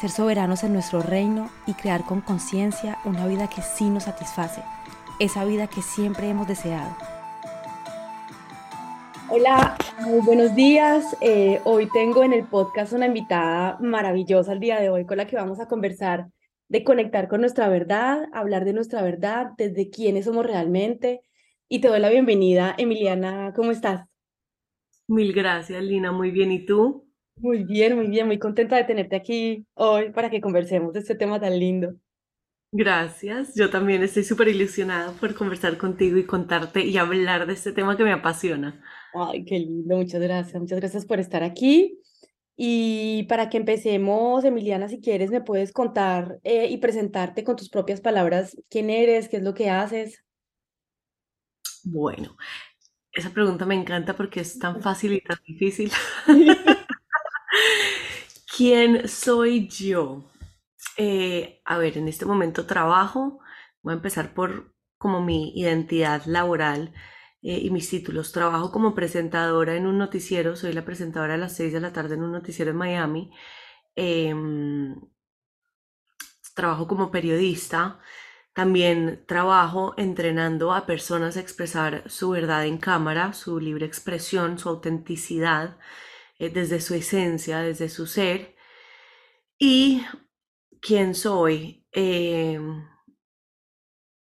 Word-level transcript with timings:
ser 0.00 0.10
soberanos 0.10 0.64
en 0.64 0.72
nuestro 0.72 1.02
reino 1.02 1.50
y 1.66 1.74
crear 1.74 2.04
con 2.04 2.20
conciencia 2.20 2.98
una 3.04 3.26
vida 3.26 3.48
que 3.48 3.62
sí 3.62 3.88
nos 3.88 4.04
satisface, 4.04 4.62
esa 5.20 5.44
vida 5.44 5.66
que 5.66 5.82
siempre 5.82 6.28
hemos 6.28 6.48
deseado. 6.48 6.96
Hola, 9.30 9.76
muy 10.00 10.20
buenos 10.20 10.54
días. 10.54 11.16
Eh, 11.20 11.60
hoy 11.64 11.88
tengo 11.92 12.22
en 12.22 12.32
el 12.32 12.44
podcast 12.44 12.92
una 12.92 13.06
invitada 13.06 13.78
maravillosa 13.80 14.52
el 14.52 14.60
día 14.60 14.80
de 14.80 14.90
hoy 14.90 15.06
con 15.06 15.16
la 15.16 15.26
que 15.26 15.36
vamos 15.36 15.60
a 15.60 15.66
conversar 15.66 16.26
de 16.68 16.84
conectar 16.84 17.28
con 17.28 17.40
nuestra 17.40 17.68
verdad, 17.68 18.26
hablar 18.32 18.64
de 18.64 18.72
nuestra 18.72 19.02
verdad, 19.02 19.52
desde 19.56 19.90
quiénes 19.90 20.24
somos 20.24 20.46
realmente. 20.46 21.20
Y 21.68 21.80
te 21.80 21.88
doy 21.88 22.00
la 22.00 22.10
bienvenida, 22.10 22.74
Emiliana, 22.76 23.52
¿cómo 23.54 23.70
estás? 23.70 24.06
Mil 25.06 25.32
gracias, 25.32 25.82
Lina, 25.82 26.12
muy 26.12 26.30
bien. 26.30 26.50
¿Y 26.52 26.64
tú? 26.64 27.03
Muy 27.36 27.64
bien, 27.64 27.96
muy 27.96 28.06
bien, 28.08 28.26
muy 28.26 28.38
contenta 28.38 28.76
de 28.76 28.84
tenerte 28.84 29.16
aquí 29.16 29.66
hoy 29.74 30.10
para 30.10 30.30
que 30.30 30.40
conversemos 30.40 30.92
de 30.92 31.00
este 31.00 31.14
tema 31.14 31.40
tan 31.40 31.58
lindo. 31.58 31.94
Gracias, 32.76 33.54
yo 33.54 33.70
también 33.70 34.02
estoy 34.02 34.24
súper 34.24 34.48
ilusionada 34.48 35.12
por 35.12 35.34
conversar 35.34 35.76
contigo 35.76 36.16
y 36.16 36.26
contarte 36.26 36.84
y 36.84 36.96
hablar 36.96 37.46
de 37.46 37.52
este 37.52 37.72
tema 37.72 37.96
que 37.96 38.02
me 38.02 38.12
apasiona. 38.12 38.82
Ay, 39.14 39.44
qué 39.44 39.60
lindo, 39.60 39.96
muchas 39.96 40.20
gracias, 40.20 40.60
muchas 40.60 40.80
gracias 40.80 41.06
por 41.06 41.20
estar 41.20 41.44
aquí. 41.44 42.00
Y 42.56 43.24
para 43.24 43.48
que 43.48 43.58
empecemos, 43.58 44.44
Emiliana, 44.44 44.88
si 44.88 45.00
quieres, 45.00 45.30
me 45.30 45.40
puedes 45.40 45.72
contar 45.72 46.38
eh, 46.44 46.68
y 46.68 46.78
presentarte 46.78 47.44
con 47.44 47.56
tus 47.56 47.68
propias 47.68 48.00
palabras 48.00 48.56
quién 48.68 48.90
eres, 48.90 49.28
qué 49.28 49.38
es 49.38 49.42
lo 49.42 49.54
que 49.54 49.70
haces. 49.70 50.24
Bueno, 51.84 52.36
esa 53.12 53.30
pregunta 53.30 53.66
me 53.66 53.74
encanta 53.74 54.16
porque 54.16 54.40
es 54.40 54.58
tan 54.58 54.82
fácil 54.82 55.12
y 55.12 55.20
tan 55.20 55.38
difícil. 55.46 55.92
¿Quién 58.56 59.08
soy 59.08 59.68
yo? 59.68 60.30
Eh, 60.96 61.60
a 61.64 61.78
ver, 61.78 61.98
en 61.98 62.08
este 62.08 62.24
momento 62.24 62.66
trabajo. 62.66 63.40
Voy 63.82 63.92
a 63.92 63.96
empezar 63.96 64.32
por 64.34 64.74
como 64.96 65.20
mi 65.20 65.52
identidad 65.58 66.24
laboral 66.26 66.94
eh, 67.42 67.58
y 67.62 67.70
mis 67.70 67.90
títulos. 67.90 68.32
Trabajo 68.32 68.70
como 68.70 68.94
presentadora 68.94 69.74
en 69.76 69.86
un 69.86 69.98
noticiero. 69.98 70.54
Soy 70.56 70.72
la 70.72 70.84
presentadora 70.84 71.34
a 71.34 71.36
las 71.36 71.56
6 71.56 71.72
de 71.72 71.80
la 71.80 71.92
tarde 71.92 72.14
en 72.14 72.22
un 72.22 72.32
noticiero 72.32 72.70
en 72.70 72.76
Miami. 72.76 73.32
Em, 73.96 74.94
trabajo 76.54 76.86
como 76.86 77.10
periodista. 77.10 78.00
También 78.52 79.24
trabajo 79.26 79.94
entrenando 79.96 80.72
a 80.72 80.86
personas 80.86 81.36
a 81.36 81.40
expresar 81.40 82.08
su 82.08 82.30
verdad 82.30 82.66
en 82.66 82.78
cámara, 82.78 83.32
su 83.32 83.58
libre 83.58 83.84
expresión, 83.86 84.58
su 84.60 84.68
autenticidad. 84.68 85.76
Eh, 86.38 86.50
desde 86.50 86.80
su 86.80 86.94
esencia, 86.94 87.60
desde 87.60 87.88
su 87.88 88.06
ser. 88.06 88.54
Y 89.58 90.02
quién 90.80 91.14
soy. 91.14 91.86
Eh, 91.92 92.58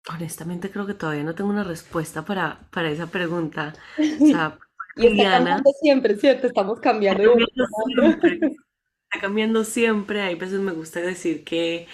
honestamente 0.08 0.70
creo 0.70 0.86
que 0.86 0.94
todavía 0.94 1.22
no 1.24 1.34
tengo 1.34 1.50
una 1.50 1.64
respuesta 1.64 2.24
para, 2.24 2.68
para 2.70 2.90
esa 2.90 3.06
pregunta. 3.06 3.74
O 3.98 4.02
sea, 4.26 4.58
y 4.96 5.06
está 5.06 5.30
cambiando 5.30 5.70
siempre, 5.80 6.16
¿cierto? 6.16 6.46
Estamos 6.48 6.80
cambiando. 6.80 7.22
Está 7.22 7.34
cambiando, 7.34 7.66
siempre, 7.86 8.46
está 9.04 9.20
cambiando 9.20 9.64
siempre. 9.64 10.20
Hay 10.22 10.34
veces 10.34 10.60
me 10.60 10.72
gusta 10.72 11.00
decir 11.00 11.44
que, 11.44 11.86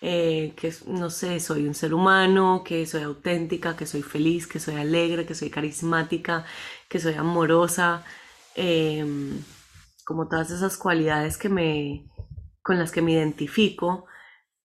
eh, 0.00 0.52
que, 0.56 0.72
no 0.86 1.10
sé, 1.10 1.38
soy 1.38 1.66
un 1.68 1.74
ser 1.74 1.94
humano, 1.94 2.64
que 2.64 2.84
soy 2.86 3.02
auténtica, 3.02 3.76
que 3.76 3.86
soy 3.86 4.02
feliz, 4.02 4.46
que 4.48 4.58
soy 4.58 4.74
alegre, 4.74 5.24
que 5.24 5.34
soy 5.36 5.50
carismática, 5.50 6.44
que 6.88 6.98
soy 6.98 7.14
amorosa. 7.14 8.04
Em, 8.54 9.42
como 10.04 10.28
todas 10.28 10.50
esas 10.50 10.76
cualidades 10.76 11.38
que 11.38 11.48
me, 11.48 12.04
con 12.62 12.78
las 12.78 12.92
que 12.92 13.02
me 13.02 13.12
identifico, 13.12 14.06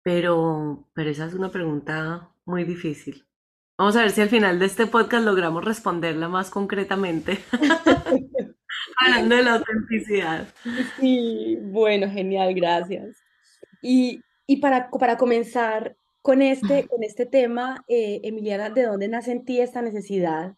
pero, 0.03 0.87
pero 0.93 1.09
esa 1.09 1.25
es 1.25 1.33
una 1.33 1.51
pregunta 1.51 2.29
muy 2.45 2.63
difícil. 2.63 3.25
Vamos 3.77 3.95
a 3.95 4.01
ver 4.01 4.11
si 4.11 4.21
al 4.21 4.29
final 4.29 4.57
de 4.57 4.65
este 4.65 4.87
podcast 4.87 5.23
logramos 5.23 5.63
responderla 5.63 6.27
más 6.27 6.49
concretamente. 6.49 7.39
Hablando 8.97 9.35
de 9.35 9.43
la 9.43 9.53
autenticidad. 9.55 10.47
Sí, 10.99 11.57
bueno, 11.61 12.09
genial, 12.09 12.53
gracias. 12.55 13.17
Y, 13.81 14.21
y 14.47 14.57
para, 14.57 14.89
para 14.89 15.17
comenzar 15.17 15.95
con 16.21 16.41
este, 16.41 16.87
con 16.87 17.03
este 17.03 17.25
tema, 17.25 17.83
eh, 17.87 18.21
Emiliana, 18.23 18.69
¿de 18.69 18.83
dónde 18.83 19.07
nace 19.07 19.31
en 19.31 19.45
ti 19.45 19.61
esta 19.61 19.81
necesidad 19.81 20.55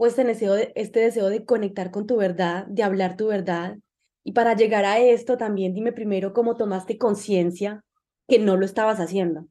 o 0.00 0.06
este 0.06 0.24
deseo, 0.24 0.54
de, 0.54 0.72
este 0.76 1.00
deseo 1.00 1.28
de 1.28 1.44
conectar 1.44 1.90
con 1.90 2.06
tu 2.06 2.16
verdad, 2.16 2.64
de 2.68 2.82
hablar 2.82 3.18
tu 3.18 3.26
verdad? 3.26 3.76
Y 4.24 4.32
para 4.32 4.56
llegar 4.56 4.86
a 4.86 4.98
esto, 4.98 5.36
también 5.36 5.74
dime 5.74 5.92
primero 5.92 6.32
cómo 6.32 6.56
tomaste 6.56 6.96
conciencia 6.96 7.84
que 8.26 8.38
no 8.38 8.56
lo 8.56 8.64
estabas 8.64 8.98
haciendo. 8.98 9.46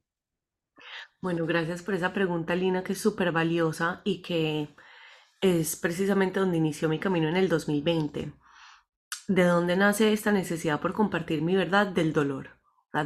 Bueno, 1.22 1.46
gracias 1.46 1.84
por 1.84 1.94
esa 1.94 2.14
pregunta, 2.14 2.56
Lina, 2.56 2.84
que 2.84 2.94
es 2.94 3.00
súper 3.00 3.32
valiosa 3.32 4.02
y 4.04 4.24
que 4.24 4.70
es 5.40 5.76
precisamente 5.76 6.40
donde 6.40 6.58
inició 6.58 6.90
mi 6.90 6.98
camino 6.98 7.30
en 7.30 7.38
el 7.38 7.48
2020. 7.48 8.34
¿De 9.28 9.44
dónde 9.44 9.76
nace 9.76 10.14
esta 10.14 10.32
necesidad 10.32 10.82
por 10.82 10.94
compartir 10.94 11.44
mi 11.44 11.56
verdad? 11.56 11.86
Del 11.86 12.12
dolor, 12.12 12.60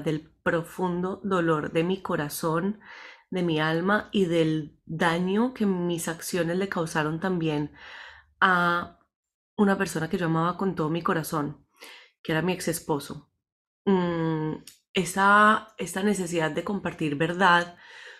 del 0.05 0.31
profundo 0.43 1.19
dolor 1.25 1.73
de 1.73 1.83
mi 1.83 2.01
corazón, 2.01 2.79
de 3.33 3.41
mi 3.41 3.59
alma 3.59 4.09
y 4.11 4.25
del 4.25 4.77
daño 4.85 5.53
que 5.55 5.65
mis 5.65 6.07
acciones 6.07 6.55
le 6.57 6.69
causaron 6.69 7.19
también 7.19 7.71
a 8.39 8.99
una 9.57 9.77
persona 9.77 10.07
que 10.07 10.19
yo 10.19 10.27
amaba 10.27 10.55
con 10.55 10.75
todo 10.75 10.89
mi 10.89 11.01
corazón, 11.01 11.65
que 12.21 12.31
era 12.31 12.43
mi 12.43 12.53
ex 12.53 12.67
esposo. 12.67 13.31
Mm, 13.85 14.57
esa, 14.93 15.73
esta 15.79 16.03
necesidad 16.03 16.51
de 16.51 16.63
compartir 16.63 17.15
verdad 17.15 17.75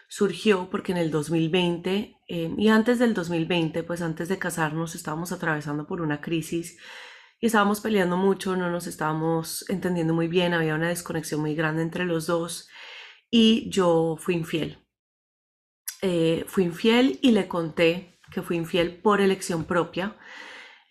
surgió 0.07 0.69
porque 0.71 0.91
en 0.93 0.97
el 0.97 1.11
2020 1.11 2.17
eh, 2.27 2.55
y 2.57 2.67
antes 2.69 2.97
del 2.97 3.13
2020, 3.13 3.83
pues 3.83 4.01
antes 4.01 4.29
de 4.29 4.39
casarnos, 4.39 4.95
estábamos 4.95 5.31
atravesando 5.31 5.85
por 5.85 6.01
una 6.01 6.21
crisis 6.21 6.79
y 7.39 7.45
estábamos 7.45 7.81
peleando 7.81 8.17
mucho, 8.17 8.55
no 8.55 8.71
nos 8.71 8.87
estábamos 8.87 9.63
entendiendo 9.69 10.15
muy 10.15 10.27
bien, 10.27 10.53
había 10.55 10.73
una 10.75 10.89
desconexión 10.89 11.41
muy 11.41 11.53
grande 11.53 11.83
entre 11.83 12.05
los 12.05 12.25
dos 12.25 12.67
y 13.29 13.69
yo 13.69 14.17
fui 14.19 14.35
infiel. 14.35 14.82
Eh, 16.03 16.43
fui 16.47 16.65
infiel 16.65 17.17
y 17.21 17.31
le 17.31 17.47
conté 17.47 18.19
que 18.31 18.41
fui 18.41 18.57
infiel 18.57 18.97
por 19.01 19.21
elección 19.21 19.63
propia. 19.65 20.17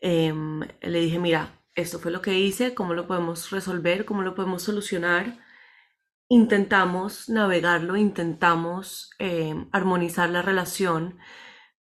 Em, 0.00 0.60
le 0.82 1.00
dije, 1.00 1.18
mira, 1.18 1.60
esto 1.74 1.98
fue 2.00 2.10
lo 2.12 2.22
que 2.22 2.38
hice, 2.38 2.74
¿cómo 2.74 2.94
lo 2.94 3.06
podemos 3.06 3.50
resolver? 3.50 4.06
¿Cómo 4.06 4.22
lo 4.22 4.34
podemos 4.34 4.62
solucionar? 4.62 5.38
Intentamos 6.28 7.28
navegarlo, 7.28 7.96
intentamos 7.96 9.10
em, 9.18 9.68
armonizar 9.72 10.30
la 10.30 10.42
relación, 10.42 11.18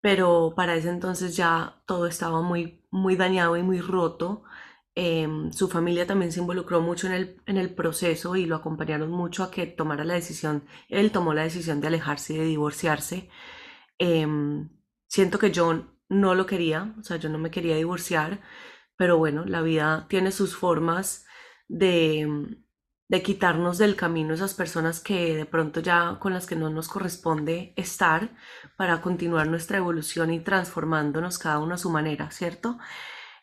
pero 0.00 0.54
para 0.56 0.76
ese 0.76 0.90
entonces 0.90 1.36
ya 1.36 1.82
todo 1.86 2.06
estaba 2.06 2.42
muy, 2.42 2.84
muy 2.90 3.16
dañado 3.16 3.56
y 3.58 3.62
muy 3.62 3.80
roto. 3.80 4.44
Em, 5.00 5.52
su 5.52 5.68
familia 5.68 6.08
también 6.08 6.32
se 6.32 6.40
involucró 6.40 6.80
mucho 6.80 7.06
en 7.06 7.12
el, 7.12 7.42
en 7.46 7.56
el 7.56 7.72
proceso 7.72 8.34
y 8.34 8.46
lo 8.46 8.56
acompañaron 8.56 9.12
mucho 9.12 9.44
a 9.44 9.50
que 9.52 9.64
tomara 9.66 10.02
la 10.04 10.14
decisión, 10.14 10.64
él 10.88 11.12
tomó 11.12 11.34
la 11.34 11.44
decisión 11.44 11.80
de 11.80 11.86
alejarse 11.86 12.34
y 12.34 12.38
de 12.38 12.44
divorciarse. 12.46 13.30
siento 15.06 15.38
que 15.38 15.50
yo 15.52 15.86
no 16.08 16.34
lo 16.34 16.46
quería, 16.46 16.94
o 16.98 17.02
sea, 17.04 17.16
yo 17.18 17.28
no 17.28 17.38
me 17.38 17.50
quería 17.50 17.76
divorciar, 17.76 18.40
pero 18.96 19.18
bueno, 19.18 19.44
la 19.44 19.62
vida 19.62 20.06
tiene 20.08 20.32
sus 20.32 20.56
formas 20.56 21.26
de, 21.68 22.56
de 23.08 23.22
quitarnos 23.22 23.78
del 23.78 23.94
camino 23.96 24.34
esas 24.34 24.54
personas 24.54 25.00
que 25.00 25.36
de 25.36 25.46
pronto 25.46 25.80
ya 25.80 26.18
con 26.20 26.34
las 26.34 26.46
que 26.46 26.56
no 26.56 26.70
nos 26.70 26.88
corresponde 26.88 27.72
estar 27.76 28.30
para 28.76 29.00
continuar 29.00 29.46
nuestra 29.48 29.78
evolución 29.78 30.32
y 30.32 30.40
transformándonos 30.40 31.38
cada 31.38 31.60
uno 31.60 31.74
a 31.74 31.78
su 31.78 31.90
manera, 31.90 32.30
¿cierto? 32.32 32.78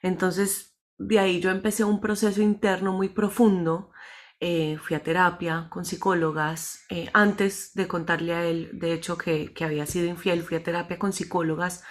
Entonces, 0.02 0.75
de 0.98 1.20
ahí 1.20 1.40
yo 1.40 1.52
empecé 1.52 1.84
un 1.84 2.02
proceso 2.02 2.42
interno 2.42 2.94
muy 2.94 3.10
profundo. 3.10 3.92
Eh, 4.40 4.78
fui 4.82 4.96
a 4.96 5.04
terapia 5.04 5.68
con 5.70 5.86
psicólogas. 5.86 6.86
Eh, 6.90 7.10
antes 7.14 7.74
de 7.74 7.88
contarle 7.88 8.34
a 8.34 8.46
él, 8.46 8.70
de 8.74 8.94
hecho, 8.94 9.18
que, 9.18 9.54
que 9.54 9.64
había 9.66 9.86
sido 9.86 10.08
infiel, 10.08 10.44
fui 10.44 10.58
a 10.58 10.64
terapia 10.64 11.00
con 11.00 11.14
psicólogas 11.14 11.84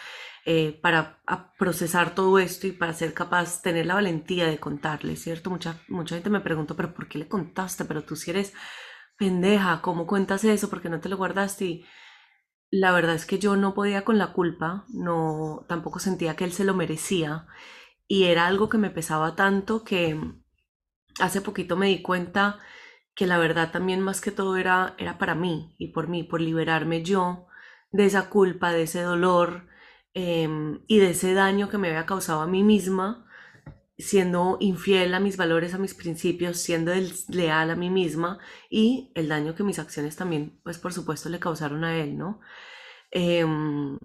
eh, 0.46 0.78
para 0.82 1.22
procesar 1.58 2.14
todo 2.14 2.38
esto 2.38 2.66
y 2.66 2.72
para 2.72 2.92
ser 2.92 3.14
capaz, 3.14 3.62
tener 3.62 3.86
la 3.86 3.94
valentía 3.94 4.46
de 4.46 4.58
contarle, 4.58 5.16
¿cierto? 5.16 5.48
Mucha, 5.48 5.80
mucha 5.88 6.16
gente 6.16 6.28
me 6.28 6.40
pregunta, 6.40 6.74
pero 6.74 6.92
¿por 6.92 7.08
qué 7.08 7.18
le 7.18 7.28
contaste? 7.28 7.86
Pero 7.86 8.04
tú 8.04 8.14
si 8.14 8.30
eres 8.30 8.52
pendeja, 9.16 9.80
¿cómo 9.80 10.06
cuentas 10.06 10.44
eso? 10.44 10.68
¿Por 10.68 10.82
qué 10.82 10.90
no 10.90 11.00
te 11.00 11.08
lo 11.08 11.16
guardaste? 11.16 11.64
Y 11.64 11.86
la 12.70 12.92
verdad 12.92 13.14
es 13.14 13.24
que 13.24 13.38
yo 13.38 13.56
no 13.56 13.74
podía 13.74 14.04
con 14.04 14.18
la 14.18 14.32
culpa, 14.32 14.84
no, 14.90 15.64
tampoco 15.68 15.98
sentía 15.98 16.36
que 16.36 16.44
él 16.44 16.52
se 16.52 16.64
lo 16.64 16.74
merecía 16.74 17.46
y 18.08 18.24
era 18.24 18.46
algo 18.46 18.68
que 18.68 18.78
me 18.78 18.90
pesaba 18.90 19.36
tanto 19.36 19.84
que 19.84 20.18
hace 21.20 21.40
poquito 21.40 21.76
me 21.76 21.88
di 21.88 22.02
cuenta 22.02 22.58
que 23.14 23.26
la 23.26 23.38
verdad 23.38 23.70
también 23.70 24.00
más 24.00 24.20
que 24.20 24.32
todo 24.32 24.56
era, 24.56 24.94
era 24.98 25.18
para 25.18 25.34
mí 25.34 25.74
y 25.78 25.88
por 25.88 26.08
mí, 26.08 26.24
por 26.24 26.40
liberarme 26.40 27.02
yo 27.02 27.46
de 27.92 28.06
esa 28.06 28.28
culpa, 28.28 28.72
de 28.72 28.82
ese 28.82 29.02
dolor, 29.02 29.68
Em, 30.14 30.80
y 30.86 31.00
de 31.00 31.10
ese 31.10 31.34
daño 31.34 31.68
que 31.68 31.78
me 31.78 31.88
había 31.88 32.06
causado 32.06 32.40
a 32.40 32.46
mí 32.46 32.62
misma, 32.62 33.26
siendo 33.98 34.58
infiel 34.60 35.14
a 35.14 35.20
mis 35.20 35.36
valores, 35.36 35.74
a 35.74 35.78
mis 35.78 35.94
principios, 35.94 36.58
siendo 36.58 36.92
leal 37.28 37.70
a 37.70 37.76
mí 37.76 37.90
misma 37.90 38.38
y 38.70 39.12
el 39.16 39.28
daño 39.28 39.54
que 39.56 39.64
mis 39.64 39.78
acciones 39.80 40.16
también, 40.16 40.60
pues 40.64 40.78
por 40.78 40.92
supuesto, 40.92 41.28
le 41.30 41.40
causaron 41.40 41.84
a 41.84 41.98
él, 41.98 42.16
¿no? 42.16 42.40
Em, 43.10 43.98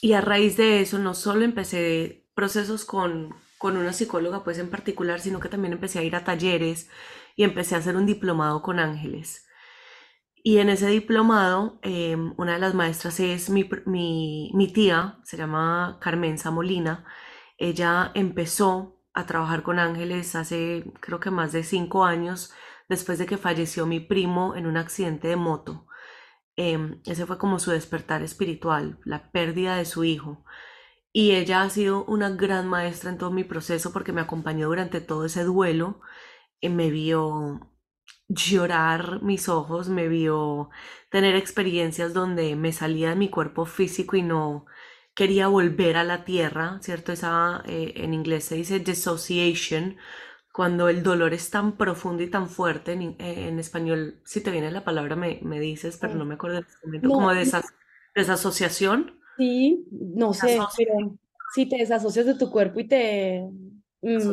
y 0.00 0.12
a 0.12 0.20
raíz 0.20 0.56
de 0.56 0.80
eso, 0.80 0.98
no 0.98 1.14
solo 1.14 1.44
empecé 1.44 2.23
procesos 2.34 2.84
con, 2.84 3.34
con 3.58 3.76
una 3.76 3.92
psicóloga, 3.92 4.44
pues 4.44 4.58
en 4.58 4.70
particular, 4.70 5.20
sino 5.20 5.40
que 5.40 5.48
también 5.48 5.72
empecé 5.72 5.98
a 5.98 6.02
ir 6.02 6.16
a 6.16 6.24
talleres 6.24 6.90
y 7.36 7.44
empecé 7.44 7.74
a 7.74 7.78
hacer 7.78 7.96
un 7.96 8.06
diplomado 8.06 8.62
con 8.62 8.78
ángeles. 8.78 9.46
Y 10.46 10.58
en 10.58 10.68
ese 10.68 10.88
diplomado, 10.88 11.78
em, 11.82 12.34
una 12.36 12.52
de 12.52 12.58
las 12.58 12.74
maestras 12.74 13.18
es 13.18 13.48
mi, 13.48 13.68
mi, 13.86 14.72
tía, 14.74 15.18
se 15.24 15.38
llama 15.38 15.98
Carmen 16.02 16.36
Molina. 16.52 17.06
Ella 17.56 18.12
empezó 18.14 19.00
a 19.14 19.26
trabajar 19.26 19.62
con 19.62 19.78
ángeles 19.78 20.34
hace 20.34 20.84
creo 21.00 21.20
que 21.20 21.30
más 21.30 21.52
de 21.52 21.62
cinco 21.64 22.04
años, 22.04 22.52
después 22.88 23.18
de 23.18 23.26
que 23.26 23.38
falleció 23.38 23.86
mi 23.86 24.00
primo 24.00 24.54
en 24.56 24.66
un 24.66 24.76
accidente 24.76 25.28
de 25.28 25.36
moto. 25.36 25.86
Em, 26.56 27.00
ese 27.06 27.26
fue 27.26 27.38
como 27.38 27.58
su 27.58 27.70
despertar 27.70 28.22
espiritual, 28.22 28.98
la 29.04 29.30
pérdida 29.32 29.76
de 29.76 29.84
su 29.86 30.04
hijo. 30.04 30.44
Y 31.14 31.32
ella 31.32 31.62
ha 31.62 31.70
sido 31.70 32.04
una 32.06 32.30
gran 32.30 32.68
maestra 32.68 33.10
en 33.10 33.18
todo 33.18 33.30
mi 33.32 33.44
proceso 33.44 33.92
porque 33.94 34.12
me 34.12 34.20
acompañó 34.22 34.68
durante 34.68 35.00
todo 35.00 35.26
ese 35.26 35.44
duelo. 35.44 36.00
Y 36.60 36.70
me 36.70 36.90
vio 36.90 37.70
llorar 38.28 39.22
mis 39.22 39.48
ojos, 39.48 39.88
me 39.90 40.08
vio 40.08 40.70
tener 41.10 41.36
experiencias 41.36 42.14
donde 42.14 42.56
me 42.56 42.72
salía 42.72 43.10
de 43.10 43.16
mi 43.16 43.30
cuerpo 43.30 43.66
físico 43.66 44.16
y 44.16 44.22
no 44.22 44.66
quería 45.14 45.48
volver 45.48 45.96
a 45.96 46.04
la 46.04 46.24
tierra, 46.24 46.78
¿cierto? 46.82 47.12
Esa 47.12 47.62
eh, 47.66 47.94
en 47.96 48.14
inglés 48.14 48.44
se 48.46 48.56
dice 48.56 48.80
dissociation, 48.80 49.96
cuando 50.52 50.88
el 50.88 51.02
dolor 51.02 51.34
es 51.34 51.50
tan 51.50 51.76
profundo 51.76 52.22
y 52.24 52.30
tan 52.30 52.48
fuerte, 52.48 52.92
en, 52.94 53.16
eh, 53.20 53.58
español, 53.60 54.20
si 54.24 54.42
te 54.42 54.50
viene 54.50 54.70
la 54.72 54.84
palabra 54.84 55.16
me, 55.16 55.40
me 55.42 55.60
dices, 55.60 55.98
pero 55.98 56.14
no 56.14 56.24
me 56.24 56.34
acuerdo 56.34 56.58
en 56.58 56.64
este 56.66 56.86
momento, 56.86 57.08
como 57.10 57.32
desasociación. 58.14 59.20
Sí, 59.36 59.86
no 59.90 60.32
sé, 60.32 60.58
pero 60.76 61.18
si 61.54 61.66
te 61.66 61.76
desasocias 61.76 62.26
de 62.26 62.34
tu 62.34 62.50
cuerpo 62.50 62.80
y 62.80 62.88
te... 62.88 63.42
Mm, 64.02 64.32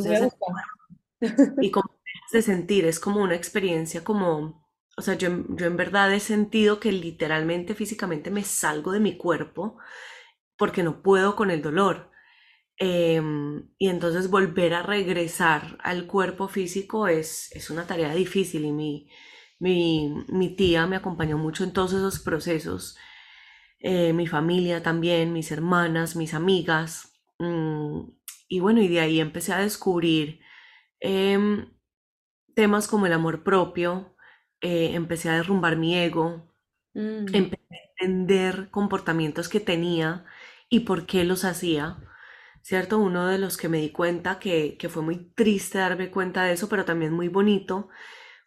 y 1.62 1.72
como 1.72 2.02
de 2.32 2.42
sentir, 2.42 2.86
es 2.86 3.00
como 3.00 3.22
una 3.22 3.36
experiencia 3.36 4.04
como, 4.04 4.66
o 4.98 5.02
sea, 5.02 5.16
yo, 5.16 5.30
yo 5.50 5.66
en 5.66 5.78
verdad 5.78 6.14
he 6.14 6.20
sentido 6.20 6.80
que 6.80 6.92
literalmente, 6.92 7.76
físicamente 7.76 8.32
me 8.32 8.44
salgo 8.44 8.92
de 8.92 9.00
mi 9.00 9.18
cuerpo 9.18 9.78
porque 10.58 10.84
no 10.84 11.02
puedo 11.02 11.36
con 11.36 11.52
el 11.52 11.62
dolor. 11.62 12.12
Em, 12.78 13.70
y 13.78 13.90
entonces 13.90 14.30
volver 14.30 14.74
a 14.74 14.84
regresar 14.84 15.78
al 15.84 16.08
cuerpo 16.08 16.48
físico 16.48 17.08
es, 17.08 17.52
es 17.52 17.70
una 17.70 17.86
tarea 17.86 18.14
difícil 18.14 18.66
y 18.66 18.72
mi, 18.72 19.10
mi, 19.60 20.14
mi, 20.30 20.56
tía 20.56 20.88
me 20.88 20.96
acompañó 20.96 21.38
mucho 21.38 21.64
en 21.64 21.74
todos 21.74 21.94
esos 21.94 22.20
procesos, 22.20 22.98
eh, 23.82 24.14
mi 24.14 24.28
familia 24.28 24.84
también, 24.84 25.34
mis 25.34 25.52
hermanas, 25.52 26.16
mis 26.16 26.34
amigas. 26.34 27.14
Mm, 27.40 28.02
y 28.48 28.60
bueno, 28.60 28.82
y 28.82 28.88
de 28.88 29.00
ahí 29.00 29.20
empecé 29.20 29.54
a 29.54 29.60
descubrir 29.60 30.40
em, 31.00 31.74
temas 32.56 32.88
como 32.88 33.08
el 33.08 33.14
amor 33.14 33.44
propio, 33.44 34.16
eh, 34.62 34.92
empecé 34.96 35.30
a 35.30 35.36
derrumbar 35.38 35.78
mi 35.78 35.96
ego, 35.98 36.54
mm. 36.94 37.34
empecé 37.34 37.66
a 37.72 38.04
entender 38.04 38.70
comportamientos 38.72 39.50
que 39.50 39.60
tenía 39.60 40.26
y 40.70 40.82
por 40.82 41.06
qué 41.08 41.24
los 41.24 41.46
hacía. 41.46 41.98
¿Cierto? 42.64 43.00
Uno 43.00 43.28
de 43.28 43.40
los 43.40 43.58
que 43.58 43.70
me 43.70 43.80
di 43.80 43.92
cuenta 43.92 44.40
que, 44.40 44.78
que 44.78 44.90
fue 44.90 45.02
muy 45.04 45.34
triste 45.36 45.80
darme 45.80 46.12
cuenta 46.12 46.44
de 46.44 46.54
eso, 46.54 46.70
pero 46.70 46.86
también 46.86 47.14
muy 47.14 47.28
bonito, 47.28 47.90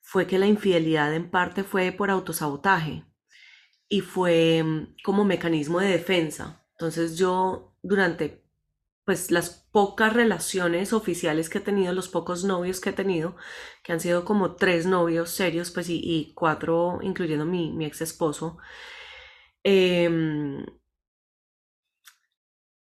fue 0.03 0.27
que 0.29 0.39
la 0.39 0.47
infidelidad 0.47 1.15
en 1.15 1.31
parte 1.31 1.65
fue 1.65 1.93
por 1.93 2.11
autosabotaje 2.11 3.05
y 3.89 4.01
fue 4.01 4.63
mm, 4.63 4.97
como 5.05 5.25
mecanismo 5.25 5.81
de 5.81 5.89
defensa. 5.89 6.67
Entonces 6.73 7.17
yo 7.19 7.77
durante 7.83 8.45
pues 9.05 9.31
las 9.31 9.51
pocas 9.71 10.13
relaciones 10.15 10.93
oficiales 10.93 11.49
que 11.51 11.59
he 11.59 11.61
tenido, 11.61 11.93
los 11.93 12.09
pocos 12.09 12.45
novios 12.45 12.81
que 12.81 12.91
he 12.91 12.93
tenido, 12.93 13.37
que 13.83 13.93
han 13.93 14.01
sido 14.01 14.25
como 14.25 14.57
tres 14.57 14.87
novios 14.87 15.31
serios, 15.31 15.71
pues 15.71 15.89
y, 15.91 16.33
cuatro, 16.35 17.01
incluyendo 17.03 17.45
mi, 17.45 17.73
mi 17.73 17.85
ex 17.85 18.01
esposo, 18.01 18.59
em, 19.65 20.65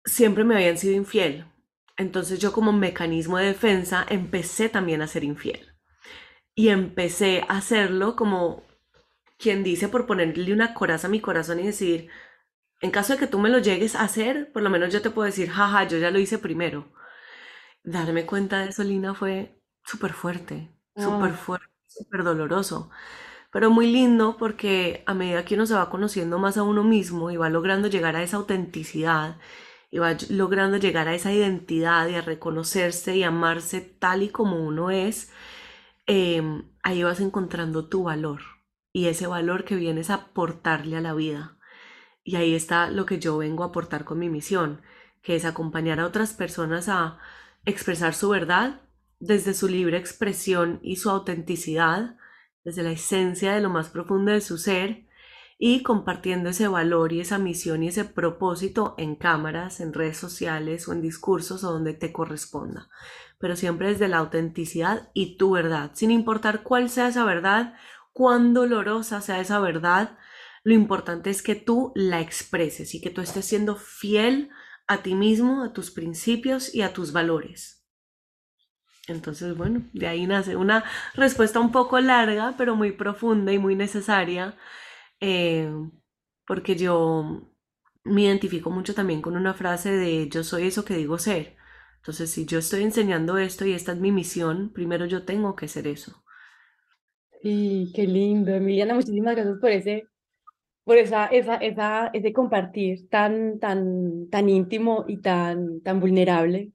siempre 0.06 0.44
me 0.44 0.56
habían 0.56 0.78
sido 0.78 0.94
infiel. 0.96 1.46
Entonces 1.98 2.40
yo 2.40 2.52
como 2.54 2.74
mecanismo 2.74 3.38
de 3.38 3.46
defensa 3.48 4.06
empecé 4.10 4.70
también 4.70 5.02
a 5.02 5.08
ser 5.08 5.24
infiel. 5.24 5.74
Y 6.56 6.70
empecé 6.70 7.44
a 7.50 7.58
hacerlo 7.58 8.16
como 8.16 8.64
quien 9.38 9.64
dice 9.64 9.88
por 9.90 10.06
ponerle 10.06 10.54
una 10.54 10.74
coraza 10.74 11.08
a 11.08 11.10
mi 11.10 11.20
corazón 11.20 11.60
y 11.60 11.64
decir, 11.64 12.10
en 12.82 12.92
caso 12.92 13.14
de 13.14 13.20
que 13.20 13.28
tú 13.28 13.40
me 13.40 13.50
lo 13.50 13.60
llegues 13.60 13.96
a 13.96 14.04
hacer, 14.04 14.52
por 14.52 14.62
lo 14.62 14.70
menos 14.70 14.92
yo 14.94 15.02
te 15.02 15.10
puedo 15.10 15.26
decir, 15.26 15.50
jaja, 15.50 15.88
yo 15.88 15.98
ya 15.98 16.12
lo 16.12 16.20
hice 16.20 16.38
primero. 16.38 16.92
Darme 17.84 18.26
cuenta 18.26 18.60
de 18.60 18.70
eso, 18.70 18.84
Lina, 18.84 19.14
fue 19.14 19.62
súper 19.86 20.14
fuerte, 20.14 20.70
súper 20.96 21.32
ah. 21.32 21.34
fuerte, 21.34 21.68
súper 21.88 22.24
doloroso, 22.24 22.90
pero 23.52 23.70
muy 23.70 23.92
lindo 23.92 24.38
porque 24.38 25.04
a 25.06 25.14
medida 25.14 25.46
que 25.46 25.56
uno 25.56 25.66
se 25.66 25.76
va 25.76 25.90
conociendo 25.90 26.40
más 26.40 26.58
a 26.58 26.64
uno 26.64 26.84
mismo 26.84 27.32
y 27.32 27.38
va 27.38 27.50
logrando 27.50 27.88
llegar 27.88 28.16
a 28.16 28.24
esa 28.24 28.38
autenticidad 28.38 29.38
y 29.92 30.00
va 30.00 30.18
logrando 30.30 30.78
llegar 30.78 31.08
a 31.08 31.16
esa 31.16 31.32
identidad 31.32 32.08
y 32.08 32.16
a 32.16 32.22
reconocerse 32.22 33.16
y 33.16 33.24
amarse 33.24 33.82
tal 33.82 34.24
y 34.24 34.30
como 34.30 34.58
uno 34.66 34.92
es, 34.92 35.32
em, 36.08 36.64
ahí 36.84 37.04
vas 37.04 37.20
encontrando 37.20 37.88
tu 37.90 38.04
valor 38.04 38.42
y 38.94 39.08
ese 39.08 39.28
valor 39.28 39.66
que 39.66 39.76
vienes 39.76 40.10
a 40.10 40.16
aportarle 40.16 40.96
a 40.96 41.02
la 41.02 41.14
vida. 41.14 41.58
Y 42.24 42.38
ahí 42.38 42.56
está 42.56 42.90
lo 42.90 43.06
que 43.06 43.20
yo 43.20 43.38
vengo 43.38 43.64
a 43.64 43.68
aportar 43.68 44.06
con 44.06 44.20
mi 44.20 44.30
misión, 44.30 44.82
que 45.22 45.36
es 45.36 45.44
acompañar 45.44 46.00
a 46.00 46.06
otras 46.06 46.34
personas 46.34 46.88
a 46.88 47.18
expresar 47.66 48.14
su 48.14 48.30
verdad 48.30 48.82
desde 49.20 49.54
su 49.54 49.68
libre 49.68 49.98
expresión 49.98 50.80
y 50.84 50.98
su 50.98 51.10
autenticidad, 51.10 52.18
desde 52.64 52.84
la 52.84 52.92
esencia 52.92 53.54
de 53.54 53.62
lo 53.62 53.70
más 53.70 53.90
profundo 53.90 54.32
de 54.32 54.42
su 54.42 54.58
ser 54.58 55.08
y 55.58 55.82
compartiendo 55.82 56.50
ese 56.50 56.68
valor 56.68 57.14
y 57.14 57.22
esa 57.22 57.38
misión 57.38 57.84
y 57.84 57.88
ese 57.88 58.04
propósito 58.04 58.96
en 58.98 59.16
cámaras, 59.16 59.80
en 59.80 59.94
redes 59.94 60.18
sociales 60.18 60.88
o 60.88 60.94
en 60.94 61.02
discursos 61.02 61.64
o 61.64 61.72
donde 61.72 61.94
te 61.94 62.12
corresponda, 62.12 62.90
pero 63.40 63.56
siempre 63.56 63.90
desde 63.90 64.10
la 64.10 64.18
autenticidad 64.18 65.10
y 65.14 65.38
tu 65.38 65.52
verdad, 65.52 65.92
sin 65.94 66.12
importar 66.12 66.64
cuál 66.64 66.90
sea 66.90 67.08
esa 67.08 67.24
verdad, 67.24 67.76
cuán 68.14 68.54
dolorosa 68.54 69.22
sea 69.22 69.40
esa 69.40 69.60
verdad, 69.60 70.18
lo 70.64 70.74
importante 70.74 71.30
es 71.30 71.42
que 71.42 71.56
tú 71.56 71.92
la 71.96 72.22
expreses 72.22 72.96
y 72.96 73.02
que 73.02 73.10
tú 73.10 73.22
estés 73.22 73.46
siendo 73.46 73.76
fiel 73.76 74.50
a 74.88 75.04
ti 75.04 75.16
mismo, 75.16 75.64
a 75.64 75.74
tus 75.74 75.92
principios 75.92 76.74
y 76.74 76.82
a 76.82 76.94
tus 76.94 77.12
valores. 77.12 77.86
Entonces, 79.08 79.58
bueno, 79.58 79.84
de 79.94 80.08
ahí 80.08 80.26
nace 80.26 80.56
una 80.56 80.86
respuesta 81.14 81.60
un 81.60 81.72
poco 81.72 82.00
larga, 82.00 82.56
pero 82.58 82.76
muy 82.76 82.94
profunda 82.94 83.52
y 83.52 83.60
muy 83.60 83.76
necesaria, 83.76 84.58
eh, 85.20 85.70
porque 86.48 86.76
yo 86.78 87.52
me 88.06 88.24
identifico 88.24 88.70
mucho 88.70 88.94
también 88.94 89.22
con 89.22 89.36
una 89.36 89.54
frase 89.54 89.92
de 89.92 90.30
yo 90.30 90.44
soy 90.44 90.68
eso 90.68 90.86
que 90.86 90.96
digo 90.96 91.18
ser. 91.18 91.58
Entonces, 91.98 92.32
si 92.32 92.46
yo 92.46 92.60
estoy 92.60 92.84
enseñando 92.84 93.38
esto 93.38 93.66
y 93.66 93.74
esta 93.74 93.94
es 93.94 94.00
mi 94.00 94.12
misión, 94.12 94.72
primero 94.74 95.06
yo 95.06 95.24
tengo 95.26 95.56
que 95.56 95.68
ser 95.68 95.88
eso. 95.88 96.23
Sí, 97.44 97.92
qué 97.94 98.08
lindo. 98.08 98.54
Emiliana, 98.56 98.96
muchísimas 98.96 99.36
gracias 99.36 99.58
por 99.60 99.72
ese, 99.72 100.04
por 100.86 100.98
esa, 100.98 101.28
esa, 101.28 101.58
esa, 101.58 102.08
ese 102.14 102.34
compartir 102.34 103.10
tan, 103.10 103.60
tan, 103.60 104.30
tan 104.30 104.50
íntimo 104.50 105.06
y 105.08 105.22
tan, 105.22 105.82
tan 105.82 106.00
vulnerable, 106.00 106.72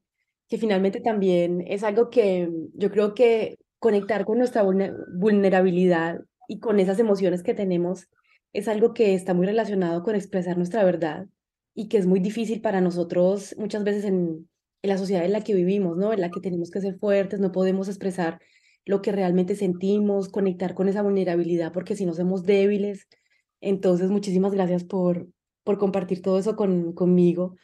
que 0.48 0.58
finalmente 0.58 1.00
también 1.00 1.64
es 1.68 1.84
algo 1.84 2.10
que 2.10 2.50
yo 2.74 2.90
creo 2.90 3.14
que 3.14 3.58
conectar 3.80 4.24
con 4.26 4.38
nuestra 4.38 4.64
vulnerabilidad 4.64 6.20
y 6.48 6.60
con 6.60 6.80
esas 6.80 6.98
emociones 7.00 7.42
que 7.42 7.54
tenemos 7.54 8.08
es 8.52 8.68
algo 8.68 8.94
que 8.94 9.14
está 9.14 9.34
muy 9.34 9.46
relacionado 9.46 10.02
con 10.02 10.16
expresar 10.16 10.56
nuestra 10.58 10.84
verdad 10.84 11.26
y 11.74 11.88
que 11.88 11.98
es 11.98 12.06
muy 12.06 12.20
difícil 12.20 12.60
para 12.62 12.80
nosotros 12.82 13.54
muchas 13.58 13.84
veces 13.84 14.04
en, 14.04 14.48
en 14.82 14.90
la 14.90 14.98
sociedad 14.98 15.24
en 15.24 15.32
la 15.32 15.42
que 15.44 15.54
vivimos, 15.54 15.96
¿no? 15.96 16.12
En 16.12 16.20
la 16.20 16.30
que 16.30 16.40
tenemos 16.40 16.70
que 16.70 16.80
ser 16.80 16.98
fuertes, 16.98 17.40
no 17.40 17.52
podemos 17.52 17.88
expresar 17.88 18.40
lo 18.88 19.02
que 19.02 19.12
realmente 19.12 19.54
sentimos, 19.54 20.30
conectar 20.30 20.74
con 20.74 20.88
esa 20.88 21.02
vulnerabilidad, 21.02 21.72
porque 21.74 21.94
si 21.94 22.06
no 22.06 22.14
somos 22.14 22.44
débiles. 22.44 23.06
Entonces, 23.60 24.10
muchísimas 24.10 24.54
gracias 24.54 24.82
por, 24.82 25.28
por 25.62 25.76
compartir 25.76 26.22
todo 26.22 26.38
eso 26.38 26.56
con, 26.56 26.94
conmigo. 26.94 27.54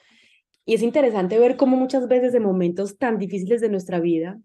Y 0.67 0.75
es 0.75 0.83
interesante 0.83 1.39
ver 1.39 1.57
cómo 1.57 1.79
muchas 1.79 2.09
veces 2.09 2.35
en 2.35 2.43
momentos 2.43 2.99
tan 2.99 3.17
difíciles 3.17 3.63
de 3.63 3.71
nuestra 3.71 4.01
vida, 4.01 4.39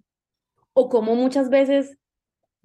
o 0.71 0.87
cómo 0.87 1.15
muchas 1.15 1.49
veces, 1.49 1.97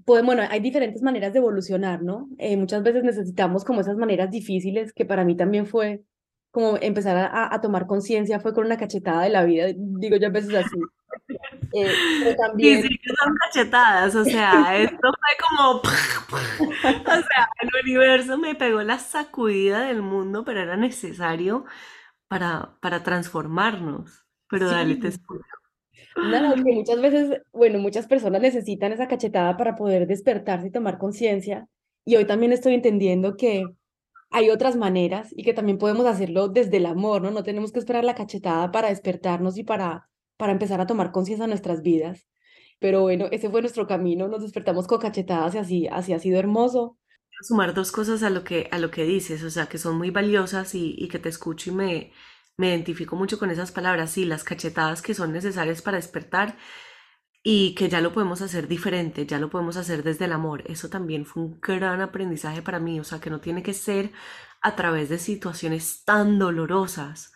bueno, 0.06 0.42
hay 0.48 0.60
diferentes 0.60 1.02
maneras 1.02 1.32
de 1.32 1.40
evolucionar, 1.40 2.04
¿no? 2.04 2.28
Eh, 2.38 2.56
muchas 2.56 2.84
veces 2.84 3.02
necesitamos 3.02 3.64
como 3.64 3.80
esas 3.80 3.96
maneras 3.96 4.30
difíciles, 4.30 4.92
que 4.92 5.04
para 5.04 5.24
mí 5.24 5.36
también 5.36 5.66
fue 5.66 6.04
como 6.52 6.76
empezar 6.80 7.16
a, 7.16 7.52
a 7.52 7.60
tomar 7.60 7.88
conciencia, 7.88 8.38
fue 8.38 8.54
con 8.54 8.64
una 8.64 8.76
cachetada 8.76 9.24
de 9.24 9.30
la 9.30 9.44
vida, 9.44 9.66
digo 9.76 10.16
yo 10.18 10.28
a 10.28 10.30
veces 10.30 10.54
así. 10.54 10.76
Eh, 11.74 11.92
pero 12.20 12.36
también... 12.36 12.82
Sí, 12.82 12.88
sí, 12.88 12.98
son 13.18 13.34
cachetadas, 13.36 14.14
o 14.14 14.24
sea, 14.24 14.76
esto 14.82 14.96
fue 15.00 15.46
como... 15.48 15.80
o 15.80 17.04
sea, 17.04 17.48
el 17.60 17.70
universo 17.84 18.38
me 18.38 18.54
pegó 18.54 18.82
la 18.82 18.98
sacudida 18.98 19.86
del 19.86 20.02
mundo, 20.02 20.44
pero 20.44 20.60
era 20.60 20.76
necesario 20.76 21.64
para, 22.28 22.76
para 22.80 23.02
transformarnos. 23.02 24.24
Pero 24.48 24.70
dale, 24.70 24.96
te 24.96 25.08
escucho. 25.08 25.42
No, 26.16 26.54
que 26.54 26.72
muchas 26.72 27.00
veces, 27.00 27.42
bueno, 27.52 27.80
muchas 27.80 28.06
personas 28.06 28.40
necesitan 28.40 28.92
esa 28.92 29.08
cachetada 29.08 29.56
para 29.56 29.74
poder 29.74 30.06
despertarse 30.06 30.68
y 30.68 30.70
tomar 30.70 30.98
conciencia. 30.98 31.66
Y 32.04 32.16
hoy 32.16 32.24
también 32.24 32.52
estoy 32.52 32.74
entendiendo 32.74 33.36
que 33.36 33.64
hay 34.30 34.50
otras 34.50 34.76
maneras 34.76 35.32
y 35.36 35.42
que 35.42 35.54
también 35.54 35.78
podemos 35.78 36.06
hacerlo 36.06 36.48
desde 36.48 36.76
el 36.76 36.86
amor, 36.86 37.22
¿no? 37.22 37.30
No 37.32 37.42
tenemos 37.42 37.72
que 37.72 37.80
esperar 37.80 38.04
la 38.04 38.14
cachetada 38.14 38.70
para 38.70 38.88
despertarnos 38.88 39.58
y 39.58 39.64
para 39.64 40.08
para 40.36 40.52
empezar 40.52 40.80
a 40.80 40.86
tomar 40.86 41.12
conciencia 41.12 41.44
de 41.44 41.50
nuestras 41.50 41.82
vidas. 41.82 42.26
Pero 42.80 43.02
bueno, 43.02 43.26
ese 43.30 43.50
fue 43.50 43.60
nuestro 43.60 43.86
camino, 43.86 44.28
nos 44.28 44.42
despertamos 44.42 44.86
con 44.86 45.00
cachetadas 45.00 45.54
y 45.54 45.58
así, 45.58 45.88
así 45.88 46.12
ha 46.12 46.18
sido 46.18 46.38
hermoso. 46.38 46.98
Sumar 47.42 47.74
dos 47.74 47.92
cosas 47.92 48.22
a 48.22 48.30
lo 48.30 48.44
que, 48.44 48.68
a 48.70 48.78
lo 48.78 48.90
que 48.90 49.04
dices, 49.04 49.42
o 49.42 49.50
sea, 49.50 49.66
que 49.66 49.78
son 49.78 49.96
muy 49.98 50.10
valiosas 50.10 50.74
y, 50.74 50.94
y 50.96 51.08
que 51.08 51.18
te 51.18 51.28
escucho 51.28 51.70
y 51.70 51.74
me, 51.74 52.12
me 52.56 52.68
identifico 52.70 53.16
mucho 53.16 53.38
con 53.38 53.50
esas 53.50 53.72
palabras, 53.72 54.10
sí, 54.12 54.24
las 54.24 54.44
cachetadas 54.44 55.02
que 55.02 55.14
son 55.14 55.32
necesarias 55.32 55.82
para 55.82 55.96
despertar 55.98 56.56
y 57.42 57.74
que 57.74 57.88
ya 57.90 58.00
lo 58.00 58.12
podemos 58.12 58.40
hacer 58.42 58.68
diferente, 58.68 59.26
ya 59.26 59.38
lo 59.38 59.50
podemos 59.50 59.76
hacer 59.76 60.02
desde 60.02 60.24
el 60.26 60.32
amor. 60.32 60.64
Eso 60.66 60.88
también 60.88 61.26
fue 61.26 61.42
un 61.42 61.60
gran 61.60 62.00
aprendizaje 62.00 62.62
para 62.62 62.80
mí, 62.80 63.00
o 63.00 63.04
sea, 63.04 63.20
que 63.20 63.30
no 63.30 63.40
tiene 63.40 63.62
que 63.62 63.74
ser 63.74 64.12
a 64.62 64.76
través 64.76 65.10
de 65.10 65.18
situaciones 65.18 66.04
tan 66.04 66.38
dolorosas, 66.38 67.33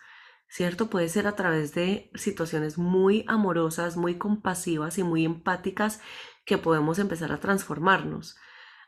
¿cierto? 0.49 0.89
Puede 0.89 1.07
ser 1.09 1.27
a 1.27 1.35
través 1.35 1.73
de 1.73 2.09
situaciones 2.15 2.77
muy 2.77 3.23
amorosas, 3.27 3.95
muy 3.95 4.17
compasivas 4.17 4.97
y 4.97 5.03
muy 5.03 5.23
empáticas 5.23 6.01
que 6.45 6.57
podemos 6.57 6.99
empezar 6.99 7.31
a 7.31 7.39
transformarnos. 7.39 8.35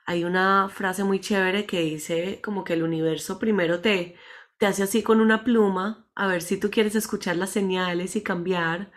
Hay 0.08 0.24
una 0.24 0.68
frase 0.70 1.03
muy 1.03 1.20
chévere 1.20 1.68
que 1.68 1.82
dice 1.82 2.41
como 2.44 2.63
que 2.63 2.74
el 2.74 2.84
universo 2.84 3.38
primero 3.38 3.80
te, 3.80 4.15
te 4.58 4.65
hace 4.65 4.84
así 4.84 5.03
con 5.03 5.22
una 5.22 5.44
pluma, 5.44 6.08
a 6.15 6.27
ver 6.27 6.41
si 6.41 6.58
tú 6.58 6.72
quieres 6.72 6.96
escuchar 6.96 7.38
las 7.38 7.51
señales 7.51 8.15
y 8.15 8.24
cambiar. 8.24 8.91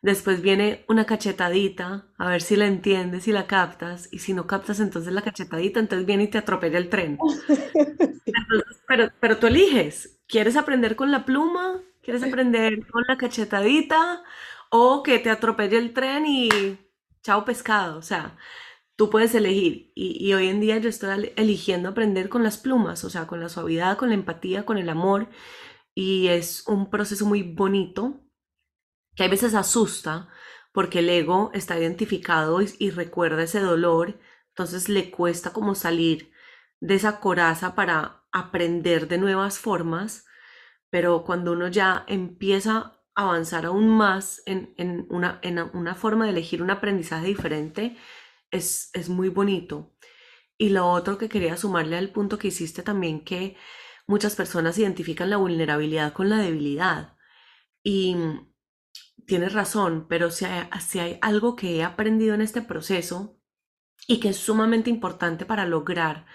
Después 0.00 0.40
viene 0.40 0.84
una 0.88 1.04
cachetadita, 1.04 2.06
a 2.16 2.30
ver 2.30 2.40
si 2.40 2.56
la 2.56 2.66
entiendes 2.66 3.28
y 3.28 3.32
la 3.32 3.46
captas. 3.46 4.08
Y 4.12 4.20
si 4.20 4.32
no 4.32 4.46
captas 4.46 4.80
entonces 4.80 5.12
la 5.12 5.22
cachetadita, 5.22 5.80
entonces 5.80 6.06
viene 6.06 6.24
y 6.24 6.28
te 6.28 6.38
atropella 6.38 6.78
el 6.78 6.88
tren. 6.88 7.18
pero, 8.88 9.10
pero 9.20 9.36
tú 9.36 9.48
eliges, 9.48 10.18
¿quieres 10.26 10.56
aprender 10.56 10.96
con 10.96 11.10
la 11.10 11.26
pluma 11.26 11.82
¿Quieres 12.08 12.22
aprender 12.22 12.86
con 12.86 13.04
la 13.06 13.18
cachetadita 13.18 14.22
o 14.70 15.02
que 15.02 15.18
te 15.18 15.28
atropelle 15.28 15.76
el 15.76 15.92
tren 15.92 16.24
y 16.24 16.48
chao 17.22 17.44
pescado? 17.44 17.98
O 17.98 18.02
sea, 18.02 18.38
tú 18.96 19.10
puedes 19.10 19.34
elegir. 19.34 19.92
Y, 19.94 20.32
hoy 20.32 20.48
en 20.48 20.58
día 20.58 20.78
yo 20.78 20.88
estoy 20.88 21.34
eligiendo 21.36 21.90
aprender 21.90 22.30
con 22.30 22.42
las 22.42 22.56
plumas, 22.56 23.04
o 23.04 23.10
sea, 23.10 23.26
con 23.26 23.40
la 23.40 23.50
suavidad, 23.50 23.98
con 23.98 24.08
la 24.08 24.14
empatía, 24.14 24.64
con 24.64 24.78
el 24.78 24.88
amor. 24.88 25.28
Y 25.94 26.28
es 26.28 26.66
un 26.66 26.88
proceso 26.88 27.26
muy 27.26 27.42
bonito 27.42 28.22
que 29.14 29.24
a 29.24 29.28
veces 29.28 29.52
asusta 29.52 30.30
porque 30.72 31.00
el 31.00 31.10
ego 31.10 31.50
está 31.52 31.78
identificado 31.78 32.62
y, 32.62 32.72
y 32.78 32.88
recuerda 32.88 33.42
ese 33.42 33.60
dolor, 33.60 34.18
entonces 34.48 34.88
le 34.88 35.10
cuesta 35.10 35.52
como 35.52 35.74
salir 35.74 36.32
de 36.80 36.94
esa 36.94 37.20
coraza 37.20 37.74
para 37.74 38.24
aprender 38.32 39.08
de 39.08 39.18
nuevas 39.18 39.58
formas 39.58 40.24
pero 40.90 41.24
cuando 41.24 41.52
uno 41.52 41.68
ya 41.68 42.04
empieza 42.08 43.00
a 43.14 43.22
avanzar 43.22 43.66
aún 43.66 43.88
más 43.88 44.42
en, 44.46 45.06
una, 45.10 45.38
en 45.42 45.58
una 45.58 45.94
forma 45.94 46.24
de 46.24 46.30
elegir 46.30 46.62
un 46.62 46.70
aprendizaje 46.70 47.26
diferente, 47.26 47.96
es, 48.50 48.90
es 48.94 49.08
muy 49.08 49.28
bonito. 49.28 49.94
Y 50.56 50.70
lo 50.70 50.90
otro 50.90 51.18
que 51.18 51.28
quería 51.28 51.56
sumarle 51.56 51.96
al 51.96 52.10
punto 52.10 52.38
que 52.38 52.48
hiciste 52.48 52.82
también, 52.82 53.24
que 53.24 53.56
muchas 54.06 54.34
personas 54.34 54.78
identifican 54.78 55.30
la 55.30 55.36
vulnerabilidad 55.36 56.12
con 56.12 56.28
la 56.28 56.38
debilidad. 56.38 57.16
Y 57.82 58.16
tienes 59.26 59.52
razón, 59.52 60.06
pero 60.08 60.30
si 60.30 60.46
hay, 60.46 60.68
si 60.80 60.98
hay 60.98 61.18
algo 61.22 61.54
que 61.54 61.76
he 61.76 61.84
aprendido 61.84 62.34
en 62.34 62.40
este 62.40 62.62
proceso 62.62 63.38
y 64.06 64.20
que 64.20 64.30
es 64.30 64.36
sumamente 64.36 64.90
importante 64.90 65.44
para 65.44 65.66
lograr 65.66 66.26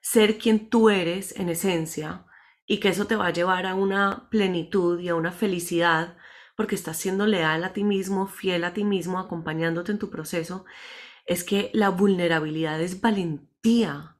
ser 0.00 0.38
quien 0.38 0.70
tú 0.70 0.90
eres 0.90 1.36
en 1.38 1.50
esencia, 1.50 2.27
y 2.68 2.78
que 2.78 2.90
eso 2.90 3.06
te 3.06 3.16
va 3.16 3.26
a 3.26 3.32
llevar 3.32 3.66
a 3.66 3.74
una 3.74 4.28
plenitud 4.30 5.00
y 5.00 5.08
a 5.08 5.16
una 5.16 5.32
felicidad 5.32 6.16
porque 6.54 6.74
estás 6.74 6.98
siendo 6.98 7.26
leal 7.26 7.64
a 7.64 7.72
ti 7.72 7.82
mismo, 7.82 8.26
fiel 8.26 8.64
a 8.64 8.74
ti 8.74 8.84
mismo, 8.84 9.18
acompañándote 9.18 9.90
en 9.90 9.98
tu 9.98 10.10
proceso, 10.10 10.64
es 11.26 11.44
que 11.44 11.70
la 11.72 11.88
vulnerabilidad 11.88 12.80
es 12.80 13.00
valentía, 13.00 14.16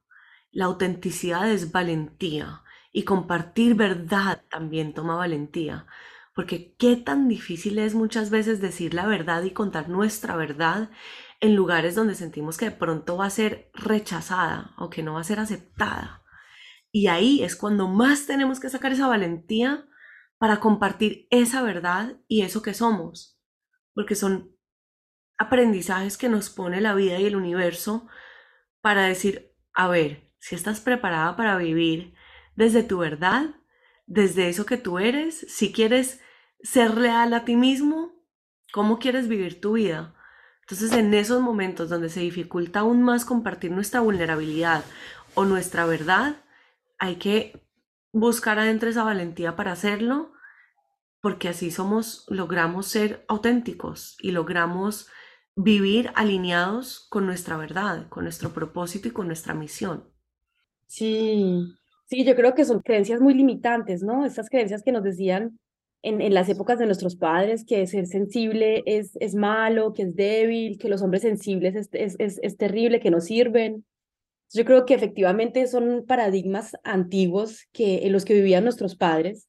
la 0.50 0.64
autenticidad 0.64 1.50
es 1.50 1.72
valentía 1.72 2.62
y 2.92 3.02
compartir 3.02 3.74
verdad 3.74 4.42
también 4.50 4.94
toma 4.94 5.16
valentía. 5.16 5.86
Porque 6.34 6.74
qué 6.78 6.96
tan 6.96 7.28
difícil 7.28 7.78
es 7.78 7.94
muchas 7.94 8.30
veces 8.30 8.60
decir 8.60 8.94
la 8.94 9.06
verdad 9.06 9.42
y 9.42 9.50
contar 9.50 9.88
nuestra 9.88 10.36
verdad 10.36 10.90
en 11.40 11.54
lugares 11.54 11.94
donde 11.96 12.14
sentimos 12.14 12.56
que 12.56 12.66
de 12.66 12.76
pronto 12.76 13.16
va 13.16 13.26
a 13.26 13.30
ser 13.30 13.70
rechazada 13.74 14.74
o 14.78 14.88
que 14.88 15.02
no 15.02 15.14
va 15.14 15.20
a 15.20 15.24
ser 15.24 15.40
aceptada. 15.40 16.22
Y 16.98 17.06
ahí 17.06 17.44
es 17.44 17.54
cuando 17.54 17.86
más 17.86 18.26
tenemos 18.26 18.58
que 18.58 18.68
sacar 18.68 18.90
esa 18.90 19.06
valentía 19.06 19.86
para 20.36 20.58
compartir 20.58 21.28
esa 21.30 21.62
verdad 21.62 22.16
y 22.26 22.42
eso 22.42 22.60
que 22.60 22.74
somos, 22.74 23.40
porque 23.94 24.16
son 24.16 24.50
aprendizajes 25.36 26.18
que 26.18 26.28
nos 26.28 26.50
pone 26.50 26.80
la 26.80 26.94
vida 26.94 27.20
y 27.20 27.26
el 27.26 27.36
universo 27.36 28.08
para 28.80 29.04
decir, 29.04 29.54
a 29.74 29.86
ver, 29.86 30.32
si 30.40 30.56
estás 30.56 30.80
preparada 30.80 31.36
para 31.36 31.56
vivir 31.56 32.14
desde 32.56 32.82
tu 32.82 32.98
verdad, 32.98 33.54
desde 34.06 34.48
eso 34.48 34.66
que 34.66 34.76
tú 34.76 34.98
eres, 34.98 35.46
si 35.48 35.70
quieres 35.70 36.20
ser 36.64 36.96
real 36.96 37.32
a 37.32 37.44
ti 37.44 37.54
mismo, 37.54 38.10
¿cómo 38.72 38.98
quieres 38.98 39.28
vivir 39.28 39.60
tu 39.60 39.74
vida? 39.74 40.16
Entonces 40.62 40.90
en 40.90 41.14
esos 41.14 41.40
momentos 41.42 41.90
donde 41.90 42.08
se 42.08 42.18
dificulta 42.18 42.80
aún 42.80 43.04
más 43.04 43.24
compartir 43.24 43.70
nuestra 43.70 44.00
vulnerabilidad 44.00 44.82
o 45.34 45.44
nuestra 45.44 45.86
verdad, 45.86 46.42
hay 46.98 47.16
que 47.16 47.60
buscar 48.12 48.58
adentro 48.58 48.88
esa 48.88 49.04
valentía 49.04 49.56
para 49.56 49.72
hacerlo, 49.72 50.32
porque 51.20 51.48
así 51.48 51.70
somos, 51.70 52.24
logramos 52.28 52.86
ser 52.86 53.24
auténticos 53.28 54.16
y 54.20 54.32
logramos 54.32 55.08
vivir 55.56 56.10
alineados 56.14 57.06
con 57.10 57.26
nuestra 57.26 57.56
verdad, 57.56 58.08
con 58.08 58.24
nuestro 58.24 58.50
propósito 58.50 59.08
y 59.08 59.10
con 59.10 59.26
nuestra 59.26 59.54
misión. 59.54 60.04
Sí, 60.86 61.64
sí, 62.06 62.24
yo 62.24 62.36
creo 62.36 62.54
que 62.54 62.64
son 62.64 62.80
creencias 62.80 63.20
muy 63.20 63.34
limitantes, 63.34 64.02
¿no? 64.02 64.24
Esas 64.24 64.48
creencias 64.48 64.82
que 64.82 64.92
nos 64.92 65.02
decían 65.02 65.58
en, 66.02 66.20
en 66.20 66.32
las 66.32 66.48
épocas 66.48 66.78
de 66.78 66.86
nuestros 66.86 67.16
padres, 67.16 67.64
que 67.64 67.86
ser 67.86 68.06
sensible 68.06 68.82
es, 68.86 69.16
es 69.20 69.34
malo, 69.34 69.92
que 69.92 70.02
es 70.02 70.14
débil, 70.14 70.78
que 70.78 70.88
los 70.88 71.02
hombres 71.02 71.22
sensibles 71.22 71.74
es, 71.74 71.88
es, 71.92 72.16
es, 72.18 72.38
es 72.42 72.56
terrible, 72.56 73.00
que 73.00 73.10
no 73.10 73.20
sirven. 73.20 73.84
Yo 74.52 74.64
creo 74.64 74.86
que 74.86 74.94
efectivamente 74.94 75.66
son 75.66 76.04
paradigmas 76.06 76.76
antiguos 76.82 77.68
que, 77.72 78.06
en 78.06 78.12
los 78.12 78.24
que 78.24 78.34
vivían 78.34 78.64
nuestros 78.64 78.96
padres 78.96 79.48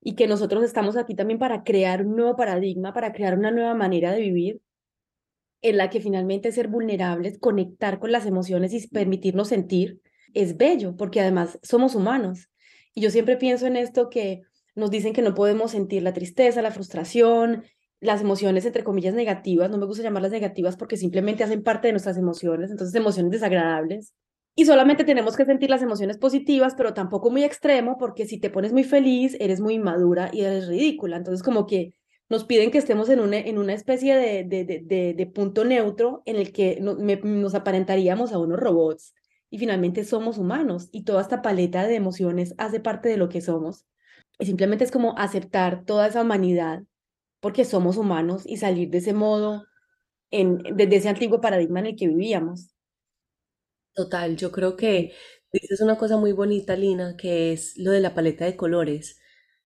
y 0.00 0.14
que 0.14 0.26
nosotros 0.26 0.62
estamos 0.62 0.96
aquí 0.96 1.14
también 1.14 1.38
para 1.38 1.64
crear 1.64 2.06
un 2.06 2.16
nuevo 2.16 2.36
paradigma, 2.36 2.92
para 2.92 3.12
crear 3.12 3.36
una 3.36 3.50
nueva 3.50 3.74
manera 3.74 4.12
de 4.12 4.20
vivir, 4.20 4.60
en 5.62 5.78
la 5.78 5.88
que 5.88 6.00
finalmente 6.00 6.52
ser 6.52 6.68
vulnerables, 6.68 7.38
conectar 7.38 7.98
con 7.98 8.12
las 8.12 8.26
emociones 8.26 8.74
y 8.74 8.86
permitirnos 8.86 9.48
sentir, 9.48 10.00
es 10.34 10.56
bello, 10.56 10.94
porque 10.94 11.20
además 11.20 11.58
somos 11.62 11.94
humanos. 11.94 12.50
Y 12.92 13.00
yo 13.00 13.10
siempre 13.10 13.36
pienso 13.36 13.66
en 13.66 13.76
esto 13.76 14.10
que 14.10 14.42
nos 14.74 14.90
dicen 14.90 15.12
que 15.12 15.22
no 15.22 15.34
podemos 15.34 15.70
sentir 15.70 16.02
la 16.02 16.12
tristeza, 16.12 16.60
la 16.60 16.70
frustración, 16.70 17.64
las 18.04 18.20
emociones, 18.20 18.64
entre 18.64 18.84
comillas, 18.84 19.14
negativas. 19.14 19.70
No 19.70 19.78
me 19.78 19.86
gusta 19.86 20.02
llamarlas 20.02 20.32
negativas 20.32 20.76
porque 20.76 20.96
simplemente 20.96 21.44
hacen 21.44 21.62
parte 21.62 21.88
de 21.88 21.92
nuestras 21.92 22.16
emociones, 22.16 22.70
entonces 22.70 22.94
emociones 22.94 23.32
desagradables. 23.32 24.12
Y 24.56 24.66
solamente 24.66 25.04
tenemos 25.04 25.36
que 25.36 25.44
sentir 25.44 25.70
las 25.70 25.82
emociones 25.82 26.18
positivas, 26.18 26.74
pero 26.76 26.94
tampoco 26.94 27.30
muy 27.30 27.42
extremo, 27.42 27.98
porque 27.98 28.26
si 28.26 28.38
te 28.38 28.50
pones 28.50 28.72
muy 28.72 28.84
feliz, 28.84 29.36
eres 29.40 29.60
muy 29.60 29.74
inmadura 29.74 30.30
y 30.32 30.42
eres 30.42 30.68
ridícula. 30.68 31.16
Entonces, 31.16 31.42
como 31.42 31.66
que 31.66 31.94
nos 32.28 32.44
piden 32.44 32.70
que 32.70 32.78
estemos 32.78 33.08
en 33.08 33.20
una, 33.20 33.38
en 33.38 33.58
una 33.58 33.74
especie 33.74 34.16
de, 34.16 34.44
de, 34.44 34.64
de, 34.64 35.14
de 35.14 35.26
punto 35.26 35.64
neutro 35.64 36.22
en 36.24 36.36
el 36.36 36.52
que 36.52 36.78
nos 36.80 37.54
aparentaríamos 37.54 38.32
a 38.32 38.38
unos 38.38 38.60
robots 38.60 39.14
y 39.50 39.58
finalmente 39.58 40.04
somos 40.04 40.38
humanos 40.38 40.88
y 40.90 41.04
toda 41.04 41.20
esta 41.20 41.42
paleta 41.42 41.86
de 41.86 41.94
emociones 41.96 42.54
hace 42.58 42.80
parte 42.80 43.08
de 43.08 43.16
lo 43.16 43.28
que 43.28 43.40
somos. 43.40 43.86
Y 44.38 44.46
simplemente 44.46 44.84
es 44.84 44.90
como 44.90 45.16
aceptar 45.18 45.84
toda 45.84 46.08
esa 46.08 46.22
humanidad 46.22 46.82
porque 47.44 47.64
somos 47.66 47.98
humanos 47.98 48.44
y 48.46 48.58
salir 48.58 48.90
de 48.90 48.98
ese 49.00 49.14
modo 49.14 49.66
en, 50.32 50.58
desde 50.76 50.96
ese 50.98 51.10
antiguo 51.10 51.40
paradigma 51.42 51.80
en 51.80 51.86
el 51.88 51.96
que 51.96 52.08
vivíamos. 52.08 52.70
Total, 53.94 54.36
yo 54.36 54.50
creo 54.50 54.76
que 54.76 55.12
dices 55.52 55.80
una 55.80 55.96
cosa 55.96 56.16
muy 56.16 56.32
bonita, 56.32 56.76
Lina, 56.76 57.16
que 57.16 57.52
es 57.52 57.76
lo 57.76 57.92
de 57.92 58.00
la 58.00 58.14
paleta 58.14 58.44
de 58.44 58.56
colores. 58.56 59.20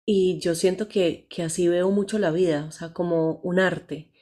Y 0.06 0.40
yo 0.40 0.54
siento 0.54 0.88
que, 0.88 1.26
que 1.30 1.42
así 1.44 1.68
veo 1.68 1.90
mucho 1.90 2.18
la 2.18 2.30
vida, 2.32 2.66
o 2.68 2.72
sea, 2.72 2.92
como 2.94 3.40
un 3.42 3.60
arte. 3.60 4.12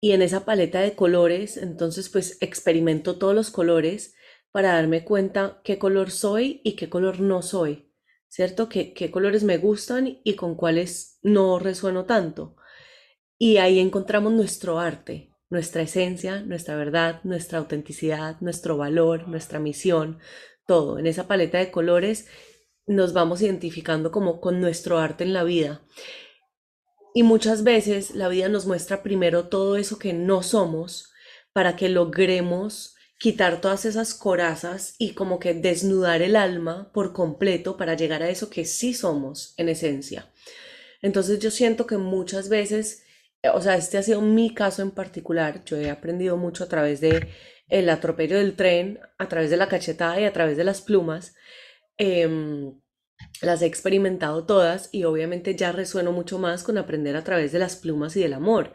Y 0.00 0.12
en 0.12 0.22
esa 0.22 0.44
paleta 0.44 0.80
de 0.80 0.96
colores, 0.96 1.56
entonces 1.58 2.08
pues 2.10 2.38
experimento 2.42 3.18
todos 3.18 3.34
los 3.34 3.50
colores 3.50 4.14
para 4.52 4.74
darme 4.74 5.04
cuenta 5.04 5.60
qué 5.64 5.78
color 5.78 6.10
soy 6.10 6.60
y 6.64 6.76
qué 6.76 6.90
color 6.90 7.20
no 7.20 7.42
soy, 7.42 7.92
¿cierto? 8.28 8.68
¿Qué, 8.68 8.94
qué 8.94 9.10
colores 9.10 9.44
me 9.44 9.58
gustan 9.58 10.20
y 10.24 10.36
con 10.36 10.56
cuáles 10.56 11.18
no 11.22 11.58
resueno 11.60 12.06
tanto? 12.06 12.56
Y 13.44 13.56
ahí 13.56 13.80
encontramos 13.80 14.32
nuestro 14.32 14.78
arte, 14.78 15.34
nuestra 15.50 15.82
esencia, 15.82 16.42
nuestra 16.42 16.76
verdad, 16.76 17.18
nuestra 17.24 17.58
autenticidad, 17.58 18.36
nuestro 18.40 18.76
valor, 18.76 19.26
nuestra 19.26 19.58
misión, 19.58 20.20
todo. 20.64 20.96
En 21.00 21.08
esa 21.08 21.26
paleta 21.26 21.58
de 21.58 21.72
colores 21.72 22.28
nos 22.86 23.12
vamos 23.12 23.42
identificando 23.42 24.12
como 24.12 24.40
con 24.40 24.60
nuestro 24.60 24.98
arte 24.98 25.24
en 25.24 25.32
la 25.32 25.42
vida. 25.42 25.82
Y 27.16 27.24
muchas 27.24 27.64
veces 27.64 28.14
la 28.14 28.28
vida 28.28 28.48
nos 28.48 28.66
muestra 28.66 29.02
primero 29.02 29.48
todo 29.48 29.74
eso 29.74 29.98
que 29.98 30.12
no 30.12 30.44
somos 30.44 31.10
para 31.52 31.74
que 31.74 31.88
logremos 31.88 32.94
quitar 33.18 33.60
todas 33.60 33.86
esas 33.86 34.14
corazas 34.14 34.94
y 35.00 35.14
como 35.14 35.40
que 35.40 35.52
desnudar 35.52 36.22
el 36.22 36.36
alma 36.36 36.92
por 36.94 37.12
completo 37.12 37.76
para 37.76 37.96
llegar 37.96 38.22
a 38.22 38.30
eso 38.30 38.50
que 38.50 38.64
sí 38.64 38.94
somos 38.94 39.54
en 39.56 39.68
esencia. 39.68 40.32
Entonces 41.00 41.40
yo 41.40 41.50
siento 41.50 41.88
que 41.88 41.96
muchas 41.96 42.48
veces, 42.48 43.02
o 43.54 43.60
sea, 43.60 43.76
este 43.76 43.98
ha 43.98 44.02
sido 44.02 44.20
mi 44.20 44.54
caso 44.54 44.82
en 44.82 44.92
particular, 44.92 45.64
yo 45.64 45.76
he 45.76 45.90
aprendido 45.90 46.36
mucho 46.36 46.64
a 46.64 46.68
través 46.68 47.00
de 47.00 47.28
el 47.68 47.88
atropello 47.88 48.36
del 48.38 48.54
tren, 48.54 49.00
a 49.18 49.28
través 49.28 49.50
de 49.50 49.56
la 49.56 49.68
cachetada 49.68 50.20
y 50.20 50.24
a 50.24 50.32
través 50.32 50.56
de 50.56 50.64
las 50.64 50.82
plumas. 50.82 51.34
Em, 51.98 52.80
las 53.42 53.62
he 53.62 53.66
experimentado 53.66 54.46
todas 54.46 54.90
y 54.92 55.04
obviamente 55.04 55.56
ya 55.56 55.72
resueno 55.72 56.12
mucho 56.12 56.38
más 56.38 56.64
con 56.64 56.78
aprender 56.78 57.16
a 57.16 57.24
través 57.24 57.52
de 57.52 57.58
las 57.58 57.76
plumas 57.76 58.16
y 58.16 58.20
del 58.22 58.34
amor. 58.34 58.72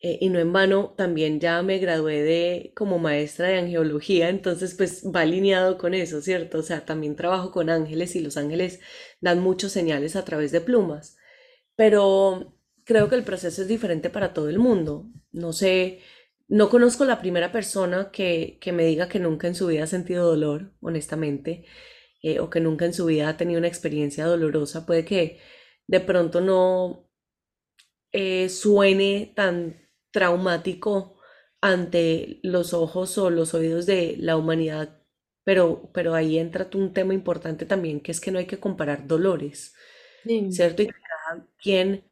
Eh, 0.00 0.18
y 0.20 0.28
no 0.28 0.38
en 0.38 0.52
vano, 0.52 0.94
también 0.96 1.40
ya 1.40 1.62
me 1.62 1.78
gradué 1.78 2.22
de 2.22 2.72
como 2.76 2.98
maestra 2.98 3.48
de 3.48 3.58
angeología, 3.58 4.28
entonces 4.28 4.74
pues 4.74 5.04
va 5.04 5.22
alineado 5.22 5.78
con 5.78 5.94
eso, 5.94 6.20
¿cierto? 6.20 6.58
O 6.58 6.62
sea, 6.62 6.84
también 6.84 7.16
trabajo 7.16 7.50
con 7.50 7.70
ángeles 7.70 8.14
y 8.16 8.20
los 8.20 8.36
ángeles 8.36 8.80
dan 9.20 9.40
muchos 9.40 9.72
señales 9.72 10.14
a 10.16 10.24
través 10.24 10.52
de 10.52 10.60
plumas. 10.60 11.16
Pero 11.76 12.55
creo 12.86 13.10
que 13.10 13.16
el 13.16 13.24
proceso 13.24 13.62
es 13.62 13.68
diferente 13.68 14.10
para 14.10 14.34
todo 14.34 14.50
el 14.50 14.60
mundo. 14.60 15.08
No 15.32 15.52
sé, 15.54 16.00
no 16.48 16.70
conozco 16.70 17.04
la 17.06 17.20
primera 17.20 17.52
persona 17.52 18.12
que, 18.12 18.58
que 18.62 18.72
me 18.72 18.86
diga 18.86 19.08
que 19.08 19.20
nunca 19.20 19.48
en 19.48 19.56
su 19.56 19.68
vida 19.68 19.84
ha 19.84 19.88
sentido 19.88 20.26
dolor, 20.28 20.72
honestamente. 20.80 21.66
Eh, 22.22 22.40
o 22.40 22.50
que 22.50 22.60
nunca 22.60 22.86
en 22.86 22.94
su 22.94 23.06
vida 23.06 23.28
ha 23.30 23.38
tenido 23.38 23.58
una 23.60 23.68
experiencia 23.68 24.26
dolorosa, 24.26 24.86
puede 24.86 25.04
que 25.06 25.40
de 25.88 26.00
pronto 26.00 26.40
no 26.42 27.08
eh, 28.12 28.48
suene 28.48 29.32
tan 29.36 29.88
traumático 30.10 31.18
ante 31.60 32.40
los 32.42 32.72
ojos 32.74 33.18
o 33.18 33.30
los 33.30 33.54
oídos 33.54 33.86
de 33.86 34.16
la 34.18 34.36
humanidad, 34.36 35.02
pero, 35.44 35.90
pero 35.92 36.14
ahí 36.14 36.38
entra 36.38 36.68
un 36.74 36.92
tema 36.92 37.14
importante 37.14 37.66
también, 37.66 38.00
que 38.00 38.12
es 38.12 38.20
que 38.20 38.30
no 38.30 38.38
hay 38.38 38.46
que 38.46 38.60
comparar 38.60 39.06
dolores, 39.06 39.74
¿cierto? 40.48 40.82
Y 40.82 40.88
cada 40.88 41.48
quien 41.58 42.04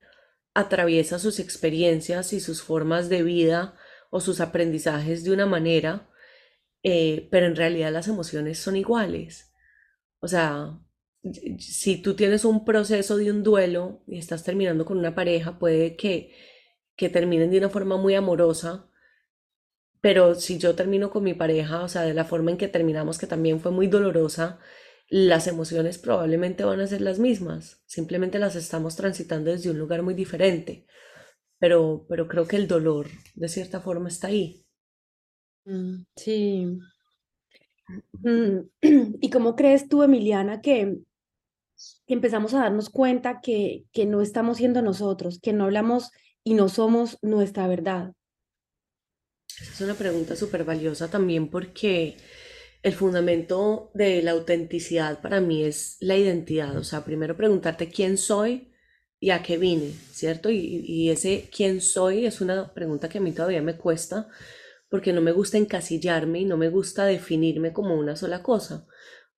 atraviesa 0.55 1.19
sus 1.19 1.41
experiencias 1.41 2.33
y 2.33 2.41
sus 2.41 2.63
formas 2.63 3.09
de 3.09 3.23
vida 3.23 3.75
o 4.11 4.21
sus 4.21 4.41
aprendizajes 4.41 5.25
de 5.25 5.33
una 5.33 5.47
manera, 5.47 6.09
eh, 6.83 7.29
pero 7.31 7.47
en 7.47 7.57
realidad 7.57 7.93
las 7.93 8.09
emociones 8.09 8.59
son 8.59 8.77
iguales. 8.77 9.53
O 10.21 10.29
sea, 10.29 10.79
si 11.59 12.01
tú 12.01 12.15
tienes 12.15 12.45
un 12.45 12.65
proceso 12.65 13.17
de 13.17 13.31
un 13.31 13.43
duelo 13.43 14.03
y 14.07 14.19
estás 14.19 14.45
terminando 14.45 14.85
con 14.85 14.99
una 14.99 15.15
pareja, 15.15 15.59
puede 15.59 15.97
que, 15.97 16.33
que 16.97 17.09
terminen 17.09 17.51
de 17.51 17.59
una 17.59 17.71
forma 17.71 17.97
muy 17.97 18.15
amorosa, 18.15 18.89
pero 20.01 20.35
si 20.35 20.59
yo 20.59 20.75
termino 20.75 21.11
con 21.11 21.25
mi 21.25 21.35
pareja, 21.35 21.83
o 21.83 21.89
sea, 21.89 22.03
de 22.03 22.15
la 22.15 22.25
forma 22.25 22.51
en 22.51 22.59
que 22.59 22.69
terminamos, 22.69 23.19
que 23.19 23.27
también 23.27 23.59
fue 23.61 23.73
muy 23.73 23.87
dolorosa, 23.87 24.61
las 25.09 25.47
emociones 25.47 25.99
probablemente 25.99 26.65
van 26.65 26.81
a 26.81 26.87
ser 26.87 27.01
las 27.01 27.19
mismas, 27.19 27.83
simplemente 27.87 28.39
las 28.39 28.57
estamos 28.57 28.97
transitando 28.97 29.51
desde 29.51 29.71
un 29.71 29.79
lugar 29.79 30.03
muy 30.03 30.15
diferente, 30.15 30.87
pero, 31.59 32.07
pero 32.09 32.29
creo 32.29 32.47
que 32.47 32.57
el 32.57 32.69
dolor 32.69 33.09
de 33.35 33.49
cierta 33.49 33.81
forma 33.81 34.09
está 34.09 34.29
ahí. 34.29 34.67
Mm, 35.67 36.05
sí, 36.17 36.79
Mm, 38.23 38.69
¿Y 39.21 39.31
cómo 39.31 39.57
crees 39.57 39.89
tú, 39.89 40.03
Emiliana, 40.03 40.61
que, 40.61 40.99
empezamos 42.07 42.55
a 42.55 42.61
darnos 42.61 42.89
cuenta 42.89 43.41
que, 43.41 43.85
que 43.93 44.07
no 44.07 44.23
estamos 44.23 44.59
siendo 44.59 44.83
nosotros, 44.83 45.41
que 45.41 45.53
no 45.53 45.65
hablamos 45.65 46.11
y 46.43 46.55
no 46.55 46.69
somos 46.69 47.19
nuestra 47.23 47.67
verdad? 47.67 48.13
Esa 49.61 49.73
es 49.73 49.81
una 49.81 49.95
pregunta 49.95 50.37
súper 50.37 50.65
valiosa 50.65 51.11
también 51.11 51.49
porque 51.49 52.17
el 52.85 52.93
fundamento 52.93 53.91
de 53.95 54.23
la 54.23 54.33
autenticidad 54.33 55.23
para 55.23 55.41
mí 55.41 55.65
es 55.65 55.97
la 56.01 56.19
identidad. 56.19 56.77
O 56.77 56.85
sea, 56.85 57.03
primero 57.03 57.35
preguntarte 57.35 57.89
quién 57.89 58.19
soy 58.19 58.75
y 59.19 59.31
a 59.31 59.43
qué 59.43 59.57
vine, 59.57 59.91
¿cierto? 60.13 60.51
Y, 60.51 61.09
ese 61.09 61.49
quién 61.51 61.81
soy 61.81 62.27
es 62.27 62.43
una 62.43 62.75
pregunta 62.75 63.09
que 63.09 63.19
a 63.19 63.21
mí 63.23 63.33
todavía 63.33 63.63
me 63.63 63.79
cuesta 63.79 64.29
porque 64.91 65.15
no 65.15 65.23
me 65.23 65.33
gusta 65.33 65.57
encasillarme 65.57 66.41
y 66.41 66.45
no 66.45 66.59
me 66.59 66.69
gusta 66.69 67.07
definirme 67.07 67.73
como 67.73 67.95
una 67.97 68.17
sola 68.17 68.43
cosa, 68.43 68.87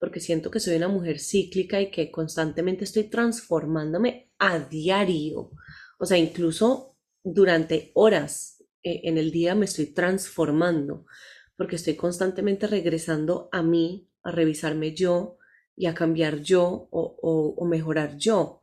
porque 0.01 0.19
siento 0.19 0.51
que 0.51 0.59
soy 0.59 0.75
una 0.75 0.89
mujer 0.89 1.21
cíclica 1.21 1.81
y 1.81 1.93
que 1.93 2.11
constantemente 2.11 2.83
estoy 2.83 3.05
transformándome 3.05 4.33
a 4.41 4.59
diario. 4.59 5.53
O 6.01 6.05
sea, 6.05 6.19
incluso 6.19 6.97
durante 7.23 7.93
horas 7.95 8.65
eh, 8.83 9.03
en 9.05 9.19
el 9.19 9.31
día 9.31 9.55
me 9.55 9.67
estoy 9.67 9.87
transformando, 9.87 11.07
porque 11.57 11.77
estoy 11.77 11.97
constantemente 11.97 12.67
regresando 12.67 13.49
a 13.53 13.63
mí, 13.63 14.11
a 14.23 14.31
revisarme 14.31 14.95
yo 14.95 15.39
y 15.75 15.87
a 15.87 15.95
cambiar 15.95 16.41
yo 16.41 16.89
o, 16.91 17.65
mejorar 17.67 18.17
yo. 18.17 18.63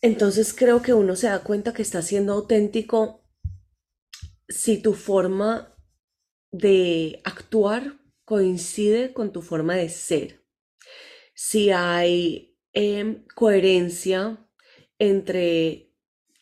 Entonces 0.00 0.54
creo 0.54 0.82
que 0.82 0.94
uno 0.94 1.16
se 1.16 1.28
da 1.28 1.42
cuenta 1.42 1.72
que 1.72 1.82
está 1.82 2.02
siendo 2.02 2.32
auténtico 2.32 3.24
si 4.48 4.80
tu 4.80 4.94
forma 4.94 5.74
de 6.50 7.20
actuar 7.24 7.98
coincide 8.24 9.12
con 9.12 9.32
tu 9.32 9.42
forma 9.42 9.74
de 9.74 9.88
ser, 9.88 10.44
si 11.34 11.70
hay 11.70 12.56
em, 12.72 13.24
coherencia 13.34 14.46
entre 14.98 15.92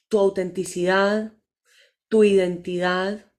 tu 0.09 0.19
autenticidad, 0.19 1.33
tu 2.09 2.25
identidad, 2.25 3.33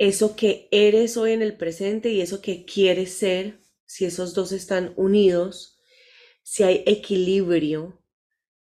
eso 0.00 0.34
que 0.34 0.66
eres 0.70 1.18
hoy 1.18 1.32
en 1.32 1.42
el 1.42 1.58
presente 1.58 2.10
y 2.10 2.22
eso 2.22 2.40
que 2.40 2.64
quieres 2.64 3.12
ser, 3.12 3.60
si 3.84 4.06
esos 4.06 4.32
dos 4.32 4.50
están 4.50 4.94
unidos, 4.96 5.78
si 6.42 6.62
hay 6.62 6.82
equilibrio 6.86 8.02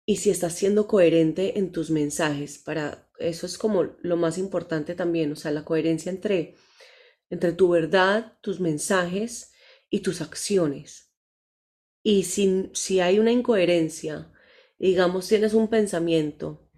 y 0.05 0.17
si 0.17 0.29
estás 0.29 0.55
siendo 0.55 0.87
coherente 0.87 1.57
en 1.57 1.71
tus 1.71 1.89
mensajes 1.89 2.57
para 2.57 3.09
eso 3.17 3.45
es 3.45 3.57
como 3.57 3.95
lo 4.01 4.17
más 4.17 4.37
importante 4.37 4.93
también, 4.93 5.31
o 5.31 5.37
sea, 5.37 5.51
la 5.51 5.63
coherencia 5.63 6.11
entre, 6.11 6.55
entre 7.29 7.53
tu 7.53 7.69
verdad, 7.69 8.37
tus 8.41 8.59
mensajes 8.59 9.53
y 9.89 10.01
tus 10.01 10.19
acciones. 10.19 11.13
Y 12.03 12.23
si, 12.23 12.71
si 12.73 12.99
hay 12.99 13.19
una 13.19 13.31
incoherencia, 13.31 14.33
digamos, 14.79 15.29
tienes 15.29 15.53
un 15.53 15.69
pensamiento 15.69 16.70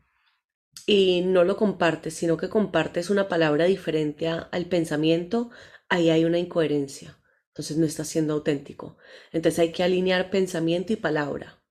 y 0.85 1.21
no 1.21 1.43
lo 1.43 1.57
compartes, 1.57 2.13
sino 2.13 2.37
que 2.37 2.49
compartes 2.49 3.09
una 3.09 3.27
palabra 3.27 3.65
diferente 3.65 4.27
al 4.27 4.65
pensamiento, 4.65 5.49
ahí 5.89 6.09
hay 6.09 6.25
una 6.25 6.39
incoherencia. 6.39 7.19
Entonces 7.49 7.77
no 7.77 7.85
estás 7.85 8.07
siendo 8.07 8.33
auténtico. 8.33 8.97
Entonces 9.31 9.59
hay 9.59 9.71
que 9.71 9.83
alinear 9.83 10.29
pensamiento 10.29 10.91
y 10.91 10.97
palabra. 10.97 11.61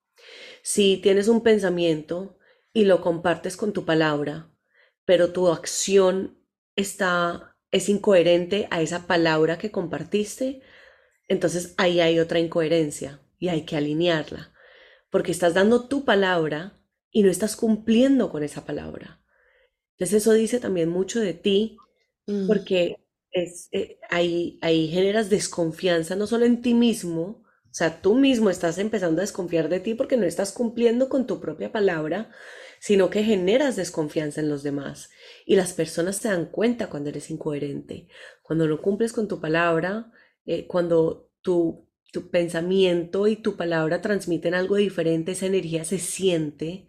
Si 0.63 0.99
tienes 0.99 1.29
un 1.29 1.43
pensamiento 1.43 2.39
y 2.73 2.85
lo 2.85 3.01
compartes 3.01 3.57
con 3.57 3.73
tu 3.73 3.85
palabra, 3.85 4.49
pero 5.05 5.33
tu 5.33 5.49
acción 5.49 6.39
está 6.77 7.53
es 7.73 7.89
incoherente 7.89 8.69
a 8.71 8.83
esa 8.83 9.07
palabra 9.07 9.59
que 9.59 9.73
compartiste, 9.73 10.61
entonces 11.27 11.75
ahí 11.79 12.01
hay 12.01 12.21
otra 12.21 12.39
incoherencia 12.39 13.21
y 13.39 13.49
hay 13.49 13.63
que 13.65 13.77
alinearla, 13.77 14.53
porque 15.11 15.33
estás 15.33 15.55
dando 15.55 15.89
tu 15.89 16.05
palabra 16.05 16.79
y 17.13 17.23
no 17.23 17.31
estás 17.31 17.55
cumpliendo 17.55 18.31
con 18.31 18.43
esa 18.43 18.65
palabra. 18.65 19.23
Entonces 19.93 20.23
eso 20.23 20.33
dice 20.33 20.59
también 20.59 20.89
mucho 20.89 21.21
de 21.21 21.35
ti, 21.35 21.77
mm. 22.27 22.49
porque 22.49 22.97
es, 23.31 23.69
eh, 23.71 23.99
ahí, 24.11 24.59
ahí 24.63 24.89
generas 24.89 25.31
desconfianza 25.31 26.17
no 26.17 26.27
solo 26.27 26.47
en 26.47 26.63
ti 26.63 26.75
mismo, 26.75 27.43
o 27.73 27.75
sea, 27.75 28.03
tú 28.03 28.17
mismo 28.17 28.51
estás 28.51 28.77
empezando 28.77 29.21
a 29.21 29.25
desconfiar 29.25 29.71
de 29.71 29.81
ti 29.81 29.95
porque 29.95 30.19
no 30.19 30.27
estás 30.27 30.53
cumpliendo 30.53 31.09
con 31.09 31.27
tu 31.27 31.41
propia 31.41 31.73
palabra, 31.73 32.31
sino 32.81 33.09
que 33.09 33.25
generas 33.25 33.77
desconfianza 33.77 34.41
en 34.41 34.51
los 34.51 34.63
demás. 34.63 35.09
Y 35.47 35.57
las 35.57 35.73
personas 35.73 36.21
te 36.21 36.29
dan 36.29 36.47
cuenta 36.47 36.91
cuando 36.91 37.09
eres 37.09 37.31
incoherente, 37.31 38.09
cuando 38.43 38.67
no 38.67 38.83
cumples 38.83 39.15
con 39.15 39.27
tu 39.27 39.41
palabra, 39.41 40.13
eh, 40.45 40.67
cuando 40.67 41.31
tu, 41.41 41.89
tu 42.13 42.31
pensamiento 42.31 43.27
y 43.27 43.37
tu 43.37 43.57
palabra 43.57 44.01
transmiten 44.03 44.55
algo 44.55 44.77
diferente, 44.77 45.33
esa 45.33 45.47
energía 45.47 45.85
se 45.85 45.99
siente. 45.99 46.87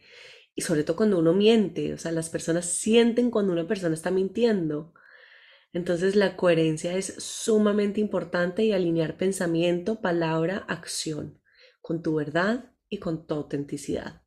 Y 0.54 0.62
sobre 0.62 0.84
todo 0.84 0.98
cuando 0.98 1.18
uno 1.18 1.34
miente, 1.34 1.94
o 1.94 1.98
sea, 1.98 2.12
las 2.12 2.30
personas 2.30 2.66
sienten 2.66 3.32
cuando 3.32 3.54
una 3.54 3.68
persona 3.68 3.96
está 3.96 4.12
mintiendo. 4.12 4.94
Entonces 5.72 6.16
la 6.16 6.36
coherencia 6.38 6.96
es 6.96 7.16
sumamente 7.18 8.00
importante 8.00 8.64
y 8.64 8.74
alinear 8.74 9.18
pensamiento, 9.18 10.02
palabra, 10.02 10.58
acción 10.68 11.40
con 11.82 12.04
tu 12.04 12.16
verdad 12.16 12.72
y 12.90 13.00
con 13.00 13.26
tu 13.26 13.34
autenticidad. 13.34 14.22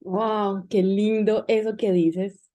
Wow, 0.00 0.66
qué 0.68 0.82
lindo 0.82 1.44
eso 1.46 1.76
que 1.76 1.92
dices. 1.92 2.49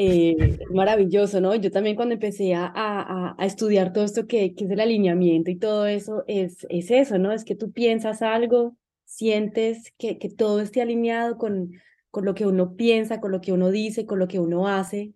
Eh, 0.00 0.60
maravilloso, 0.70 1.40
¿no? 1.40 1.56
Yo 1.56 1.72
también 1.72 1.96
cuando 1.96 2.14
empecé 2.14 2.54
a, 2.54 2.70
a, 2.72 3.34
a 3.36 3.46
estudiar 3.46 3.92
todo 3.92 4.04
esto 4.04 4.28
que, 4.28 4.54
que, 4.54 4.64
es 4.64 4.70
el 4.70 4.78
alineamiento 4.78 5.50
y 5.50 5.56
todo 5.56 5.86
eso, 5.88 6.22
es, 6.28 6.64
es 6.70 6.92
eso, 6.92 7.18
¿no? 7.18 7.32
Es 7.32 7.44
que 7.44 7.56
tú 7.56 7.72
piensas 7.72 8.22
algo, 8.22 8.76
sientes 9.04 9.92
que, 9.98 10.16
que 10.18 10.28
todo 10.28 10.60
esté 10.60 10.82
alineado 10.82 11.36
con, 11.36 11.72
con 12.12 12.24
lo 12.24 12.36
que 12.36 12.46
uno 12.46 12.76
piensa, 12.76 13.20
con 13.20 13.32
lo 13.32 13.40
que 13.40 13.50
uno 13.50 13.72
dice, 13.72 14.06
con 14.06 14.20
lo 14.20 14.28
que 14.28 14.38
uno 14.38 14.68
hace. 14.68 15.14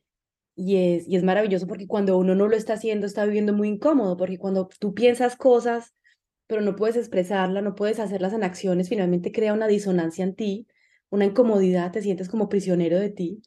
Y 0.56 0.74
es, 0.78 1.06
y 1.06 1.14
es 1.14 1.22
maravilloso 1.22 1.68
porque 1.68 1.86
cuando 1.86 2.18
uno 2.18 2.34
no 2.34 2.48
lo 2.48 2.56
está 2.56 2.72
haciendo, 2.72 3.06
está 3.06 3.24
viviendo 3.24 3.52
muy 3.52 3.68
incómodo, 3.68 4.16
porque 4.16 4.38
cuando 4.38 4.68
tú 4.80 4.94
piensas 4.94 5.36
cosas, 5.36 5.94
pero 6.48 6.60
no 6.60 6.74
puedes 6.74 6.96
expresarlas, 6.96 7.62
no 7.62 7.76
puedes 7.76 8.00
hacerlas 8.00 8.32
en 8.32 8.42
acciones, 8.42 8.88
finalmente 8.88 9.30
crea 9.30 9.52
una 9.52 9.68
disonancia 9.68 10.24
en 10.24 10.34
ti, 10.34 10.66
una 11.08 11.26
incomodidad, 11.26 11.92
te 11.92 12.02
sientes 12.02 12.28
como 12.28 12.48
prisionero 12.48 12.98
de 12.98 13.10
ti. 13.10 13.42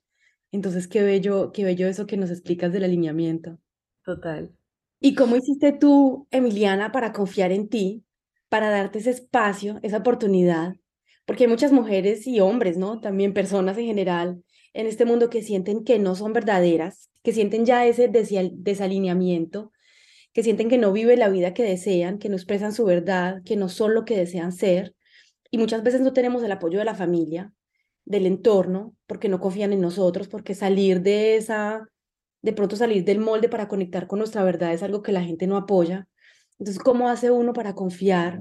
Entonces, 0.56 0.88
qué 0.88 1.04
bello, 1.04 1.52
qué 1.52 1.66
bello 1.66 1.86
eso 1.86 2.08
que 2.08 2.16
nos 2.16 2.32
explicas 2.32 2.72
del 2.72 2.86
alineamiento. 2.86 3.60
Total. 4.06 4.56
¿Y 5.02 5.14
cómo 5.14 5.36
hiciste 5.36 5.74
tú, 5.74 6.28
Emiliana, 6.32 6.94
para 6.94 7.12
confiar 7.12 7.52
en 7.52 7.68
ti, 7.68 8.06
para 8.48 8.70
darte 8.70 9.00
ese 9.00 9.10
espacio, 9.10 9.80
esa 9.84 9.98
oportunidad? 9.98 10.76
Porque 11.26 11.44
hay 11.44 11.50
muchas 11.50 11.74
mujeres 11.74 12.26
y 12.26 12.40
hombres, 12.40 12.78
¿no? 12.78 13.02
También 13.02 13.34
personas 13.34 13.78
en 13.78 13.86
general 13.86 14.44
en 14.74 14.88
este 14.88 15.04
mundo 15.04 15.30
que 15.30 15.44
sienten 15.44 15.84
que 15.84 16.00
no 16.00 16.16
son 16.16 16.32
verdaderas, 16.32 17.10
que 17.22 17.34
sienten 17.34 17.66
ya 17.66 17.86
ese 17.86 18.08
desalineamiento, 18.08 19.74
que 20.32 20.42
sienten 20.42 20.70
que 20.70 20.78
no 20.78 20.94
viven 20.94 21.20
la 21.20 21.28
vida 21.28 21.54
que 21.54 21.64
desean, 21.64 22.18
que 22.18 22.30
no 22.30 22.36
expresan 22.36 22.72
su 22.72 22.86
verdad, 22.86 23.42
que 23.44 23.58
no 23.58 23.68
son 23.68 23.94
lo 23.94 24.06
que 24.06 24.16
desean 24.16 24.54
ser. 24.54 24.96
Y 25.52 25.58
muchas 25.58 25.84
veces 25.84 26.00
no 26.00 26.14
tenemos 26.14 26.44
el 26.44 26.52
apoyo 26.54 26.80
de 26.80 26.86
la 26.86 26.96
familia, 26.96 27.54
del 28.06 28.26
entorno, 28.26 28.96
porque 29.08 29.30
no 29.30 29.40
confían 29.40 29.74
en 29.74 29.82
nosotros, 29.82 30.28
porque 30.28 30.56
salir 30.56 31.02
de 31.02 31.36
esa, 31.36 31.88
de 32.42 32.54
pronto 32.54 32.76
salir 32.76 33.04
del 33.04 33.20
molde 33.20 33.50
para 33.50 33.68
conectar 33.68 34.08
con 34.08 34.20
nuestra 34.20 34.44
verdad 34.44 34.74
es 34.74 34.84
algo 34.84 35.02
que 35.02 35.12
la 35.12 35.24
gente 35.24 35.48
no 35.48 35.58
apoya. 35.58 36.08
Entonces, 36.60 36.82
¿cómo 36.82 37.10
hace 37.10 37.32
uno 37.32 37.54
para 37.54 37.76
confiar 37.76 38.40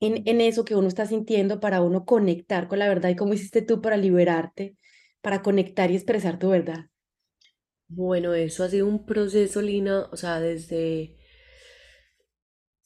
en, 0.00 0.22
en 0.26 0.40
eso 0.40 0.64
que 0.64 0.76
uno 0.76 0.88
está 0.88 1.06
sintiendo, 1.06 1.60
para 1.60 1.80
uno 1.80 2.04
conectar 2.04 2.68
con 2.68 2.78
la 2.78 2.88
verdad? 2.88 3.10
¿Y 3.10 3.16
cómo 3.16 3.34
hiciste 3.34 3.62
tú 3.62 3.80
para 3.80 3.96
liberarte 3.96 4.76
para 5.20 5.42
conectar 5.42 5.90
y 5.90 5.96
expresar 5.96 6.38
tu 6.38 6.50
verdad? 6.50 6.86
Bueno, 7.88 8.34
eso 8.34 8.64
ha 8.64 8.68
sido 8.68 8.86
un 8.86 9.06
proceso, 9.06 9.62
Lina, 9.62 10.08
o 10.12 10.16
sea, 10.16 10.40
desde... 10.40 11.16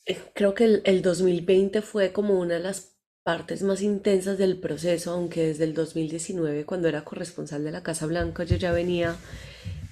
Eh, 0.07 0.19
creo 0.35 0.55
que 0.55 0.83
el, 0.85 1.03
2020 1.03 1.83
fue 1.83 2.13
como 2.13 2.39
una 2.39 2.55
de 2.55 2.61
las 2.61 2.92
partes 3.23 3.63
más 3.63 3.83
intensas 3.83 4.39
del 4.39 4.59
proceso, 4.59 5.13
aunque 5.13 5.49
desde 5.49 5.65
el 5.65 5.75
2019, 5.75 6.65
cuando 6.65 6.89
era 6.89 7.05
corresponsal 7.05 7.65
de 7.65 7.71
la 7.73 7.83
Casa 7.83 8.07
Blanca, 8.07 8.45
yo 8.45 8.57
ya 8.57 8.73
venía 8.73 9.17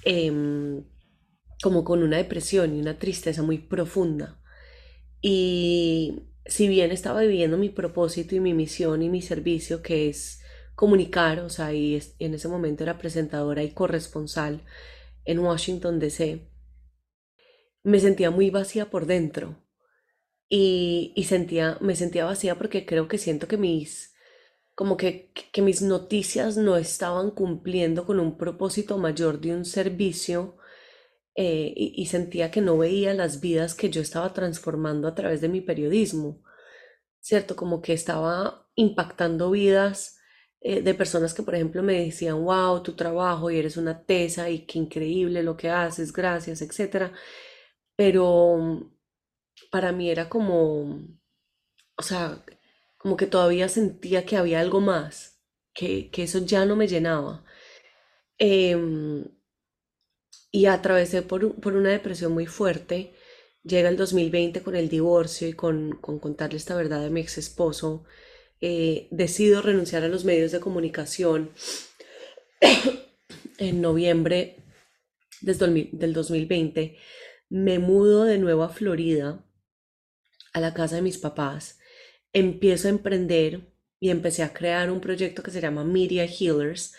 em, 0.03 0.83
como 1.61 1.83
con 1.83 2.03
una 2.03 2.17
depresión 2.17 2.75
y 2.75 2.81
una 2.81 2.97
tristeza 2.99 3.41
muy 3.43 3.57
profunda. 3.59 4.41
Y 5.21 6.23
si 6.45 6.67
bien 6.67 6.91
estaba 6.91 7.21
viviendo 7.21 7.57
mi 7.57 7.69
propósito 7.69 8.35
y 8.35 8.39
mi 8.39 8.53
misión 8.53 9.01
y 9.03 9.09
mi 9.09 9.21
servicio, 9.21 9.81
que 9.81 10.09
es 10.09 10.41
comunicar, 10.75 11.39
o 11.41 11.49
sea, 11.49 11.73
y 11.73 12.01
en 12.19 12.33
ese 12.33 12.47
momento 12.47 12.83
era 12.83 12.97
presentadora 12.97 13.63
y 13.63 13.71
corresponsal 13.71 14.63
en 15.25 15.39
Washington, 15.39 15.99
D.C., 15.99 16.47
me 17.83 17.99
sentía 17.99 18.31
muy 18.31 18.49
vacía 18.49 18.89
por 18.89 19.05
dentro. 19.05 19.60
Y, 20.53 21.13
sentía, 21.29 21.77
me 21.79 21.95
sentía 21.95 22.25
vacía 22.25 22.57
porque 22.57 22.85
creo 22.85 23.07
que 23.07 23.17
siento 23.17 23.47
que 23.47 23.55
mis, 23.57 24.13
como 24.75 24.97
que, 24.97 25.31
que 25.53 25.61
mis 25.61 25.81
noticias 25.81 26.57
no 26.57 26.75
estaban 26.75 27.31
cumpliendo 27.31 28.05
con 28.05 28.19
un 28.19 28.37
propósito 28.37 28.97
mayor 28.97 29.39
de 29.39 29.53
un 29.55 29.63
servicio 29.65 30.57
eh, 31.35 31.73
y, 31.75 31.93
y, 31.95 32.07
sentía 32.07 32.51
que 32.51 32.61
no 32.61 32.77
veía 32.77 33.13
las 33.13 33.39
vidas 33.41 33.75
que 33.75 33.89
yo 33.89 34.01
estaba 34.01 34.33
transformando 34.33 35.07
a 35.07 35.15
través 35.15 35.39
de 35.41 35.49
mi 35.49 35.61
periodismo, 35.61 36.43
¿cierto? 37.21 37.55
Como 37.55 37.81
que 37.81 37.93
estaba 37.93 38.67
impactando 38.75 39.51
vidas 39.51 40.17
eh, 40.61 40.81
de 40.81 40.93
personas 40.95 41.33
que, 41.33 41.43
por 41.43 41.55
ejemplo, 41.55 41.83
me 41.83 42.05
decían, 42.05 42.43
wow, 42.43 42.83
tu 42.83 42.93
trabajo 42.95 43.49
y 43.51 43.57
eres 43.57 43.77
una 43.77 44.03
tesa 44.05 44.49
y 44.49 44.65
qué 44.65 44.79
increíble 44.79 45.43
lo 45.43 45.57
que 45.57 45.69
haces, 45.69 46.13
gracias, 46.13 46.61
etc. 46.61 47.11
Pero 47.95 48.91
para 49.69 49.91
mí 49.91 50.09
era 50.09 50.29
como, 50.29 51.01
o 51.95 52.03
sea, 52.03 52.43
como 52.97 53.17
que 53.17 53.27
todavía 53.27 53.69
sentía 53.69 54.25
que 54.25 54.37
había 54.37 54.59
algo 54.59 54.81
más, 54.81 55.39
que, 55.73 56.09
que 56.11 56.23
eso 56.23 56.39
ya 56.39 56.65
no 56.65 56.75
me 56.75 56.87
llenaba. 56.87 57.43
Em, 58.37 59.25
y 60.51 60.65
atravesé 60.65 61.21
por, 61.21 61.55
por, 61.61 61.75
una 61.75 61.91
depresión 61.91 62.33
muy 62.33 62.45
fuerte. 62.45 63.13
Llega 63.63 63.89
el 63.89 63.97
2020 63.97 64.61
con 64.63 64.75
el 64.75 64.89
divorcio 64.89 65.47
y 65.47 65.53
con, 65.53 65.97
con 66.01 66.19
contarle 66.19 66.57
esta 66.57 66.75
verdad 66.75 67.05
a 67.05 67.09
mi 67.09 67.21
ex 67.21 67.37
esposo 67.37 68.05
eh, 68.63 69.07
decido 69.09 69.61
renunciar 69.63 70.03
a 70.03 70.07
los 70.07 70.23
medios 70.23 70.51
de 70.51 70.59
comunicación 70.59 71.51
en 73.57 73.81
noviembre 73.81 74.57
del 75.41 76.13
2020, 76.13 76.95
me 77.49 77.79
mudo 77.79 78.25
de 78.25 78.37
nuevo 78.37 78.61
a 78.61 78.69
Florida, 78.69 79.43
a 80.53 80.59
la 80.59 80.73
casa 80.73 80.95
de 80.95 81.01
mis 81.01 81.17
papás, 81.17 81.79
empiezo 82.33 82.87
a 82.87 82.91
emprender 82.91 83.71
y 83.99 84.09
empecé 84.09 84.43
a 84.43 84.53
crear 84.53 84.91
un 84.91 84.99
proyecto 84.99 85.43
que 85.43 85.51
se 85.51 85.61
llama 85.61 85.83
Media 85.83 86.25
Healers, 86.25 86.93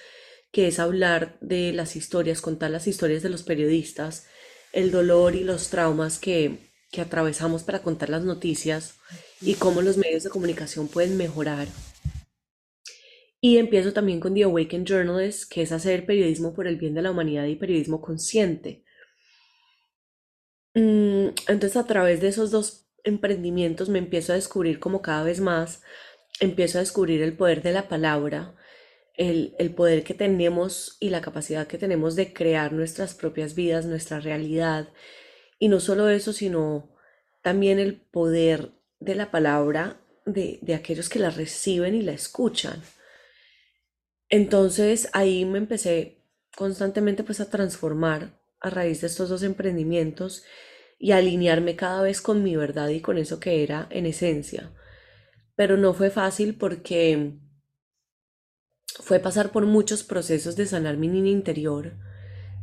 que 0.51 0.69
es 0.69 0.79
hablar 0.79 1.37
de 1.41 1.73
las 1.73 1.97
historias, 1.97 2.41
contar 2.41 2.71
las 2.71 2.87
historias 2.87 3.23
de 3.23 3.31
los 3.31 3.43
periodistas, 3.43 4.27
el 4.73 4.91
dolor 4.91 5.35
y 5.35 5.45
los 5.45 5.69
traumas 5.69 6.19
que, 6.19 6.59
que 6.91 7.01
atravesamos 7.01 7.63
para 7.63 7.83
contar 7.83 8.11
las 8.11 8.23
noticias 8.23 8.95
y 9.41 9.55
cómo 9.55 9.83
los 9.83 9.97
medios 9.97 10.23
de 10.23 10.31
comunicación 10.31 10.89
pueden 10.89 11.17
mejorar. 11.17 11.67
Y 13.41 13.59
empiezo 13.59 13.93
también 13.93 14.21
con 14.21 14.35
The 14.35 14.45
Awakened 14.45 14.87
Journalist, 14.87 15.51
que 15.51 15.63
es 15.63 15.73
hacer 15.73 16.07
periodismo 16.07 16.55
por 16.55 16.69
el 16.69 16.77
bien 16.77 16.95
de 16.95 17.03
la 17.03 17.11
humanidad 17.11 17.47
y 17.47 17.57
periodismo 17.57 18.01
consciente. 18.01 18.85
Mm, 20.75 21.29
entonces 21.49 21.77
a 21.77 21.87
través 21.87 22.21
de 22.21 22.29
esos 22.29 22.51
dos 22.51 22.87
emprendimientos 23.05 23.89
me 23.89 23.99
empiezo 23.99 24.33
a 24.33 24.37
descubrir 24.37 24.79
como 24.79 25.03
cada 25.03 25.25
vez 25.25 25.41
más, 25.41 25.83
empiezo 26.41 26.79
a 26.79 26.83
descubrir 26.83 27.23
el 27.23 27.37
poder 27.37 27.63
de 27.63 27.73
la 27.73 27.89
palabra, 27.89 28.55
el, 29.15 29.55
el 29.59 29.75
poder 29.75 30.05
que 30.05 30.15
tenemos 30.15 30.97
y 31.01 31.11
la 31.11 31.21
capacidad 31.21 31.67
que 31.67 31.79
tenemos 31.79 32.17
de 32.17 32.33
crear 32.33 32.73
nuestras 32.73 33.15
propias 33.15 33.55
vidas, 33.55 33.87
nuestra 33.87 34.21
realidad. 34.21 34.89
Y 35.59 35.69
no 35.69 35.81
solo 35.81 36.09
eso, 36.09 36.33
sino 36.33 36.93
también 37.43 37.79
el 37.79 37.97
poder 37.97 38.73
de 39.01 39.15
la 39.15 39.31
palabra 39.31 40.01
de, 40.25 40.75
aquellos 40.75 41.09
que 41.09 41.19
la 41.19 41.31
reciben 41.31 41.95
y 41.95 42.03
la 42.03 42.13
escuchan. 42.13 42.83
Entonces 44.29 45.09
ahí 45.13 45.45
me 45.45 45.59
empecé 45.59 46.23
constantemente 46.57 47.25
pues 47.25 47.41
a 47.41 47.51
transformar 47.51 48.41
a 48.61 48.71
raíz 48.71 49.01
de 49.01 49.09
estos 49.09 49.29
dos 49.29 49.43
emprendimientos 49.43 50.45
y 51.03 51.11
alinearme 51.11 51.75
cada 51.75 52.01
vez 52.01 52.23
con 52.23 52.45
mi 52.45 52.55
verdad 52.55 52.89
y 52.91 53.01
con 53.01 53.19
eso 53.19 53.41
que 53.41 53.65
era 53.65 53.89
en 53.91 54.07
esencia. 54.07 54.71
Pero 55.57 55.77
no 55.77 55.95
fue 55.95 56.11
fácil 56.11 56.55
porque 56.55 57.33
fue 59.01 59.19
pasar 59.19 59.51
por 59.51 59.67
muchos 59.67 60.05
procesos 60.05 60.55
de 60.55 60.65
sanar 60.65 60.99
mi 60.99 61.09
niña 61.09 61.33
interior, 61.33 61.95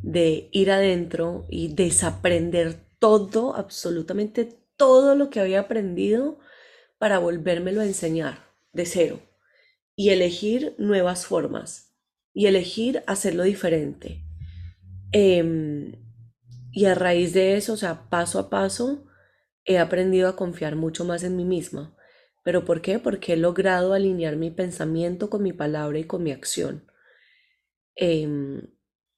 de 0.02 0.47
ir 0.54 0.71
adentro 0.71 1.47
y 1.49 1.73
desaprender 1.73 2.80
todo, 2.97 3.58
absolutamente 3.58 4.58
todo 4.78 5.15
lo 5.15 5.30
que 5.30 5.41
había 5.41 5.60
aprendido 5.60 6.39
para 6.97 7.19
volvérmelo 7.19 7.82
a 7.82 7.86
enseñar 7.86 8.45
de 8.71 8.86
cero 8.86 9.19
y 9.97 10.12
elegir 10.12 10.75
nuevas 10.78 11.25
formas 11.25 11.93
y 12.34 12.45
elegir 12.45 13.04
hacerlo 13.06 13.43
diferente. 13.43 14.23
Em, 15.12 16.09
y 16.71 16.86
a 16.86 16.95
raíz 16.95 17.34
de 17.34 17.58
eso, 17.58 17.73
o 17.73 17.77
sea, 17.77 18.10
paso 18.10 18.39
a 18.39 18.49
paso, 18.49 19.05
he 19.65 19.77
aprendido 19.77 20.27
a 20.29 20.36
confiar 20.36 20.75
mucho 20.75 21.05
más 21.05 21.23
en 21.23 21.36
mí 21.36 21.45
misma. 21.45 21.95
¿Pero 22.43 22.65
por 22.65 22.82
qué? 22.82 22.99
Porque 22.99 23.34
he 23.34 23.38
logrado 23.38 23.93
alinear 23.93 24.36
mi 24.36 24.51
pensamiento 24.51 25.29
con 25.29 25.43
mi 25.43 25.53
palabra 25.53 25.99
y 25.99 26.05
con 26.05 26.23
mi 26.23 26.32
acción. 26.32 26.86
Eh, 27.95 28.27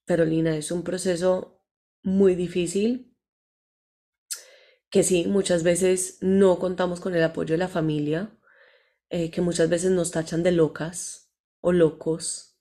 pero 0.06 0.26
Lina, 0.26 0.58
es 0.58 0.72
un 0.72 0.84
proceso 0.84 1.64
muy 2.04 2.36
difícil 2.36 3.16
que 4.90 5.04
sí, 5.04 5.26
muchas 5.26 5.64
veces 5.64 6.18
no 6.20 6.60
contamos 6.60 7.00
con 7.00 7.16
el 7.16 7.24
apoyo 7.24 7.54
de 7.54 7.60
la 7.60 7.70
familia, 7.70 8.38
eh, 9.10 9.32
que 9.32 9.42
muchas 9.42 9.70
veces 9.70 9.92
nos 9.92 10.12
tachan 10.12 10.44
de 10.44 10.52
locas 10.52 11.32
o 11.62 11.72
locos. 11.72 12.60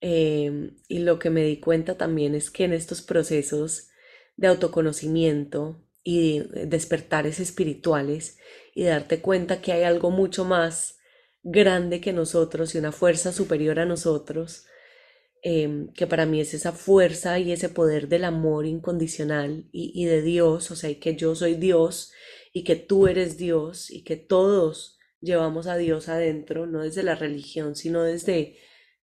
Em, 0.00 0.76
y 0.88 1.00
lo 1.00 1.18
que 1.18 1.30
me 1.30 1.42
di 1.42 1.58
cuenta 1.60 1.98
también 1.98 2.34
es 2.34 2.50
que 2.50 2.64
en 2.64 2.72
estos 2.72 3.02
procesos 3.02 3.89
de 4.36 4.48
autoconocimiento 4.48 5.84
y 6.02 6.40
despertares 6.66 7.40
espirituales 7.40 8.38
y 8.74 8.84
darte 8.84 9.20
cuenta 9.20 9.60
que 9.60 9.72
hay 9.72 9.82
algo 9.82 10.10
mucho 10.10 10.44
más 10.44 10.98
grande 11.42 12.00
que 12.00 12.12
nosotros 12.12 12.74
y 12.74 12.78
una 12.78 12.92
fuerza 12.92 13.32
superior 13.32 13.78
a 13.78 13.86
nosotros, 13.86 14.66
em, 15.42 15.92
que 15.92 16.06
para 16.06 16.26
mí 16.26 16.40
es 16.40 16.54
esa 16.54 16.72
fuerza 16.72 17.38
y 17.38 17.52
ese 17.52 17.68
poder 17.68 18.08
del 18.08 18.24
amor 18.24 18.66
incondicional 18.66 19.68
y, 19.72 19.92
y 19.94 20.04
de 20.06 20.22
Dios, 20.22 20.70
o 20.70 20.76
sea, 20.76 20.90
y 20.90 20.96
que 20.96 21.16
yo 21.16 21.34
soy 21.34 21.54
Dios 21.54 22.12
y 22.52 22.64
que 22.64 22.76
tú 22.76 23.06
eres 23.06 23.38
Dios 23.38 23.90
y 23.90 24.04
que 24.04 24.16
todos 24.16 24.98
llevamos 25.20 25.66
a 25.66 25.76
Dios 25.76 26.08
adentro, 26.08 26.66
no 26.66 26.82
desde 26.82 27.02
la 27.02 27.14
religión, 27.14 27.76
sino 27.76 28.02
desde 28.02 28.58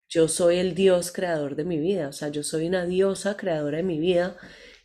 yo 0.08 0.28
soy 0.28 0.58
el 0.58 0.74
Dios 0.74 1.12
creador 1.12 1.56
de 1.56 1.64
mi 1.64 1.78
vida, 1.78 2.08
o 2.08 2.12
sea, 2.12 2.28
yo 2.28 2.42
soy 2.42 2.66
una 2.66 2.86
diosa 2.86 3.36
creadora 3.36 3.78
de 3.78 3.82
mi 3.82 3.98
vida 3.98 4.36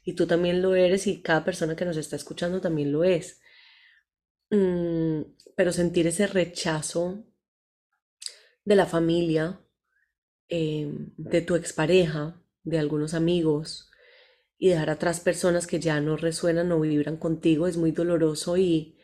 y 0.04 0.14
tú 0.14 0.28
también 0.28 0.62
lo 0.62 0.76
eres 0.76 1.08
y 1.08 1.22
cada 1.22 1.44
persona 1.46 1.76
que 1.76 1.86
nos 1.86 1.98
está 1.98 2.16
escuchando 2.16 2.62
también 2.62 2.92
lo 2.92 3.04
es. 3.04 3.42
Mm, 4.52 5.22
pero 5.56 5.72
sentir 5.72 6.08
ese 6.08 6.28
rechazo 6.28 7.24
de 8.66 8.76
la 8.76 8.86
familia, 8.86 9.60
em, 10.50 11.12
de 11.18 11.42
tu 11.42 11.56
expareja, 11.56 12.42
de 12.64 12.80
algunos 12.80 13.14
amigos 13.14 13.90
y 14.58 14.70
dejar 14.70 14.90
atrás 14.90 15.22
personas 15.22 15.68
que 15.68 15.80
ya 15.80 16.02
no 16.02 16.18
resuenan 16.18 16.72
o 16.72 16.82
vibran 16.82 17.18
contigo 17.18 17.68
es 17.68 17.78
muy 17.78 17.92
doloroso 17.92 18.58
y, 18.58 18.98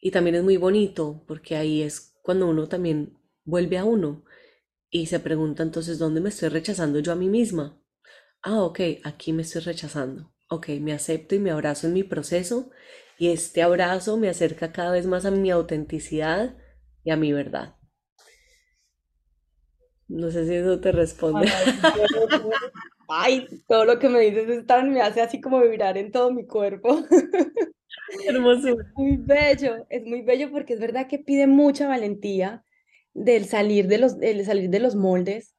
y 0.00 0.10
también 0.10 0.36
es 0.36 0.44
muy 0.44 0.56
bonito 0.56 1.24
porque 1.26 1.56
ahí 1.56 1.82
es 1.82 2.16
cuando 2.22 2.48
uno 2.48 2.68
también 2.68 3.18
vuelve 3.44 3.78
a 3.78 3.84
uno 3.84 4.24
y 4.90 5.06
se 5.06 5.20
pregunta 5.20 5.62
entonces, 5.62 5.98
¿dónde 5.98 6.20
me 6.20 6.30
estoy 6.30 6.48
rechazando 6.50 6.98
yo 7.00 7.12
a 7.12 7.16
mí 7.16 7.28
misma? 7.28 7.79
Ah, 8.42 8.62
ok, 8.62 8.80
aquí 9.04 9.32
me 9.32 9.42
estoy 9.42 9.62
rechazando. 9.62 10.32
Ok, 10.48 10.68
me 10.80 10.92
acepto 10.92 11.34
y 11.34 11.38
me 11.38 11.50
abrazo 11.50 11.86
en 11.86 11.92
mi 11.92 12.04
proceso 12.04 12.70
y 13.18 13.28
este 13.28 13.62
abrazo 13.62 14.16
me 14.16 14.28
acerca 14.28 14.72
cada 14.72 14.92
vez 14.92 15.06
más 15.06 15.26
a 15.26 15.30
mi 15.30 15.50
autenticidad 15.50 16.56
y 17.04 17.10
a 17.10 17.16
mi 17.16 17.32
verdad. 17.32 17.76
No 20.08 20.30
sé 20.30 20.46
si 20.46 20.54
eso 20.54 20.80
te 20.80 20.90
responde. 20.90 21.48
Ay, 23.08 23.46
todo 23.68 23.84
lo 23.84 23.98
que 23.98 24.08
me 24.08 24.20
dices 24.20 24.48
es 24.48 24.66
tan, 24.66 24.92
me 24.92 25.02
hace 25.02 25.20
así 25.20 25.40
como 25.40 25.60
vibrar 25.60 25.98
en 25.98 26.10
todo 26.10 26.32
mi 26.32 26.46
cuerpo. 26.46 27.04
Hermoso. 28.26 28.76
Muy 28.96 29.18
bello, 29.18 29.86
es 29.88 30.04
muy 30.04 30.22
bello 30.22 30.50
porque 30.50 30.72
es 30.74 30.80
verdad 30.80 31.06
que 31.06 31.18
pide 31.18 31.46
mucha 31.46 31.86
valentía 31.86 32.64
del 33.14 33.44
salir 33.44 33.86
de 33.86 33.98
los, 33.98 34.18
del 34.18 34.44
salir 34.44 34.70
de 34.70 34.80
los 34.80 34.96
moldes 34.96 35.54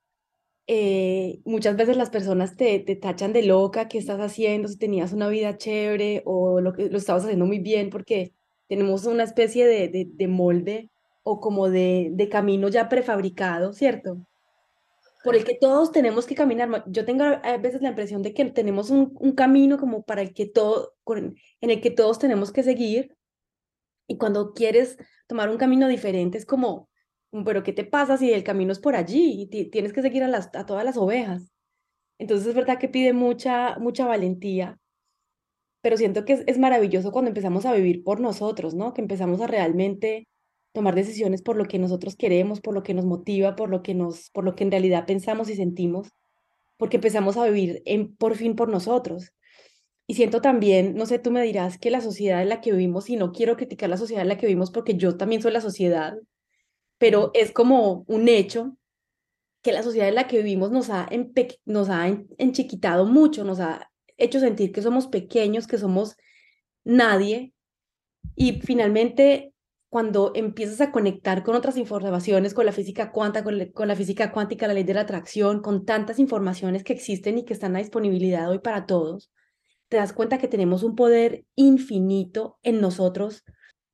eh, 0.74 1.42
muchas 1.44 1.76
veces 1.76 1.98
las 1.98 2.10
personas 2.10 2.56
te, 2.56 2.80
te 2.80 2.96
tachan 2.96 3.34
de 3.34 3.44
loca, 3.44 3.90
¿qué 3.90 3.98
estás 3.98 4.22
haciendo? 4.22 4.70
Si 4.70 4.78
tenías 4.78 5.12
una 5.12 5.28
vida 5.28 5.58
chévere 5.58 6.22
o 6.26 6.62
lo 6.62 6.72
que 6.72 6.90
lo 6.90 6.98
estabas 6.98 7.24
haciendo 7.26 7.46
muy 7.46 7.60
bien, 7.60 7.90
porque 7.90 8.32
tenemos 8.70 9.06
una 9.06 9.24
especie 9.24 9.68
de, 9.68 9.90
de, 9.90 10.08
de 10.10 10.28
molde 10.30 10.90
o 11.24 11.42
como 11.42 11.70
de, 11.70 12.12
de 12.14 12.30
camino 12.30 12.70
ya 12.70 12.88
prefabricado, 12.88 13.74
¿cierto? 13.74 14.26
Por 15.26 15.36
el 15.36 15.44
que 15.44 15.58
todos 15.60 15.92
tenemos 15.92 16.26
que 16.26 16.36
caminar. 16.36 16.86
Yo 16.88 17.04
tengo 17.04 17.26
a 17.26 17.58
veces 17.58 17.82
la 17.82 17.90
impresión 17.90 18.22
de 18.22 18.34
que 18.34 18.46
tenemos 18.46 18.90
un, 18.90 19.14
un 19.20 19.34
camino 19.34 19.78
como 19.78 20.04
para 20.04 20.22
el 20.22 20.34
que 20.34 20.46
todo, 20.46 20.94
en 21.06 21.36
el 21.70 21.82
que 21.82 21.92
todos 21.92 22.18
tenemos 22.18 22.54
que 22.54 22.64
seguir. 22.64 23.14
Y 24.08 24.18
cuando 24.18 24.54
quieres 24.54 24.98
tomar 25.28 25.50
un 25.50 25.58
camino 25.58 25.90
diferente, 25.90 26.38
es 26.38 26.46
como, 26.46 26.88
pero 27.46 27.64
¿qué 27.64 27.74
te 27.74 27.86
pasa 27.86 28.18
si 28.18 28.32
el 28.34 28.44
camino 28.44 28.72
es 28.72 28.80
por 28.80 28.96
allí 28.96 29.48
y 29.52 29.70
tienes 29.70 29.94
que 29.94 30.02
seguir 30.02 30.24
a, 30.24 30.66
todas 30.66 30.86
las 30.86 30.98
ovejas? 30.98 31.52
Entonces 32.20 32.48
es 32.48 32.56
verdad 32.56 32.80
que 32.80 32.90
pide 32.90 33.14
mucha, 33.14 33.78
mucha 33.80 34.06
valentía, 34.06 34.80
pero 35.82 35.98
siento 35.98 36.26
que 36.26 36.34
es, 36.34 36.44
es 36.48 36.60
maravilloso 36.60 37.12
cuando 37.12 37.30
empezamos 37.30 37.66
a 37.66 37.74
vivir 37.74 38.04
por 38.04 38.20
nosotros, 38.20 38.76
¿no? 38.76 38.94
Que 38.94 39.02
empezamos 39.02 39.42
a 39.42 39.48
realmente 39.48 40.28
tomar 40.74 40.96
decisiones 40.96 41.42
por 41.42 41.56
lo 41.56 41.66
que 41.66 41.80
nosotros 41.80 42.16
queremos, 42.16 42.62
por 42.62 42.74
lo 42.74 42.84
que 42.84 42.94
nos 42.94 43.06
motiva, 43.06 43.56
por 43.56 43.70
lo 43.70 43.82
que, 43.82 43.94
nos, 43.94 44.30
por 44.32 44.44
lo 44.44 44.56
que 44.56 44.64
en 44.64 44.72
realidad 44.72 45.06
pensamos 45.06 45.50
y 45.50 45.56
sentimos, 45.56 46.10
porque 46.78 46.98
empezamos 46.98 47.38
a 47.38 47.46
vivir 47.46 47.82
en, 47.86 48.16
por 48.16 48.36
fin 48.36 48.56
por 48.56 48.70
nosotros. 48.70 49.32
Y 50.08 50.16
siento 50.16 50.42
también, 50.42 50.96
no 50.96 51.06
sé, 51.06 51.20
tú 51.20 51.32
me 51.32 51.42
dirás 51.42 51.78
que 51.78 51.92
la 51.92 52.02
sociedad 52.02 52.42
en 52.42 52.50
la 52.50 52.62
que 52.62 52.72
vivimos, 52.72 53.10
y 53.10 53.16
no 53.16 53.32
quiero 53.32 53.56
criticar 53.56 53.90
la 53.90 53.98
sociedad 53.98 54.24
en 54.24 54.30
la 54.30 54.38
que 54.38 54.48
vivimos 54.48 54.72
porque 54.72 54.96
yo 54.96 55.18
también 55.18 55.42
soy 55.42 55.52
la 55.52 55.62
sociedad, 55.62 56.18
pero 57.02 57.32
es 57.34 57.52
como 57.52 58.06
un 58.06 58.30
hecho 58.30 58.78
que 59.64 59.72
la 59.72 59.82
sociedad 59.82 60.08
en 60.08 60.14
la 60.14 60.28
que 60.28 60.38
vivimos 60.38 60.70
nos 60.70 60.92
ha, 60.92 61.10
nos 61.66 61.90
ha 61.90 62.08
enchiquitado 62.38 63.08
mucho, 63.08 63.44
nos 63.44 63.60
ha 63.60 63.90
hecho 64.18 64.40
sentir 64.40 64.72
que 64.72 64.84
somos 64.84 65.08
pequeños, 65.08 65.66
que 65.66 65.80
somos 65.80 66.16
nadie. 66.84 67.56
Y 68.36 68.62
finalmente, 68.62 69.52
cuando 69.90 70.32
empiezas 70.36 70.80
a 70.80 70.92
conectar 70.92 71.42
con 71.42 71.56
otras 71.56 71.76
informaciones, 71.76 72.54
con 72.54 72.68
la 72.68 72.72
física 72.72 73.12
cuántica, 73.12 73.44
con, 73.44 73.72
con, 73.72 73.88
la 73.88 73.96
física 73.96 74.32
cuántica, 74.32 74.68
la 74.68 74.76
ley 74.76 74.84
de 74.84 74.94
la 74.94 75.02
atracción, 75.02 75.64
con 75.64 75.86
tantas 75.86 76.20
informaciones 76.20 76.84
que 76.84 76.94
existen 76.94 77.40
y 77.40 77.46
que 77.46 77.54
están 77.54 77.76
a 77.76 77.80
disponibilidad 77.80 78.48
hoy 78.48 78.60
para 78.60 78.86
todos, 78.86 79.32
te 79.90 79.98
das 79.98 80.14
cuenta 80.14 80.38
que 80.38 80.48
tenemos 80.48 80.84
un 80.84 80.96
poder 80.96 81.46
infinito 81.56 82.60
en 82.62 82.80
nosotros, 82.80 83.44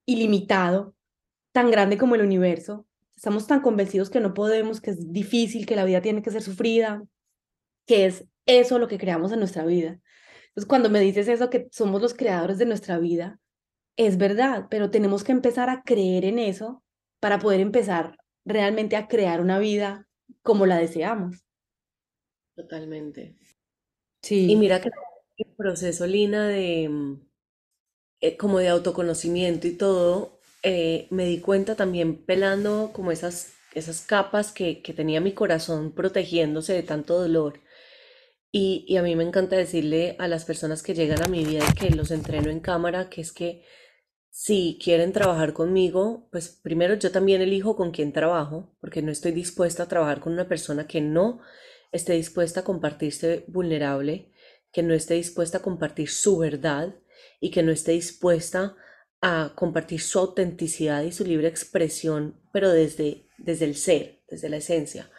ilimitado, 0.06 0.94
tan 1.54 1.72
grande 1.72 1.98
como 1.98 2.16
el 2.16 2.22
universo, 2.22 2.87
estamos 3.18 3.48
tan 3.48 3.62
convencidos 3.62 4.12
que 4.12 4.20
no 4.20 4.36
podemos, 4.36 4.80
que 4.80 4.92
es 4.92 5.12
difícil, 5.12 5.66
que 5.66 5.76
la 5.76 5.86
vida 5.86 6.02
tiene 6.02 6.22
que 6.22 6.30
ser 6.30 6.44
sufrida, 6.44 7.04
que 7.88 8.06
es 8.06 8.26
eso 8.46 8.78
lo 8.78 8.88
que 8.88 9.00
creamos 9.00 9.32
en 9.32 9.40
nuestra 9.40 9.66
vida. 9.66 10.00
Entonces, 10.50 10.68
cuando 10.68 10.90
me 10.90 11.00
dices 11.00 11.28
eso, 11.28 11.50
que 11.50 11.68
somos 11.72 12.00
los 12.02 12.14
creadores 12.14 12.60
de 12.60 12.68
nuestra 12.68 13.00
vida, 13.00 13.40
es 13.98 14.18
verdad, 14.18 14.68
pero 14.70 14.92
tenemos 14.92 15.24
que 15.24 15.32
empezar 15.32 15.70
a 15.70 15.82
creer 15.82 16.26
en 16.26 16.38
eso 16.38 16.84
para 17.20 17.40
poder 17.40 17.60
empezar 17.60 18.18
realmente 18.46 18.96
a 18.96 19.08
crear 19.08 19.42
una 19.42 19.58
vida 19.58 20.08
como 20.44 20.68
la 20.68 20.78
deseamos. 20.78 21.44
Totalmente. 22.56 23.36
Sí. 24.22 24.52
Y 24.52 24.56
mira 24.56 24.80
que 24.80 24.92
el 25.38 25.56
proceso, 25.56 26.06
Lina, 26.06 26.48
de 26.48 26.88
mm, 26.88 27.22
eh, 28.22 28.38
como 28.38 28.60
de 28.60 28.70
autoconocimiento 28.70 29.68
y 29.68 29.76
todo, 29.76 30.37
eh, 30.64 31.08
me 31.12 31.26
di 31.26 31.40
cuenta 31.40 31.76
también 31.76 32.26
pelando 32.26 32.92
como 32.94 33.12
esas, 33.12 33.54
esas 33.74 34.02
capas 34.02 34.52
que, 34.52 34.82
que 34.82 34.94
tenía 34.94 35.22
mi 35.22 35.34
corazón 35.34 35.92
protegiéndose 35.92 36.74
de 36.74 36.84
tanto 36.84 37.20
dolor. 37.20 37.62
Y, 38.52 38.96
a 38.98 39.04
mí 39.04 39.16
me 39.16 39.24
encanta 39.24 39.56
decirle 39.56 40.16
a 40.20 40.28
las 40.28 40.46
personas 40.46 40.82
que 40.82 40.94
llegan 40.94 41.22
a 41.22 41.28
mi 41.28 41.44
vida 41.44 41.64
y 41.70 41.74
que 41.74 41.90
los 41.96 42.12
entreno 42.12 42.50
en 42.50 42.60
cámara, 42.60 43.10
que 43.10 43.22
es 43.22 43.32
que 43.32 43.64
si 44.30 44.80
quieren 44.82 45.14
trabajar 45.14 45.54
conmigo, 45.54 46.28
pues 46.32 46.50
primero 46.50 46.96
yo 46.96 47.12
también 47.12 47.42
elijo 47.42 47.76
con 47.76 47.92
quién 47.92 48.14
trabajo, 48.14 48.76
porque 48.80 49.02
no 49.02 49.12
estoy 49.12 49.32
dispuesta 49.32 49.84
a 49.84 49.88
trabajar 49.88 50.22
con 50.22 50.34
una 50.34 50.48
persona 50.48 50.88
que 50.88 51.02
no 51.02 51.42
esté 51.92 52.14
dispuesta 52.14 52.62
a 52.62 52.64
compartirse 52.64 53.44
vulnerable, 53.48 54.32
que 54.72 54.84
no 54.84 54.94
esté 54.94 55.16
dispuesta 55.16 55.60
a 55.60 55.62
compartir 55.62 56.10
su 56.10 56.38
verdad 56.38 56.96
y 57.40 57.52
que 57.52 57.64
no 57.64 57.72
esté 57.72 57.92
dispuesta 57.94 58.76
a 59.22 59.54
compartir 59.56 60.02
su 60.02 60.20
autenticidad 60.20 61.04
y 61.04 61.12
su 61.12 61.26
libre 61.26 61.48
expresión, 61.48 62.40
pero 62.54 62.72
desde, 62.72 63.28
desde 63.38 63.66
el 63.66 63.76
ser, 63.76 64.22
desde 64.30 64.50
la 64.50 64.58
esencia. 64.58 65.10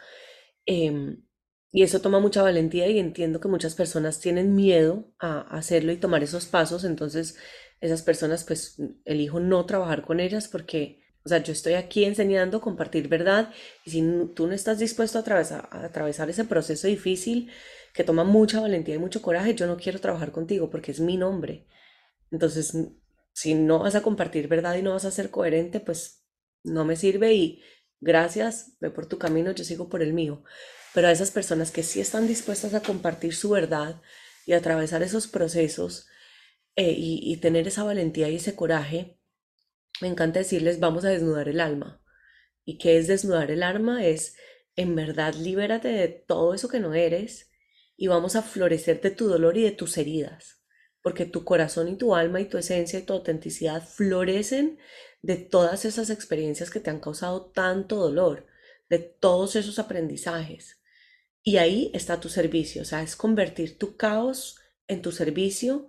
Em, 0.65 1.23
y 1.71 1.83
eso 1.83 2.01
toma 2.01 2.19
mucha 2.19 2.41
valentía 2.41 2.87
y 2.87 2.99
entiendo 2.99 3.39
que 3.39 3.47
muchas 3.47 3.75
personas 3.75 4.19
tienen 4.19 4.55
miedo 4.55 5.13
a 5.19 5.41
hacerlo 5.55 5.91
y 5.91 5.97
tomar 5.97 6.23
esos 6.23 6.45
pasos, 6.47 6.83
entonces 6.83 7.37
esas 7.81 8.01
personas 8.01 8.43
pues 8.43 8.77
elijo 9.05 9.39
no 9.39 9.65
trabajar 9.65 10.03
con 10.03 10.19
ellas 10.19 10.47
porque, 10.47 11.01
o 11.23 11.29
sea, 11.29 11.43
yo 11.43 11.53
estoy 11.53 11.73
aquí 11.73 12.05
enseñando, 12.05 12.61
compartir 12.61 13.07
verdad 13.07 13.53
y 13.85 13.91
si 13.91 14.03
tú 14.35 14.47
no 14.47 14.53
estás 14.53 14.79
dispuesto 14.79 15.17
a 15.17 15.21
atravesar, 15.21 15.69
a 15.71 15.85
atravesar 15.85 16.29
ese 16.29 16.45
proceso 16.45 16.87
difícil 16.87 17.51
que 17.93 18.03
toma 18.03 18.23
mucha 18.23 18.59
valentía 18.61 18.95
y 18.95 18.99
mucho 18.99 19.21
coraje, 19.21 19.55
yo 19.55 19.67
no 19.67 19.77
quiero 19.77 19.99
trabajar 19.99 20.31
contigo 20.31 20.69
porque 20.69 20.91
es 20.91 20.99
mi 20.99 21.17
nombre. 21.17 21.65
Entonces, 22.31 22.73
si 23.39 23.53
no 23.53 23.79
vas 23.79 23.95
a 23.95 24.01
compartir 24.01 24.49
verdad 24.49 24.75
y 24.75 24.81
no 24.81 24.91
vas 24.91 25.05
a 25.05 25.11
ser 25.11 25.31
coherente, 25.31 25.79
pues 25.79 26.25
no 26.61 26.83
me 26.83 26.97
sirve 26.97 27.33
y 27.35 27.63
gracias, 28.01 28.75
ve 28.81 28.89
por 28.91 29.07
tu 29.07 29.17
camino, 29.17 29.51
yo 29.51 29.63
sigo 29.63 29.87
por 29.87 30.01
el 30.01 30.11
mío. 30.11 30.43
Pero 30.93 31.07
a 31.07 31.11
esas 31.13 31.31
personas 31.31 31.71
que 31.71 31.83
sí 31.83 32.01
están 32.01 32.27
dispuestas 32.27 32.73
a 32.73 32.81
compartir 32.81 33.33
su 33.33 33.51
verdad 33.51 34.01
y 34.45 34.51
atravesar 34.51 35.03
esos 35.03 35.27
procesos 35.27 36.07
eh, 36.75 36.91
y, 36.91 37.21
y 37.31 37.37
tener 37.37 37.65
esa 37.65 37.85
valentía 37.85 38.27
y 38.27 38.35
ese 38.35 38.55
coraje, 38.55 39.17
me 40.01 40.09
encanta 40.09 40.39
decirles, 40.39 40.81
vamos 40.81 41.05
a 41.05 41.09
desnudar 41.09 41.47
el 41.47 41.61
alma. 41.61 42.03
¿Y 42.65 42.77
qué 42.77 42.97
es 42.97 43.07
desnudar 43.07 43.51
el 43.51 43.63
alma? 43.63 44.05
Es, 44.05 44.35
en 44.75 44.97
verdad, 44.97 45.33
libérate 45.33 45.87
de 45.87 46.09
todo 46.09 46.53
eso 46.53 46.67
que 46.67 46.81
no 46.81 46.93
eres 46.93 47.49
y 47.95 48.07
vamos 48.07 48.35
a 48.35 48.41
florecer 48.41 48.99
de 48.99 49.11
tu 49.11 49.29
dolor 49.29 49.57
y 49.57 49.63
de 49.63 49.71
tus 49.71 49.97
heridas, 49.97 50.58
porque 51.01 51.25
tu 51.25 51.43
corazón 51.43 51.87
y 51.87 51.95
tu 51.95 52.15
alma 52.15 52.41
y 52.41 52.45
tu 52.45 52.57
esencia 52.57 52.99
y 52.99 53.03
tu 53.03 53.13
autenticidad 53.13 53.87
florecen 53.87 54.79
de 55.21 55.37
todas 55.37 55.85
esas 55.85 56.09
experiencias 56.09 56.69
que 56.69 56.79
te 56.79 56.89
han 56.89 56.99
causado 56.99 57.45
tanto 57.45 57.95
dolor, 57.95 58.45
de 58.89 58.99
todos 58.99 59.55
esos 59.55 59.79
aprendizajes. 59.79 60.81
Y 61.43 61.57
ahí 61.57 61.91
está 61.93 62.19
tu 62.19 62.29
servicio, 62.29 62.81
o 62.81 62.85
sea, 62.85 63.01
es 63.01 63.15
convertir 63.15 63.77
tu 63.77 63.95
caos 63.95 64.59
en 64.87 65.01
tu 65.01 65.11
servicio 65.11 65.87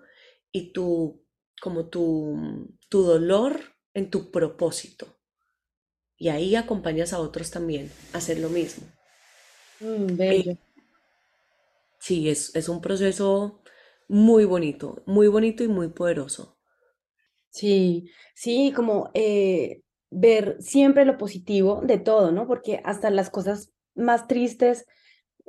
y 0.53 0.73
tu, 0.73 1.25
como 1.61 1.87
tu, 1.87 2.69
tu 2.89 3.03
dolor 3.03 3.61
en 3.95 4.11
tu 4.11 4.31
propósito. 4.31 5.17
Y 6.17 6.29
ahí 6.29 6.55
acompañas 6.55 7.13
a 7.13 7.19
otros 7.19 7.51
también 7.51 7.91
a 8.13 8.19
hacer 8.19 8.39
lo 8.39 8.51
mismo. 8.51 8.87
Mm, 9.81 10.17
bello. 10.17 10.57
Sí, 11.99 12.29
es, 12.29 12.55
es 12.55 12.69
un 12.69 12.81
proceso 12.81 13.60
muy 14.11 14.45
bonito, 14.45 15.03
muy 15.07 15.29
bonito 15.29 15.65
y 15.65 15.69
muy 15.69 15.89
poderoso. 15.89 16.59
Sí, 17.51 18.11
sí, 18.35 18.73
como 18.75 19.11
eh, 19.15 19.83
ver 20.11 20.57
siempre 20.61 21.05
lo 21.05 21.17
positivo 21.19 21.81
de 21.85 21.99
todo, 21.99 22.31
¿no? 22.33 22.47
Porque 22.47 22.81
hasta 22.85 23.11
las 23.11 23.31
cosas 23.31 23.73
más 23.95 24.29
tristes 24.29 24.87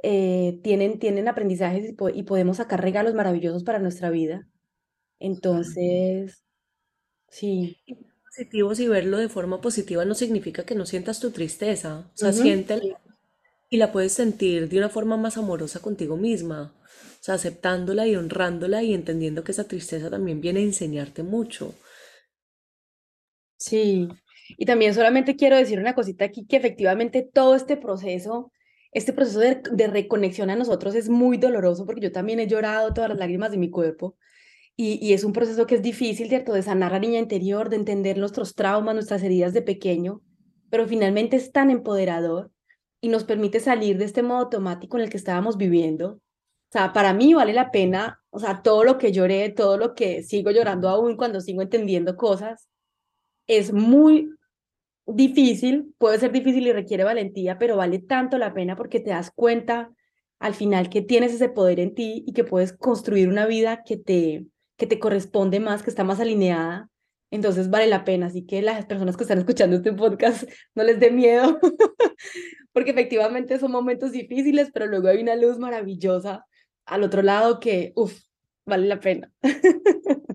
eh, 0.04 0.60
tienen, 0.63 1.00
tienen 1.00 1.28
aprendizajes 1.28 1.89
y, 1.89 1.93
po- 1.93 2.10
y 2.10 2.24
podemos 2.24 2.58
sacar 2.58 2.82
regalos 2.82 3.13
maravillosos 3.15 3.63
para 3.63 3.80
nuestra 3.80 4.10
vida. 4.12 4.47
Entonces, 5.19 6.43
sí. 7.30 7.78
Y 7.86 7.95
positivos 8.26 8.80
y 8.80 8.88
verlo 8.88 9.17
de 9.17 9.30
forma 9.30 9.62
positiva 9.62 10.06
no 10.06 10.15
significa 10.15 10.65
que 10.65 10.76
no 10.76 10.86
sientas 10.86 11.19
tu 11.19 11.32
tristeza, 11.32 12.10
o 12.13 12.17
sea, 12.17 12.32
Ujú, 12.32 12.32
siéntela 12.34 12.82
y 13.69 13.78
la 13.78 13.91
puedes 13.93 14.13
sentir 14.13 14.69
de 14.69 14.78
una 14.80 14.89
forma 14.89 15.17
más 15.17 15.38
amorosa 15.38 15.82
contigo 15.82 16.17
misma, 16.17 16.74
sea, 17.24 17.36
aceptándola 17.36 18.08
y 18.08 18.16
honrándola 18.16 18.84
y 18.84 18.94
entendiendo 18.94 19.44
que 19.44 19.52
esa 19.52 19.68
tristeza 19.68 20.10
también 20.10 20.42
viene 20.42 20.60
a 20.60 20.64
enseñarte 20.64 21.24
mucho. 21.24 21.76
Sí, 23.58 24.08
y 24.58 24.66
también 24.66 24.94
solamente 24.94 25.36
quiero 25.36 25.56
decir 25.56 25.80
una 25.80 25.94
cosita 25.94 26.26
aquí, 26.26 26.46
que 26.46 26.58
efectivamente 26.58 27.22
todo 27.22 27.56
este 27.56 27.78
proceso, 27.78 28.52
este 28.92 29.14
proceso 29.14 29.40
de, 29.40 29.88
reconexión 29.88 30.50
a 30.50 30.56
nosotros 30.56 30.96
es 30.96 31.10
muy 31.10 31.38
doloroso 31.38 31.86
porque 31.86 32.02
yo 32.02 32.12
también 32.12 32.40
he 32.40 32.48
llorado 32.48 32.94
todas 32.94 33.10
las 33.10 33.20
lágrimas 33.20 33.52
de 33.52 33.58
mi 33.58 33.70
cuerpo 33.70 34.18
y, 34.76 34.98
y 35.06 35.14
es 35.14 35.24
un 35.24 35.34
proceso 35.34 35.68
que 35.68 35.76
es 35.76 35.82
difícil, 35.82 36.28
¿cierto? 36.28 36.54
De 36.54 36.64
sanar 36.64 36.92
la 36.92 37.00
niña 37.00 37.20
interior, 37.20 37.70
de 37.70 37.76
entender 37.76 38.18
nuestros 38.18 38.56
traumas, 38.56 38.96
nuestras 38.96 39.22
heridas 39.22 39.54
de 39.54 39.62
pequeño, 39.62 40.22
pero 40.72 40.88
finalmente 40.88 41.38
es 41.38 41.52
tan 41.52 41.70
empoderador 41.70 42.52
y 43.00 43.10
nos 43.10 43.26
permite 43.26 43.60
salir 43.60 43.98
de 43.98 44.06
este 44.06 44.24
modo 44.24 44.40
automático 44.40 44.98
en 44.98 45.04
el 45.04 45.10
que 45.10 45.18
estábamos 45.18 45.58
viviendo. 45.58 46.20
O 46.72 46.74
sea, 46.74 46.94
para 46.94 47.14
mí 47.14 47.34
vale 47.34 47.52
la 47.52 47.70
pena, 47.70 48.22
o 48.30 48.40
sea, 48.40 48.62
todo 48.62 48.86
lo 48.86 48.98
que 48.98 49.12
lloré, 49.12 49.50
todo 49.50 49.78
lo 49.78 49.94
que 49.94 50.24
sigo 50.24 50.52
llorando 50.52 50.88
aún 50.88 51.18
cuando 51.18 51.42
sigo 51.42 51.62
entendiendo 51.62 52.16
cosas 52.16 52.70
es 53.46 53.74
muy 53.74 54.30
difícil, 55.06 55.94
puede 55.98 56.18
ser 56.18 56.32
difícil 56.32 56.66
y 56.66 56.72
requiere 56.72 57.04
valentía, 57.04 57.58
pero 57.60 57.76
vale 57.76 58.00
tanto 58.00 58.38
la 58.38 58.54
pena 58.54 58.78
porque 58.78 59.02
te 59.02 59.10
das 59.10 59.32
cuenta 59.36 59.92
al 60.40 60.54
final 60.54 60.90
que 60.90 61.02
tienes 61.02 61.34
ese 61.34 61.50
poder 61.50 61.82
en 61.82 61.94
ti 61.94 62.24
y 62.26 62.32
que 62.32 62.46
puedes 62.46 62.72
construir 62.72 63.28
una 63.28 63.48
vida 63.48 63.84
que 63.84 63.98
te, 63.98 64.46
que 64.78 64.88
te 64.88 64.98
corresponde 64.98 65.60
más, 65.60 65.84
que 65.84 65.90
está 65.90 66.06
más 66.06 66.22
alineada. 66.22 66.90
Entonces 67.32 67.70
vale 67.70 67.88
la 67.88 68.06
pena. 68.06 68.28
Así 68.28 68.46
que 68.46 68.62
las 68.62 68.86
personas 68.86 69.18
que 69.18 69.24
están 69.24 69.40
escuchando 69.40 69.76
este 69.76 69.92
podcast 69.92 70.50
no 70.74 70.84
les 70.86 71.02
dé 71.02 71.12
miedo, 71.12 71.60
porque 72.72 72.92
efectivamente 72.92 73.60
son 73.60 73.74
momentos 73.74 74.14
difíciles, 74.14 74.70
pero 74.74 74.86
luego 74.88 75.10
hay 75.10 75.22
una 75.22 75.36
luz 75.36 75.60
maravillosa 75.60 76.46
al 76.92 77.04
otro 77.04 77.22
lado 77.24 77.60
que, 77.60 77.94
uff, 77.96 78.22
vale 78.66 78.88
la 78.88 79.00
pena. 79.00 79.34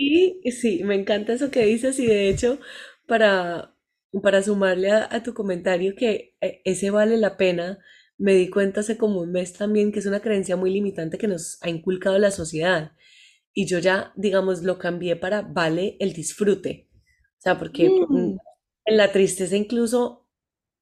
Y, 0.00 0.40
y 0.44 0.52
sí, 0.52 0.84
me 0.84 0.94
encanta 0.94 1.32
eso 1.32 1.50
que 1.50 1.64
dices 1.66 1.98
y 1.98 2.06
de 2.06 2.28
hecho, 2.28 2.60
para, 3.06 3.74
para 4.22 4.42
sumarle 4.42 4.90
a, 4.92 5.08
a 5.12 5.22
tu 5.24 5.34
comentario 5.34 5.94
que 5.96 6.36
eh, 6.40 6.62
ese 6.64 6.90
vale 6.90 7.16
la 7.16 7.36
pena, 7.36 7.78
me 8.16 8.34
di 8.34 8.48
cuenta 8.50 8.80
hace 8.80 8.96
como 8.96 9.20
un 9.20 9.32
mes 9.32 9.52
también 9.54 9.90
que 9.92 9.98
es 10.00 10.06
una 10.06 10.20
creencia 10.20 10.56
muy 10.56 10.70
limitante 10.72 11.18
que 11.18 11.28
nos 11.28 11.58
ha 11.62 11.68
inculcado 11.70 12.18
la 12.18 12.30
sociedad. 12.30 12.92
Y 13.54 13.66
yo 13.66 13.78
ya, 13.80 14.12
digamos, 14.16 14.62
lo 14.62 14.78
cambié 14.78 15.16
para 15.16 15.42
vale 15.42 15.96
el 16.00 16.12
disfrute. 16.12 16.88
O 17.38 17.40
sea, 17.42 17.58
porque 17.58 17.90
mm, 17.90 18.06
Mm, 18.08 18.38
en 18.86 18.96
la 18.96 19.12
tristeza 19.12 19.56
incluso 19.56 20.28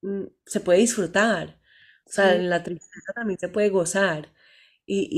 mm, 0.02 0.24
se 0.46 0.60
puede 0.60 0.80
disfrutar. 0.80 1.60
O 2.06 2.10
sea, 2.12 2.34
sí. 2.34 2.36
en 2.36 2.50
la 2.50 2.62
tristeza 2.62 3.12
también 3.14 3.38
se 3.40 3.48
puede 3.48 3.70
gozar. 3.70 4.32
Y, 4.86 5.08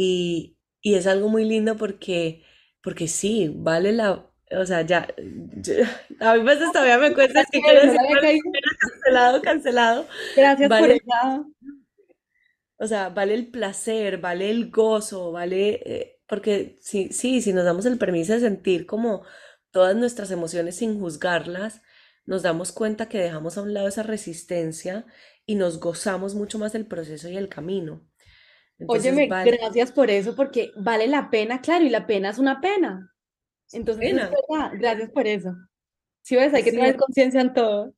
y, 0.82 0.90
y 0.92 0.94
es 0.96 1.06
algo 1.06 1.28
muy 1.28 1.44
lindo 1.44 1.76
porque, 1.76 2.44
porque 2.82 3.08
sí, 3.08 3.52
vale 3.54 3.92
la... 3.92 4.26
O 4.58 4.64
sea, 4.66 4.82
ya... 4.82 5.08
yo- 5.18 5.74
a 6.20 6.34
mí 6.36 6.42
veces 6.42 6.72
todavía 6.72 6.98
me 6.98 7.14
cuesta, 7.14 7.42
es 7.42 7.48
que 7.52 7.60
quiero 7.62 7.82
decir, 7.82 8.00
cancelado, 8.80 9.42
cancelado. 9.42 10.08
Gracias 10.34 10.72
por 10.76 10.90
Vale 10.90 10.92
esa. 10.92 11.44
o 12.78 12.86
sea, 12.86 13.08
vale 13.10 13.34
el 13.34 13.50
placer, 13.50 14.18
vale 14.18 14.50
el 14.50 14.70
gozo, 14.70 15.32
vale, 15.32 15.80
eh, 15.84 16.20
porque 16.28 16.78
sí, 16.80 17.10
sí, 17.12 17.42
si 17.42 17.52
nos 17.52 17.64
damos 17.64 17.86
el 17.86 17.98
permiso 17.98 18.32
de 18.34 18.40
sentir 18.40 18.86
como 18.86 19.24
todas 19.70 19.96
nuestras 19.96 20.30
emociones 20.30 20.76
sin 20.76 20.98
juzgarlas, 21.00 21.82
nos 22.26 22.42
damos 22.42 22.72
cuenta 22.72 23.08
que 23.08 23.18
dejamos 23.18 23.58
a 23.58 23.62
un 23.62 23.74
lado 23.74 23.88
esa 23.88 24.02
resistencia 24.02 25.06
y 25.46 25.54
nos 25.56 25.80
gozamos 25.80 26.34
mucho 26.34 26.58
más 26.58 26.72
del 26.72 26.86
proceso 26.86 27.28
y 27.28 27.36
el 27.36 27.48
camino. 27.48 28.07
Entonces, 28.78 29.20
Óyeme, 29.20 29.26
vale 29.26 29.54
gracias 29.60 29.92
por 29.92 30.10
eso, 30.10 30.34
porque 30.34 30.72
vale 30.76 31.06
la 31.08 31.30
pena, 31.30 31.60
claro, 31.60 31.84
y 31.84 31.90
la 31.90 32.06
pena 32.06 32.30
es 32.30 32.38
una 32.38 32.60
pena. 32.60 33.14
Entonces 33.72 34.04
pena. 34.10 34.38
gracias 34.72 35.10
por 35.12 35.26
eso. 35.28 35.54
Si 36.22 36.36
ves, 36.36 36.54
hay 36.54 36.64
que 36.64 36.72
Sí, 36.72 36.74
tener 36.74 36.96
conciencia 36.96 37.40
en 37.42 37.54
todo. 37.54 37.94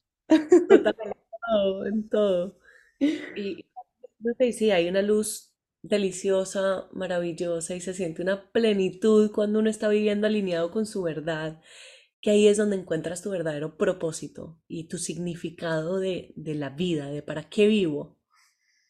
totalmente 0.68 1.18
en 1.18 1.40
todo, 1.52 1.86
en 1.86 2.08
todo. 2.08 2.58
Y 3.34 4.52
sí, 4.52 4.70
hay 4.70 4.88
una 4.88 5.02
luz 5.02 5.52
deliciosa, 5.82 6.88
maravillosa 6.92 7.74
y 7.74 7.80
se 7.80 7.94
siente 7.94 8.22
una 8.22 8.50
plenitud 8.52 9.32
cuando 9.32 9.58
uno 9.60 9.70
está 9.70 9.88
viviendo 9.88 10.26
alineado 10.26 10.70
con 10.70 10.86
su 10.86 11.02
verdad, 11.02 11.60
que 12.22 12.32
ahí 12.32 12.48
es 12.48 12.58
donde 12.58 12.76
encuentras 12.78 13.22
tu 13.22 13.30
verdadero 13.30 13.78
propósito 13.78 14.60
y 14.68 14.88
tu 14.88 14.98
significado 14.98 15.98
de, 16.00 16.34
de 16.36 16.56
la 16.56 16.70
vida, 16.70 17.08
de 17.10 17.22
para 17.24 17.50
qué 17.50 17.68
vivo. 17.68 18.19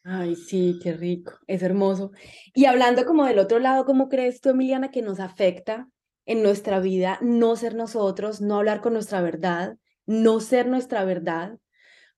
Ay, 0.05 0.35
sí, 0.35 0.79
qué 0.83 0.95
rico, 0.95 1.39
es 1.47 1.63
hermoso. 1.63 2.12
Y 2.55 2.64
hablando 2.64 3.05
como 3.05 3.27
del 3.27 3.39
otro 3.39 3.59
lado, 3.59 3.85
¿cómo 3.85 4.09
crees 4.09 4.41
tú, 4.41 4.51
Emiliana, 4.51 4.91
que 4.91 5.03
nos 5.03 5.20
afecta 5.20 5.89
en 6.24 6.43
nuestra 6.43 6.81
vida 6.81 7.18
no 7.20 7.55
ser 7.57 7.74
nosotros, 7.74 8.41
no 8.41 8.57
hablar 8.57 8.81
con 8.81 8.95
nuestra 8.95 9.20
verdad, 9.20 9.77
no 10.07 10.41
ser 10.41 10.66
nuestra 10.68 11.05
verdad? 11.05 11.59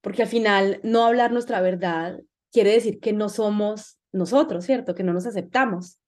Porque 0.00 0.22
al 0.22 0.28
final 0.28 0.80
no 0.84 1.04
hablar 1.04 1.32
nuestra 1.32 1.60
verdad 1.60 2.20
quiere 2.52 2.72
decir 2.72 3.00
que 3.00 3.12
no 3.12 3.28
somos 3.28 3.98
nosotros, 4.12 4.64
¿cierto? 4.64 4.94
Que 4.94 5.02
no 5.04 5.12
nos 5.12 5.26
aceptamos. 5.26 5.98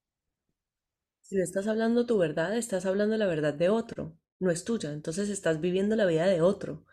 Si 1.22 1.36
no 1.36 1.42
estás 1.42 1.66
hablando 1.66 2.06
tu 2.06 2.18
verdad, 2.18 2.56
estás 2.56 2.86
hablando 2.86 3.16
la 3.16 3.26
verdad 3.26 3.54
de 3.54 3.68
otro, 3.68 4.16
no 4.38 4.50
es 4.50 4.64
tuya, 4.64 4.92
entonces 4.92 5.28
estás 5.28 5.60
viviendo 5.60 5.96
la 5.96 6.06
vida 6.06 6.26
de 6.26 6.40
otro. 6.42 6.84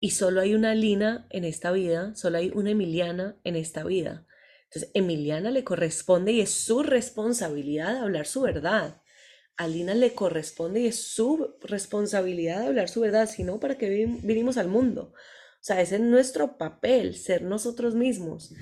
Y 0.00 0.10
solo 0.10 0.40
hay 0.40 0.54
una 0.54 0.74
Lina 0.74 1.26
en 1.30 1.44
esta 1.44 1.70
vida, 1.72 2.14
solo 2.14 2.38
hay 2.38 2.50
una 2.54 2.70
Emiliana 2.70 3.36
en 3.44 3.56
esta 3.56 3.84
vida. 3.84 4.26
Entonces, 4.74 4.90
Emiliana 4.94 5.50
le 5.50 5.62
corresponde 5.64 6.32
y 6.32 6.40
es 6.40 6.50
su 6.50 6.82
responsabilidad 6.82 7.98
hablar 7.98 8.26
su 8.26 8.40
verdad. 8.42 9.02
A 9.56 9.68
Lina 9.68 9.94
le 9.94 10.14
corresponde 10.14 10.80
y 10.80 10.86
es 10.88 10.96
su 11.00 11.54
responsabilidad 11.62 12.66
hablar 12.66 12.88
su 12.88 13.00
verdad, 13.00 13.28
si 13.30 13.44
no, 13.44 13.60
¿para 13.60 13.76
vi- 13.76 14.06
vinimos 14.22 14.56
al 14.56 14.68
mundo? 14.68 15.12
O 15.14 15.64
sea, 15.64 15.80
ese 15.80 15.96
es 15.96 16.00
nuestro 16.00 16.58
papel, 16.58 17.14
ser 17.14 17.42
nosotros 17.42 17.94
mismos. 17.94 18.52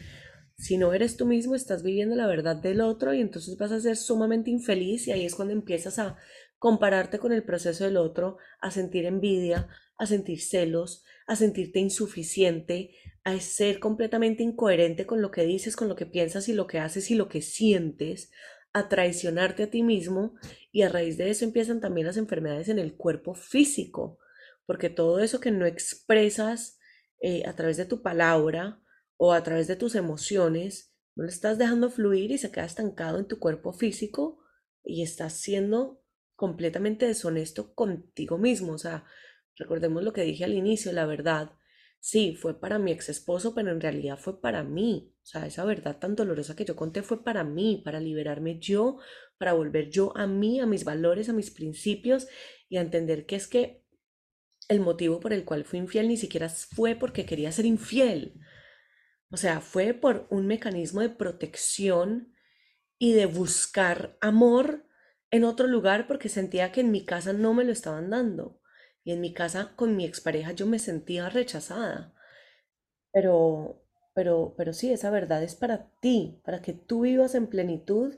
Si 0.56 0.76
no 0.76 0.92
eres 0.94 1.16
tú 1.16 1.26
mismo, 1.26 1.54
estás 1.54 1.82
viviendo 1.82 2.14
la 2.14 2.26
verdad 2.26 2.56
del 2.56 2.80
otro 2.82 3.14
y 3.14 3.20
entonces 3.20 3.56
vas 3.56 3.72
a 3.72 3.80
ser 3.80 3.96
sumamente 3.96 4.50
infeliz 4.50 5.08
y 5.08 5.12
ahí 5.12 5.24
es 5.24 5.34
cuando 5.34 5.52
empiezas 5.54 5.98
a 5.98 6.16
compararte 6.58 7.18
con 7.18 7.32
el 7.32 7.42
proceso 7.42 7.84
del 7.84 7.96
otro, 7.96 8.36
a 8.60 8.70
sentir 8.70 9.06
envidia, 9.06 9.68
a 9.98 10.06
sentir 10.06 10.40
celos, 10.40 11.04
a 11.26 11.34
sentirte 11.36 11.80
insuficiente, 11.80 12.90
a 13.24 13.38
ser 13.40 13.78
completamente 13.78 14.42
incoherente 14.42 15.06
con 15.06 15.22
lo 15.22 15.30
que 15.30 15.44
dices, 15.44 15.76
con 15.76 15.88
lo 15.88 15.96
que 15.96 16.06
piensas 16.06 16.48
y 16.48 16.54
lo 16.54 16.66
que 16.66 16.78
haces 16.78 17.10
y 17.10 17.14
lo 17.14 17.28
que 17.28 17.42
sientes, 17.42 18.30
a 18.72 18.88
traicionarte 18.88 19.64
a 19.64 19.70
ti 19.70 19.82
mismo 19.82 20.34
y 20.70 20.82
a 20.82 20.88
raíz 20.88 21.18
de 21.18 21.30
eso 21.30 21.44
empiezan 21.44 21.80
también 21.80 22.06
las 22.06 22.16
enfermedades 22.16 22.68
en 22.68 22.78
el 22.78 22.96
cuerpo 22.96 23.34
físico, 23.34 24.18
porque 24.66 24.88
todo 24.88 25.20
eso 25.20 25.40
que 25.40 25.50
no 25.50 25.66
expresas 25.66 26.78
eh, 27.20 27.42
a 27.46 27.54
través 27.54 27.76
de 27.76 27.84
tu 27.84 28.02
palabra 28.02 28.82
o 29.16 29.32
a 29.32 29.42
través 29.42 29.68
de 29.68 29.76
tus 29.76 29.94
emociones, 29.94 30.94
no 31.14 31.24
lo 31.24 31.28
estás 31.28 31.58
dejando 31.58 31.90
fluir 31.90 32.32
y 32.32 32.38
se 32.38 32.50
queda 32.50 32.64
estancado 32.64 33.18
en 33.18 33.28
tu 33.28 33.38
cuerpo 33.38 33.72
físico 33.72 34.40
y 34.82 35.02
estás 35.02 35.34
siendo 35.34 36.02
completamente 36.34 37.06
deshonesto 37.06 37.74
contigo 37.74 38.38
mismo. 38.38 38.72
O 38.72 38.78
sea, 38.78 39.04
recordemos 39.56 40.02
lo 40.02 40.12
que 40.12 40.22
dije 40.22 40.44
al 40.44 40.54
inicio, 40.54 40.92
la 40.92 41.06
verdad 41.06 41.52
sí, 42.02 42.34
fue 42.34 42.60
para 42.60 42.78
mi 42.80 42.90
ex 42.90 43.08
esposo, 43.08 43.54
pero 43.54 43.70
en 43.70 43.80
realidad 43.80 44.18
fue 44.18 44.40
para 44.40 44.64
mí. 44.64 45.14
O 45.22 45.24
sea, 45.26 45.46
esa 45.46 45.64
verdad 45.64 45.98
tan 46.00 46.16
dolorosa 46.16 46.56
que 46.56 46.64
yo 46.64 46.74
conté 46.74 47.02
fue 47.02 47.22
para 47.22 47.44
mí, 47.44 47.80
para 47.84 48.00
liberarme 48.00 48.58
yo, 48.58 48.98
para 49.38 49.52
volver 49.52 49.88
yo 49.88 50.12
a 50.16 50.26
mí, 50.26 50.60
a 50.60 50.66
mis 50.66 50.84
valores, 50.84 51.28
a 51.28 51.32
mis 51.32 51.52
principios 51.52 52.26
y 52.68 52.76
a 52.78 52.80
entender 52.80 53.24
que 53.24 53.36
es 53.36 53.46
que 53.46 53.84
el 54.68 54.80
motivo 54.80 55.20
por 55.20 55.32
el 55.32 55.44
cual 55.44 55.64
fui 55.64 55.78
infiel 55.78 56.08
ni 56.08 56.16
siquiera 56.16 56.48
fue 56.48 56.96
porque 56.96 57.24
quería 57.24 57.52
ser 57.52 57.66
infiel. 57.66 58.40
O 59.30 59.36
sea, 59.36 59.60
fue 59.60 59.94
por 59.94 60.26
un 60.30 60.46
mecanismo 60.48 61.02
de 61.02 61.10
protección 61.10 62.34
y 62.98 63.12
de 63.12 63.26
buscar 63.26 64.18
amor 64.20 64.86
en 65.30 65.44
otro 65.44 65.68
lugar 65.68 66.08
porque 66.08 66.28
sentía 66.28 66.72
que 66.72 66.80
en 66.80 66.90
mi 66.90 67.04
casa 67.04 67.32
no 67.32 67.54
me 67.54 67.64
lo 67.64 67.72
estaban 67.72 68.10
dando. 68.10 68.61
Y 69.04 69.12
en 69.12 69.20
mi 69.20 69.32
casa 69.32 69.72
con 69.76 69.96
mi 69.96 70.04
expareja 70.04 70.52
yo 70.52 70.66
me 70.66 70.78
sentía 70.78 71.28
rechazada. 71.28 72.14
Pero, 73.12 73.82
pero, 74.14 74.54
pero 74.56 74.72
sí, 74.72 74.92
esa 74.92 75.10
verdad 75.10 75.42
es 75.42 75.54
para 75.54 75.90
ti, 76.00 76.40
para 76.44 76.62
que 76.62 76.72
tú 76.72 77.02
vivas 77.02 77.34
en 77.34 77.48
plenitud 77.48 78.14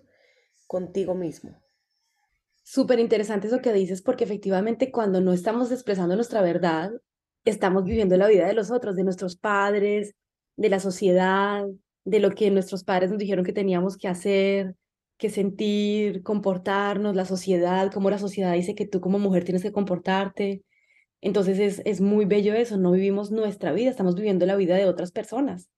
contigo 0.67 1.15
mismo. 1.15 1.61
Súper 2.63 2.99
interesante 2.99 3.49
eso 3.49 3.61
que 3.61 3.73
dices, 3.73 4.03
porque 4.03 4.25
efectivamente 4.25 4.91
cuando 4.91 5.21
no 5.21 5.33
estamos 5.33 5.71
expresando 5.71 6.17
nuestra 6.17 6.41
verdad, 6.41 6.93
estamos 7.45 7.85
viviendo 7.85 8.17
la 8.17 8.27
vida 8.29 8.47
de 8.47 8.55
los 8.55 8.71
otros, 8.71 8.97
de 8.97 9.05
nuestros 9.05 9.37
padres, 9.37 10.15
de 10.57 10.69
la 10.71 10.81
sociedad, 10.81 11.65
de 12.05 12.21
lo 12.21 12.31
que 12.31 12.51
nuestros 12.51 12.85
padres 12.85 13.11
nos 13.11 13.19
dijeron 13.19 13.45
que 13.45 13.53
teníamos 13.53 13.97
que 13.97 14.09
hacer, 14.09 14.77
que 15.19 15.31
sentir, 15.31 16.23
comportarnos, 16.23 17.15
la 17.15 17.25
sociedad, 17.25 17.91
cómo 17.93 18.11
la 18.11 18.19
sociedad 18.19 18.53
dice 18.55 18.75
que 18.75 18.87
tú 18.87 19.01
como 19.01 19.19
mujer 19.19 19.45
tienes 19.45 19.63
que 19.63 19.73
comportarte. 19.73 20.63
Entonces 21.25 21.59
es, 21.59 21.81
es 21.87 22.03
muy 22.03 22.27
bello 22.27 22.53
eso, 22.53 22.77
no 22.77 22.93
vivimos 22.93 23.31
nuestra 23.31 23.73
vida, 23.73 23.89
estamos 23.89 24.15
viviendo 24.15 24.45
la 24.45 24.57
vida 24.57 24.77
de 24.77 24.85
otras 24.85 25.11
personas. 25.11 25.71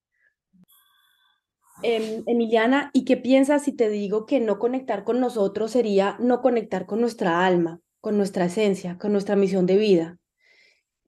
Em, 1.84 2.24
Emiliana, 2.26 2.90
¿y 2.92 3.04
qué 3.04 3.16
piensas 3.16 3.62
si 3.62 3.70
te 3.70 3.88
digo 3.88 4.26
que 4.26 4.40
no 4.40 4.58
conectar 4.58 5.04
con 5.04 5.20
nosotros 5.20 5.70
sería 5.70 6.16
no 6.18 6.42
conectar 6.42 6.84
con 6.84 7.00
nuestra 7.00 7.46
alma, 7.46 7.80
con 8.00 8.16
nuestra 8.16 8.46
esencia, 8.46 8.98
con 8.98 9.12
nuestra 9.12 9.36
misión 9.36 9.66
de 9.66 9.76
vida? 9.76 10.18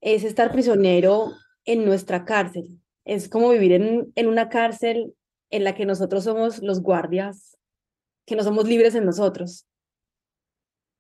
Es 0.01 0.23
estar 0.23 0.53
prisionero 0.53 1.33
en 1.65 1.85
nuestra 1.85 2.25
cárcel. 2.25 2.81
Es 3.05 3.29
como 3.29 3.49
vivir 3.49 3.73
en, 3.73 4.13
en 4.15 4.29
una 4.29 4.51
cárcel 4.51 5.15
en 5.51 5.65
la 5.65 5.75
que 5.75 5.85
nosotros 5.85 6.23
somos 6.23 6.63
los 6.63 6.81
guardias, 6.81 7.59
que 8.25 8.37
no 8.37 8.45
somos 8.45 8.69
libres 8.69 8.95
en 8.95 9.05
nosotros. 9.05 9.67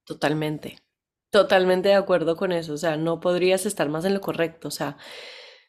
Totalmente. 0.02 0.78
Totalmente 1.30 1.90
de 1.90 1.94
acuerdo 1.94 2.36
con 2.36 2.52
eso, 2.52 2.72
o 2.72 2.78
sea, 2.78 2.96
no 2.96 3.20
podrías 3.20 3.66
estar 3.66 3.88
más 3.90 4.04
en 4.06 4.14
lo 4.14 4.20
correcto, 4.22 4.68
o 4.68 4.70
sea, 4.70 4.96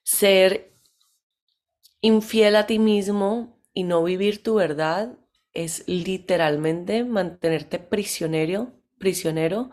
ser 0.04 0.74
infiel 2.00 2.56
a 2.56 2.66
ti 2.66 2.80
mismo 2.80 3.62
y 3.74 3.84
no 3.84 4.02
vivir 4.04 4.42
tu 4.42 4.56
verdad 4.56 5.18
es 5.54 5.86
literalmente 5.88 7.04
mantenerte 7.04 7.80
prisionero, 7.80 8.72
prisionero 8.98 9.70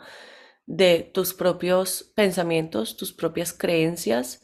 de 0.66 1.09
tus 1.14 1.34
propios 1.34 2.12
pensamientos, 2.16 2.97
tus 2.97 3.12
propias 3.12 3.53
creencias 3.53 4.43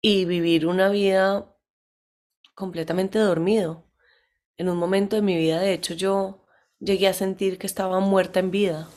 y 0.00 0.26
vivir 0.26 0.66
una 0.66 0.90
vida 0.90 1.56
completamente 2.54 3.18
dormido. 3.18 3.88
En 4.56 4.68
un 4.68 4.76
momento 4.76 5.16
de 5.16 5.22
mi 5.22 5.36
vida, 5.36 5.60
de 5.60 5.72
hecho, 5.72 5.94
yo 5.94 6.44
llegué 6.78 7.08
a 7.08 7.14
sentir 7.14 7.58
que 7.58 7.66
estaba 7.66 7.98
muerta 7.98 8.38
en 8.38 8.52
vida. 8.52 8.88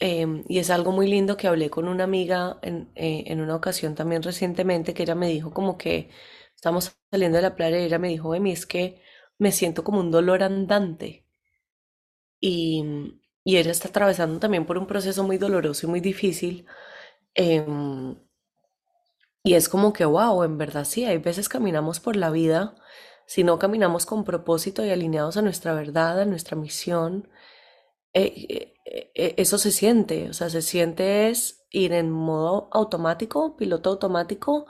Em, 0.00 0.44
y 0.48 0.58
es 0.58 0.70
algo 0.70 0.92
muy 0.92 1.06
lindo 1.08 1.36
que 1.36 1.46
hablé 1.46 1.68
con 1.70 1.86
una 1.86 2.04
amiga 2.04 2.58
en, 2.62 2.90
eh, 2.94 3.24
en, 3.26 3.40
una 3.40 3.54
ocasión 3.56 3.94
también 3.94 4.22
recientemente, 4.22 4.94
que 4.94 5.02
ella 5.02 5.14
me 5.14 5.28
dijo 5.28 5.52
como 5.52 5.76
que 5.78 6.10
estamos 6.56 6.96
saliendo 7.10 7.36
de 7.36 7.42
la 7.42 7.54
playa 7.54 7.78
y 7.78 7.84
ella 7.84 7.98
me 7.98 8.08
dijo, 8.08 8.34
Emi, 8.34 8.52
es 8.52 8.66
que 8.66 9.02
me 9.38 9.52
siento 9.52 9.84
como 9.84 10.00
un 10.00 10.10
dolor 10.10 10.42
andante. 10.42 11.26
Y, 12.40 12.84
y 13.44 13.56
ella 13.58 13.70
está 13.70 13.88
atravesando 13.88 14.38
también 14.40 14.66
por 14.66 14.78
un 14.78 14.86
proceso 14.86 15.24
muy 15.24 15.38
doloroso 15.38 15.86
y 15.86 15.90
muy 15.90 16.00
difícil. 16.00 16.66
Em, 17.34 18.16
y 19.42 19.54
es 19.54 19.68
como 19.68 19.92
que, 19.92 20.04
wow, 20.04 20.42
en 20.44 20.58
verdad 20.58 20.84
sí, 20.84 21.04
hay 21.04 21.18
veces 21.18 21.48
caminamos 21.48 22.00
por 22.00 22.16
la 22.16 22.30
vida, 22.30 22.74
si 23.26 23.44
no 23.44 23.58
caminamos 23.58 24.06
con 24.06 24.24
propósito 24.24 24.84
y 24.84 24.90
alineados 24.90 25.36
a 25.36 25.42
nuestra 25.42 25.72
verdad, 25.74 26.20
a 26.20 26.24
nuestra 26.26 26.56
misión, 26.56 27.28
eh, 28.14 28.74
eh, 28.84 29.12
eh, 29.14 29.34
eso 29.38 29.58
se 29.58 29.70
siente, 29.70 30.28
o 30.28 30.32
sea, 30.32 30.50
se 30.50 30.62
siente 30.62 31.28
es 31.30 31.64
ir 31.70 31.92
en 31.92 32.10
modo 32.10 32.68
automático, 32.72 33.56
piloto 33.56 33.90
automático, 33.90 34.66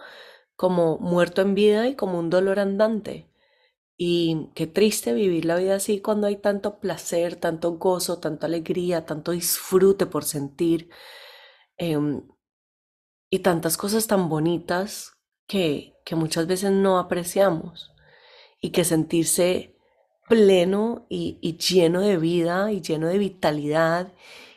como 0.57 0.99
muerto 0.99 1.43
en 1.43 1.55
vida 1.55 1.88
y 1.88 1.97
como 1.97 2.18
un 2.18 2.30
dolor 2.30 2.59
andante. 2.61 3.30
Y 3.97 4.51
qué 4.55 4.66
triste 4.66 5.12
vivir 5.14 5.45
la 5.47 5.57
vida 5.57 5.76
así 5.76 6.01
cuando 6.01 6.26
hay 6.26 6.36
tanto 6.36 6.80
placer, 6.80 7.36
tanto 7.36 7.72
gozo, 7.78 8.18
tanta 8.20 8.47
alegría, 8.47 9.07
tanto 9.07 9.32
disfrute 9.32 10.07
por 10.07 10.24
sentir 10.24 10.91
em, 11.78 12.22
y 13.30 13.41
tantas 13.41 13.76
cosas 13.76 14.07
tan 14.07 14.28
bonitas 14.28 15.12
que, 15.47 15.95
que 16.05 16.16
muchas 16.16 16.47
veces 16.47 16.72
no 16.72 16.99
apreciamos 16.99 17.93
y 18.61 18.70
que 18.70 18.84
sentirse 18.84 19.76
pleno 20.31 21.07
y, 21.09 21.57
lleno 21.59 22.01
de 22.03 22.16
vida 22.16 22.70
y 22.70 22.81
lleno 22.83 23.09
de 23.09 23.18
vitalidad 23.18 24.14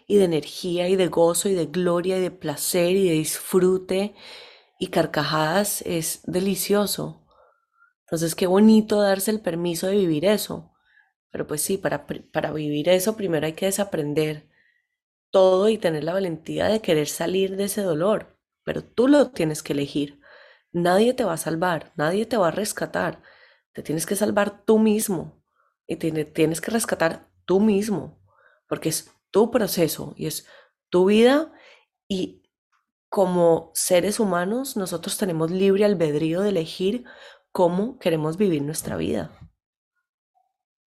y 0.07 0.17
de 0.17 0.25
energía 0.25 0.87
y 0.87 0.95
de 0.95 1.07
gozo 1.07 1.49
y 1.49 1.55
de 1.55 1.65
gloria 1.65 2.19
y 2.19 2.21
de 2.21 2.29
placer 2.31 2.91
y 2.95 3.09
de 3.09 3.15
disfrute 3.15 4.15
y 4.79 4.87
carcajadas 4.87 5.81
es 5.81 6.21
delicioso. 6.25 7.25
Entonces, 8.05 8.35
qué 8.35 8.47
bonito 8.47 9.01
darse 9.01 9.31
el 9.31 9.41
permiso 9.41 9.87
de 9.87 9.95
vivir 9.97 10.25
eso. 10.25 10.71
Pero 11.31 11.47
pues 11.47 11.61
sí, 11.61 11.77
para, 11.79 12.05
para 12.07 12.51
vivir 12.53 12.89
eso 12.89 13.17
primero 13.17 13.47
hay 13.47 13.53
que 13.53 13.65
desaprender 13.65 14.49
todo 15.31 15.69
y 15.69 15.79
tener 15.79 16.03
la 16.03 16.13
valentía 16.13 16.67
de 16.67 16.81
querer 16.81 17.07
salir 17.07 17.57
de 17.57 17.65
ese 17.65 17.81
dolor. 17.81 18.37
Pero 18.63 18.83
tú 18.83 19.07
lo 19.07 19.31
tienes 19.31 19.63
que 19.63 19.73
elegir. 19.73 20.21
Nadie 20.71 21.13
te 21.15 21.23
va 21.25 21.33
a 21.33 21.37
salvar, 21.37 21.93
nadie 21.97 22.27
te 22.27 22.37
va 22.37 22.49
a 22.49 22.51
rescatar. 22.51 23.23
Te 23.73 23.83
tienes 23.83 24.05
que 24.05 24.15
salvar 24.15 24.65
tú 24.65 24.79
mismo 24.79 25.42
y 25.87 25.95
tienes 25.97 26.61
que 26.61 26.71
rescatar 26.71 27.29
tú 27.45 27.59
mismo, 27.59 28.21
porque 28.67 28.89
es 28.89 29.11
tu 29.31 29.51
proceso 29.51 30.13
y 30.15 30.27
es 30.27 30.47
tu 30.89 31.05
vida 31.05 31.51
y 32.07 32.43
como 33.09 33.71
seres 33.73 34.19
humanos 34.19 34.77
nosotros 34.77 35.17
tenemos 35.17 35.51
libre 35.51 35.85
albedrío 35.85 36.41
de 36.41 36.49
elegir 36.49 37.05
cómo 37.51 37.99
queremos 37.99 38.37
vivir 38.37 38.63
nuestra 38.63 38.97
vida. 38.97 39.37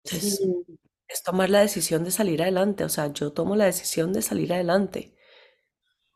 es 0.05 1.22
tomar 1.24 1.51
la 1.51 1.61
decisión 1.61 2.05
de 2.05 2.11
salir 2.11 2.42
adelante, 2.42 2.84
o 2.84 2.88
sea, 2.88 3.12
yo 3.12 3.32
tomo 3.32 3.57
la 3.57 3.66
decisión 3.66 4.12
de 4.12 4.22
salir 4.22 4.53
adelante. 4.53 5.14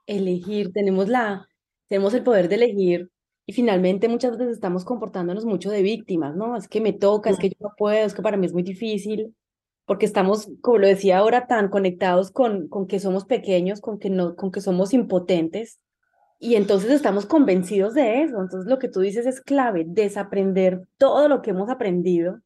Elegir, 0.07 0.72
tenemos 0.72 1.09
la, 1.09 1.49
tenemos 1.89 2.14
el 2.14 2.24
poder 2.24 2.49
de 2.49 2.57
elegir 2.57 3.11
y 3.51 3.53
finalmente 3.53 4.09
muchas 4.09 4.39
veces 4.39 4.55
estamos 4.55 4.85
comportándonos 4.85 5.45
mucho 5.45 5.71
de 5.71 5.83
víctimas, 5.83 6.37
¿no? 6.37 6.57
Es 6.57 6.69
que 6.69 6.81
me 6.81 6.93
toca, 6.93 7.31
es 7.31 7.37
que 7.37 7.49
yo 7.49 7.57
no 7.59 7.73
puedo, 7.77 8.07
es 8.07 8.15
que 8.15 8.23
para 8.23 8.37
mí 8.37 8.47
es 8.47 8.53
muy 8.53 8.63
difícil, 8.63 9.35
porque 9.87 10.07
estamos, 10.07 10.49
como 10.61 10.79
lo 10.79 10.87
decía 10.87 11.19
ahora, 11.19 11.49
tan 11.49 11.69
conectados 11.69 12.31
con, 12.31 12.69
con 12.69 12.87
que 12.87 13.01
somos 13.01 13.25
pequeños, 13.25 13.81
con 13.81 13.99
que, 13.99 14.09
no, 14.09 14.37
con 14.37 14.53
que 14.53 14.61
somos 14.61 14.95
impotentes, 14.95 15.81
y 16.39 16.55
entonces 16.55 16.93
estamos 16.93 17.27
convencidos 17.27 17.93
de 17.95 18.23
eso. 18.23 18.41
Entonces 18.41 18.71
lo 18.71 18.79
que 18.79 18.89
tú 18.89 19.01
dices 19.01 19.27
es 19.27 19.41
clave, 19.41 19.85
desaprender 19.85 20.83
todo 20.97 21.27
lo 21.27 21.43
que 21.43 21.51
hemos 21.51 21.71
aprendido, 21.71 22.39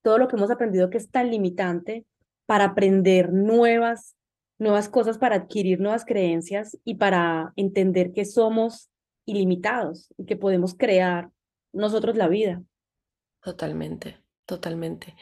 todo 0.00 0.16
lo 0.16 0.26
que 0.26 0.36
hemos 0.36 0.50
aprendido 0.50 0.88
que 0.88 0.96
es 0.96 1.10
tan 1.10 1.30
limitante 1.30 2.06
para 2.46 2.64
aprender 2.64 3.30
nuevas, 3.30 4.16
nuevas 4.58 4.88
cosas, 4.88 5.18
para 5.18 5.36
adquirir 5.36 5.80
nuevas 5.80 6.06
creencias 6.06 6.78
y 6.82 6.94
para 6.94 7.52
entender 7.56 8.14
que 8.14 8.24
somos 8.24 8.89
ilimitados 9.30 10.12
y 10.16 10.26
que 10.26 10.36
podemos 10.36 10.74
crear 10.74 11.30
nosotros 11.72 12.16
la 12.16 12.28
vida. 12.28 12.62
Totalmente, 13.42 14.18
totalmente. 14.46 15.16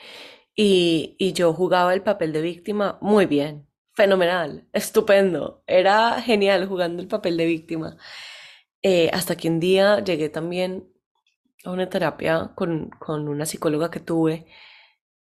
Y, 0.54 1.16
y 1.18 1.32
yo 1.32 1.52
jugaba 1.52 1.94
el 1.94 2.02
papel 2.02 2.32
de 2.32 2.42
víctima 2.42 2.98
muy 3.00 3.26
bien, 3.26 3.68
fenomenal, 3.94 4.66
estupendo. 4.72 5.62
Era 5.66 6.20
genial 6.22 6.66
jugando 6.66 7.02
el 7.02 7.08
papel 7.08 7.36
de 7.36 7.46
víctima. 7.46 7.96
Eh, 8.82 9.10
hasta 9.12 9.36
que 9.36 9.48
un 9.48 9.60
día 9.60 10.02
llegué 10.04 10.28
también 10.28 10.88
a 11.64 11.70
una 11.70 11.88
terapia 11.88 12.52
con, 12.54 12.90
con 12.90 13.28
una 13.28 13.46
psicóloga 13.46 13.90
que 13.90 14.00
tuve 14.00 14.46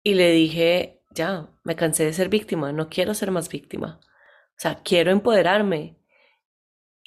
y 0.03 0.15
le 0.15 0.31
dije, 0.33 1.03
ya, 1.15 1.51
me 1.65 1.77
cansé 1.77 2.05
de 2.05 2.13
ser 2.13 2.29
víctima, 2.29 2.73
no 2.73 2.89
quiero 2.89 3.15
ser 3.15 3.31
más 3.31 3.49
víctima. 3.49 4.01
O 4.03 4.61
sea, 4.61 4.83
quiero 4.83 5.11
empoderarme. 5.11 5.98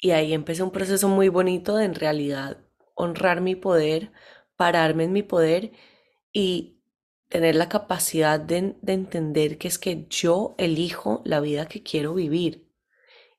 Y 0.02 0.10
ahí 0.10 0.34
empecé 0.34 0.64
un 0.64 0.72
proceso 0.72 1.08
muy 1.08 1.28
bonito 1.28 1.76
de 1.76 1.84
en 1.86 1.94
realidad 1.94 2.58
honrar 2.94 3.40
mi 3.40 3.54
poder, 3.54 4.12
pararme 4.56 5.04
en 5.04 5.12
mi 5.12 5.22
poder 5.22 5.70
y 6.32 6.80
tener 7.28 7.54
la 7.54 7.68
capacidad 7.68 8.40
de, 8.40 8.76
de 8.82 8.92
entender 8.94 9.58
que 9.58 9.68
es 9.68 9.78
que 9.78 10.06
yo 10.10 10.56
elijo 10.58 11.22
la 11.24 11.40
vida 11.40 11.68
que 11.68 11.84
quiero 11.84 12.14
vivir 12.14 12.68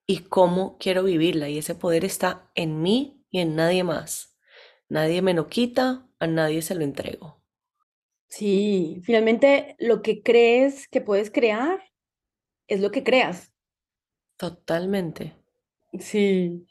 y 0.07 0.19
cómo 0.19 0.77
quiero 0.79 1.03
vivirla. 1.03 1.49
Y 1.49 1.57
ese 1.57 1.75
poder 1.75 2.05
está 2.05 2.49
en 2.55 2.81
mí 2.81 3.25
y 3.29 3.39
en 3.39 3.55
nadie 3.57 3.83
más. 3.83 4.37
Nadie 4.89 5.21
me 5.21 5.33
lo 5.33 5.49
quita, 5.49 6.07
a 6.19 6.27
nadie 6.27 6.61
se 6.61 6.75
lo 6.75 6.83
entrego. 6.83 7.43
Sí, 8.27 9.01
finalmente 9.05 9.75
lo 9.79 10.01
que 10.01 10.23
crees 10.23 10.87
que 10.89 11.01
puedes 11.01 11.31
crear 11.31 11.79
es 12.67 12.81
lo 12.81 12.91
que 12.91 13.03
creas. 13.03 13.53
Totalmente. 14.37 15.33
Sí. 15.99 16.65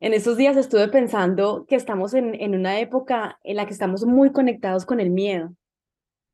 En 0.00 0.14
esos 0.14 0.36
días 0.36 0.56
estuve 0.56 0.88
pensando 0.88 1.66
que 1.66 1.74
estamos 1.74 2.14
en, 2.14 2.34
en 2.34 2.54
una 2.54 2.78
época 2.80 3.38
en 3.42 3.56
la 3.56 3.66
que 3.66 3.72
estamos 3.72 4.04
muy 4.04 4.32
conectados 4.32 4.86
con 4.86 5.00
el 5.00 5.10
miedo, 5.10 5.54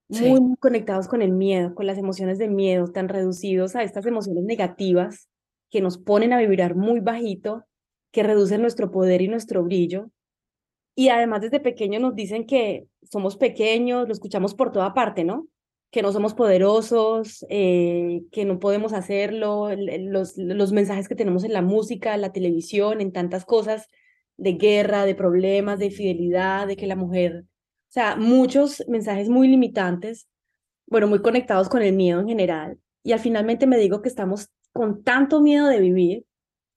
muy, 0.09 0.41
muy 0.41 0.57
conectados 0.57 1.09
con 1.09 1.23
el 1.23 1.33
miedo, 1.33 1.75
con 1.75 1.87
las 1.87 1.99
emociones 1.99 2.39
de 2.39 2.49
miedo, 2.49 2.89
tan 2.89 3.09
reducidos 3.09 3.75
a 3.75 3.83
estas 3.83 4.05
emociones 4.07 4.45
negativas 4.45 5.29
que 5.71 5.81
nos 5.81 5.99
ponen 5.99 6.33
a 6.33 6.39
vibrar 6.39 6.77
muy 6.77 7.01
bajito, 7.01 7.65
que 8.13 8.23
reducen 8.23 8.61
nuestro 8.61 8.91
poder 8.91 9.23
y 9.23 9.29
nuestro 9.29 9.65
brillo. 9.65 10.11
Y 10.95 11.09
además 11.09 11.41
desde 11.41 11.59
pequeños 11.59 12.03
nos 12.03 12.15
dicen 12.15 12.47
que 12.47 12.87
somos 13.03 13.37
pequeños, 13.37 14.07
lo 14.07 14.13
escuchamos 14.13 14.55
por 14.55 14.71
toda 14.71 14.95
parte, 14.95 15.25
¿no? 15.25 15.49
Que 15.95 16.03
no 16.03 16.11
somos 16.11 16.35
poderosos, 16.35 17.47
eh, 17.49 18.25
que 18.33 18.45
no 18.45 18.59
podemos 18.59 18.93
hacerlo, 18.93 19.69
los, 19.77 20.37
los 20.37 20.73
mensajes 20.73 21.07
que 21.07 21.15
tenemos 21.15 21.45
en 21.45 21.53
la 21.53 21.63
música, 21.63 22.17
la 22.17 22.33
televisión, 22.33 23.01
en 23.01 23.13
tantas 23.13 23.45
cosas 23.45 23.89
de 24.37 24.55
guerra, 24.55 25.07
de 25.07 25.15
problemas, 25.15 25.79
de 25.79 25.93
fidelidad, 25.93 26.67
de 26.67 26.75
que 26.75 26.89
la 26.89 26.97
mujer, 26.97 27.45
o 27.45 27.93
sea, 27.93 28.17
muchos 28.17 28.83
mensajes 28.89 29.29
muy 29.29 29.47
limitantes, 29.47 30.27
bueno, 30.89 31.07
muy 31.07 31.23
conectados 31.23 31.69
con 31.69 31.81
el 31.81 31.95
miedo 31.95 32.19
en 32.19 32.27
general. 32.27 32.79
Y 33.05 33.13
al 33.13 33.21
finalmente 33.21 33.69
me 33.69 33.79
digo 33.79 34.03
que 34.03 34.09
estamos 34.09 34.49
con 34.73 35.05
tanto 35.05 35.41
miedo 35.41 35.69
de 35.69 35.79
vivir 35.79 36.25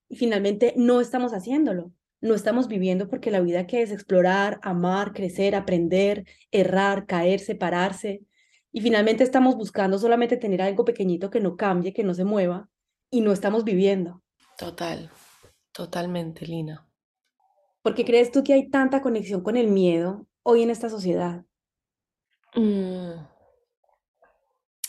y 0.10 0.18
finalmente 0.18 0.76
no 0.78 1.02
estamos 1.02 1.34
haciéndolo. 1.34 1.92
No 2.22 2.36
estamos 2.36 2.68
viviendo 2.68 3.10
porque 3.10 3.32
la 3.32 3.42
vida 3.42 3.66
que 3.66 3.82
es 3.82 3.92
explorar, 3.92 4.60
amar, 4.62 5.14
crecer, 5.14 5.56
aprender, 5.56 6.26
errar, 6.52 7.08
caer, 7.08 7.40
separarse. 7.40 8.22
Y 8.72 8.82
finalmente 8.82 9.24
estamos 9.24 9.56
buscando 9.56 9.98
solamente 9.98 10.38
tener 10.38 10.62
algo 10.62 10.86
pequeñito 10.86 11.30
que 11.30 11.40
no 11.40 11.56
cambie, 11.56 11.94
que 11.94 12.04
no 12.04 12.14
se 12.14 12.26
mueva, 12.26 12.70
y 13.10 13.22
no 13.22 13.32
estamos 13.32 13.64
viviendo. 13.64 14.22
total, 14.58 15.10
totalmente, 15.72 16.46
Lina. 16.46 16.88
¿Por 17.82 17.96
qué 17.96 18.04
crees 18.04 18.32
tú 18.32 18.44
que 18.44 18.54
hay 18.54 18.70
tanta 18.70 19.02
conexión 19.02 19.42
con 19.42 19.56
el 19.56 19.68
miedo 19.68 20.28
hoy 20.44 20.64
en 20.64 20.70
esta 20.70 20.90
sociedad? 20.90 21.46
Mm, 22.56 23.12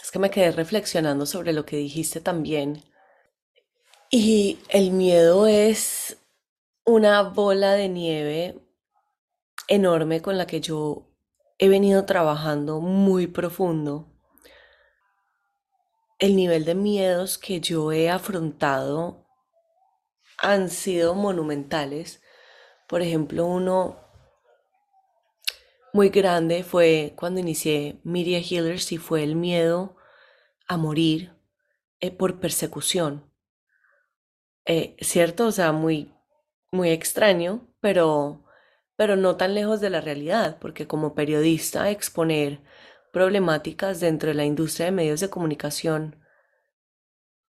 es 0.02 0.10
que 0.10 0.18
me 0.18 0.30
quedé 0.30 0.52
reflexionando 0.52 1.26
sobre 1.26 1.52
lo 1.52 1.64
que 1.64 1.76
dijiste 1.76 2.20
también. 2.20 2.82
Y 4.10 4.58
el 4.70 4.90
miedo 4.90 5.46
es 5.46 6.16
una 6.86 7.22
bola 7.22 7.72
de 7.74 7.88
nieve 7.90 8.58
enorme 9.68 10.22
con 10.22 10.38
la 10.38 10.46
que 10.46 10.62
yo 10.62 11.07
he 11.58 11.68
venido 11.68 12.04
trabajando 12.06 12.80
muy 12.80 13.26
profundo. 13.26 14.06
El 16.18 16.36
nivel 16.36 16.64
de 16.64 16.74
miedos 16.74 17.38
que 17.38 17.60
yo 17.60 17.92
he 17.92 18.10
afrontado 18.10 19.26
han 20.38 20.70
sido 20.70 21.14
monumentales. 21.14 22.22
Por 22.88 23.02
ejemplo, 23.02 23.46
uno 23.46 24.00
muy 25.92 26.10
grande 26.10 26.62
fue 26.62 27.14
cuando 27.16 27.40
inicié 27.40 28.00
Media 28.04 28.38
Healers 28.38 28.92
y 28.92 28.98
fue 28.98 29.22
el 29.24 29.34
miedo 29.36 29.96
a 30.68 30.76
morir 30.76 31.32
eh, 32.00 32.10
por 32.10 32.40
persecución. 32.40 33.28
Eh, 34.64 34.96
¿cierto? 35.00 35.46
O 35.46 35.52
sea, 35.52 35.72
muy, 35.72 36.12
muy 36.70 36.90
extraño, 36.90 37.66
pero, 37.80 38.44
pero 38.98 39.14
no 39.14 39.36
tan 39.36 39.54
lejos 39.54 39.80
de 39.80 39.90
la 39.90 40.00
realidad, 40.00 40.58
porque 40.60 40.88
como 40.88 41.14
periodista 41.14 41.88
exponer 41.88 42.60
problemáticas 43.12 44.00
dentro 44.00 44.30
de 44.30 44.34
la 44.34 44.44
industria 44.44 44.86
de 44.86 44.92
medios 44.92 45.20
de 45.20 45.30
comunicación 45.30 46.16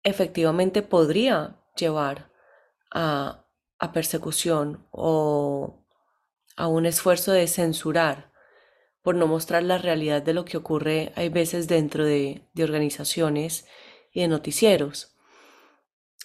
efectivamente 0.02 0.80
podría 0.80 1.60
llevar 1.76 2.30
a, 2.90 3.44
a 3.78 3.92
persecución 3.92 4.86
o 4.90 5.84
a 6.56 6.66
un 6.66 6.86
esfuerzo 6.86 7.32
de 7.32 7.46
censurar 7.46 8.32
por 9.02 9.14
no 9.14 9.26
mostrar 9.26 9.64
la 9.64 9.76
realidad 9.76 10.22
de 10.22 10.32
lo 10.32 10.46
que 10.46 10.56
ocurre, 10.56 11.12
hay 11.14 11.28
veces 11.28 11.68
dentro 11.68 12.06
de, 12.06 12.48
de 12.54 12.64
organizaciones 12.64 13.66
y 14.12 14.22
de 14.22 14.28
noticieros. 14.28 15.14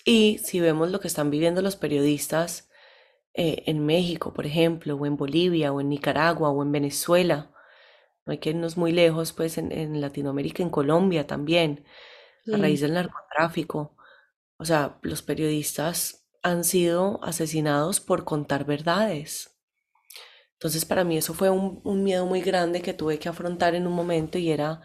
Y 0.06 0.38
si 0.38 0.62
vemos 0.62 0.92
lo 0.92 1.02
que 1.02 1.10
están 1.10 1.30
viviendo 1.30 1.62
los 1.62 1.76
periodistas 1.76 2.69
eh, 3.34 3.64
en 3.68 3.86
México, 3.86 4.34
por 4.34 4.46
ejemplo, 4.46 4.96
o 4.96 5.06
en 5.06 5.18
Bolivia, 5.18 5.72
o 5.74 5.82
en 5.82 5.90
Nicaragua, 5.90 6.50
o 6.52 6.64
en 6.64 6.72
Venezuela, 6.72 7.52
no 8.26 8.32
hay 8.34 8.40
que 8.40 8.52
irnos 8.52 8.78
muy 8.78 8.92
lejos, 8.92 9.34
pues 9.34 9.58
en, 9.58 9.72
en 9.72 10.02
Latinoamérica, 10.02 10.64
en 10.64 10.70
Colombia 10.70 11.28
también, 11.28 11.86
a 12.52 12.58
raíz 12.58 12.80
Sí, 12.80 12.82
del 12.82 12.94
narcotráfico. 12.96 13.96
O 14.58 14.66
sea, 14.66 15.00
los 15.04 15.22
periodistas 15.24 16.28
han 16.44 16.64
sido 16.66 17.20
asesinados 17.24 18.00
por 18.02 18.26
contar 18.26 18.66
verdades. 18.66 19.58
Entonces, 20.54 20.86
para 20.86 21.04
mí 21.04 21.18
eso 21.18 21.34
fue 21.34 21.50
un, 21.50 21.82
un 21.84 22.04
miedo 22.04 22.26
muy 22.26 22.42
grande 22.42 22.82
que 22.82 22.94
tuve 22.94 23.18
que 23.20 23.30
afrontar 23.30 23.76
en 23.76 23.88
un 23.88 23.94
momento 23.94 24.38
y 24.38 24.52
era, 24.52 24.82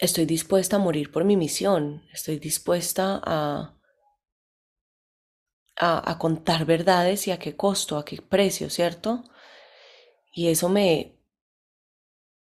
estoy 0.00 0.24
dispuesta 0.26 0.76
a 0.76 0.78
morir 0.78 1.10
por 1.12 1.24
mi 1.24 1.36
misión, 1.36 2.02
estoy 2.12 2.38
dispuesta 2.38 3.20
a, 3.24 3.75
a, 5.78 6.18
contar 6.18 6.64
verdades 6.64 7.26
y 7.28 7.30
a 7.32 7.38
qué 7.38 7.56
costo, 7.56 7.98
a 7.98 8.04
qué 8.04 8.20
precio, 8.22 8.70
¿cierto? 8.70 9.24
Y 10.32 10.48
eso 10.48 10.68
me 10.68 11.18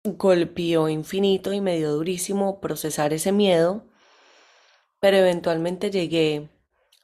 golpeó 0.05 0.89
infinito 0.89 1.53
y 1.53 1.61
me 1.61 1.77
dio 1.77 1.93
durísimo 1.93 2.61
procesar 2.61 3.12
ese 3.12 3.33
miedo, 3.33 3.85
pero 5.01 5.18
eventualmente 5.18 5.91
llegué 5.91 6.49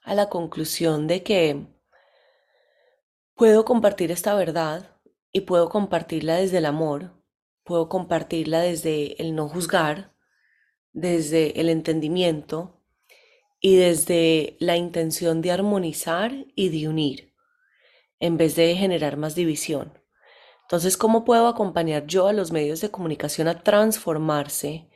a 0.02 0.14
la 0.14 0.28
conclusión 0.28 1.06
de 1.06 1.22
que 1.22 1.66
puedo 3.34 3.64
compartir 3.64 4.10
esta 4.10 4.34
verdad 4.34 4.96
y 5.32 5.42
puedo 5.42 5.68
compartirla 5.68 6.36
desde 6.36 6.58
el 6.58 6.66
amor, 6.66 7.22
puedo 7.64 7.88
compartirla 7.88 8.60
desde 8.60 9.20
el 9.20 9.34
no 9.34 9.48
juzgar, 9.48 10.14
desde 10.92 11.60
el 11.60 11.68
entendimiento 11.68 12.75
y 13.60 13.76
desde 13.76 14.56
la 14.60 14.76
intención 14.76 15.42
de 15.42 15.52
armonizar 15.52 16.32
y 16.54 16.68
de 16.68 16.88
unir, 16.88 17.34
en 18.20 18.36
vez 18.36 18.56
de 18.56 18.74
generar 18.76 19.16
más 19.16 19.34
división. 19.34 19.98
Entonces, 20.62 20.96
¿cómo 20.96 21.24
puedo 21.24 21.46
acompañar 21.46 22.06
yo 22.06 22.26
a 22.26 22.32
los 22.32 22.50
medios 22.52 22.80
de 22.80 22.90
comunicación 22.90 23.48
a 23.48 23.62
transformarse, 23.62 24.90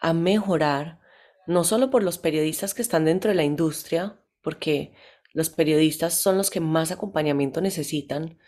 a 0.00 0.12
mejorar, 0.12 1.00
no 1.46 1.64
solo 1.64 1.90
por 1.90 2.02
los 2.02 2.18
periodistas 2.18 2.74
que 2.74 2.82
están 2.82 3.04
dentro 3.04 3.30
de 3.30 3.36
la 3.36 3.44
industria, 3.44 4.20
porque 4.42 4.94
los 5.32 5.50
periodistas 5.50 6.14
son 6.14 6.36
los 6.36 6.50
que 6.50 6.60
más 6.60 6.90
acompañamiento 6.90 7.60
necesitan 7.60 8.38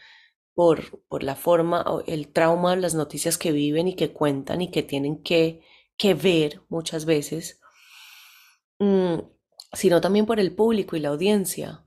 por, 0.55 1.03
por 1.09 1.23
la 1.23 1.37
forma 1.37 1.83
o 1.83 2.03
el 2.07 2.33
trauma, 2.33 2.77
las 2.77 2.95
noticias 2.95 3.39
que 3.39 3.53
viven 3.53 3.89
y 3.89 3.95
que 3.95 4.13
cuentan 4.13 4.61
y 4.63 4.71
que 4.71 4.83
tienen 4.83 5.23
que, 5.23 5.63
que 5.97 6.15
ver 6.15 6.63
muchas 6.69 7.05
veces, 7.05 7.61
mm, 8.79 9.19
sino 9.75 10.01
también 10.01 10.27
por 10.27 10.41
el 10.41 10.55
público 10.55 10.97
y 10.97 11.01
la 11.01 11.11
audiencia. 11.11 11.85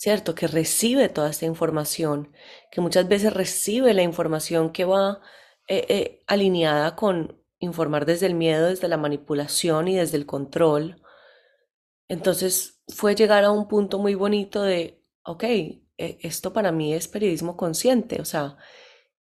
¿cierto? 0.00 0.34
Que 0.34 0.46
recibe 0.46 1.10
toda 1.10 1.28
esta 1.28 1.44
información, 1.44 2.32
que 2.70 2.80
muchas 2.80 3.06
veces 3.06 3.34
recibe 3.34 3.92
la 3.92 4.02
información 4.02 4.72
que 4.72 4.86
va 4.86 5.20
eh, 5.68 5.84
eh, 5.90 6.24
alineada 6.26 6.96
con 6.96 7.38
informar 7.58 8.06
desde 8.06 8.26
el 8.26 8.34
miedo, 8.34 8.68
desde 8.68 8.88
la 8.88 8.96
manipulación 8.96 9.88
y 9.88 9.96
desde 9.96 10.16
el 10.16 10.24
control. 10.24 11.02
Entonces 12.08 12.82
fue 12.88 13.14
llegar 13.14 13.44
a 13.44 13.50
un 13.50 13.68
punto 13.68 13.98
muy 13.98 14.14
bonito 14.14 14.62
de, 14.62 15.04
ok, 15.22 15.44
eh, 15.44 15.80
esto 15.98 16.54
para 16.54 16.72
mí 16.72 16.94
es 16.94 17.06
periodismo 17.06 17.58
consciente, 17.58 18.22
o 18.22 18.24
sea, 18.24 18.56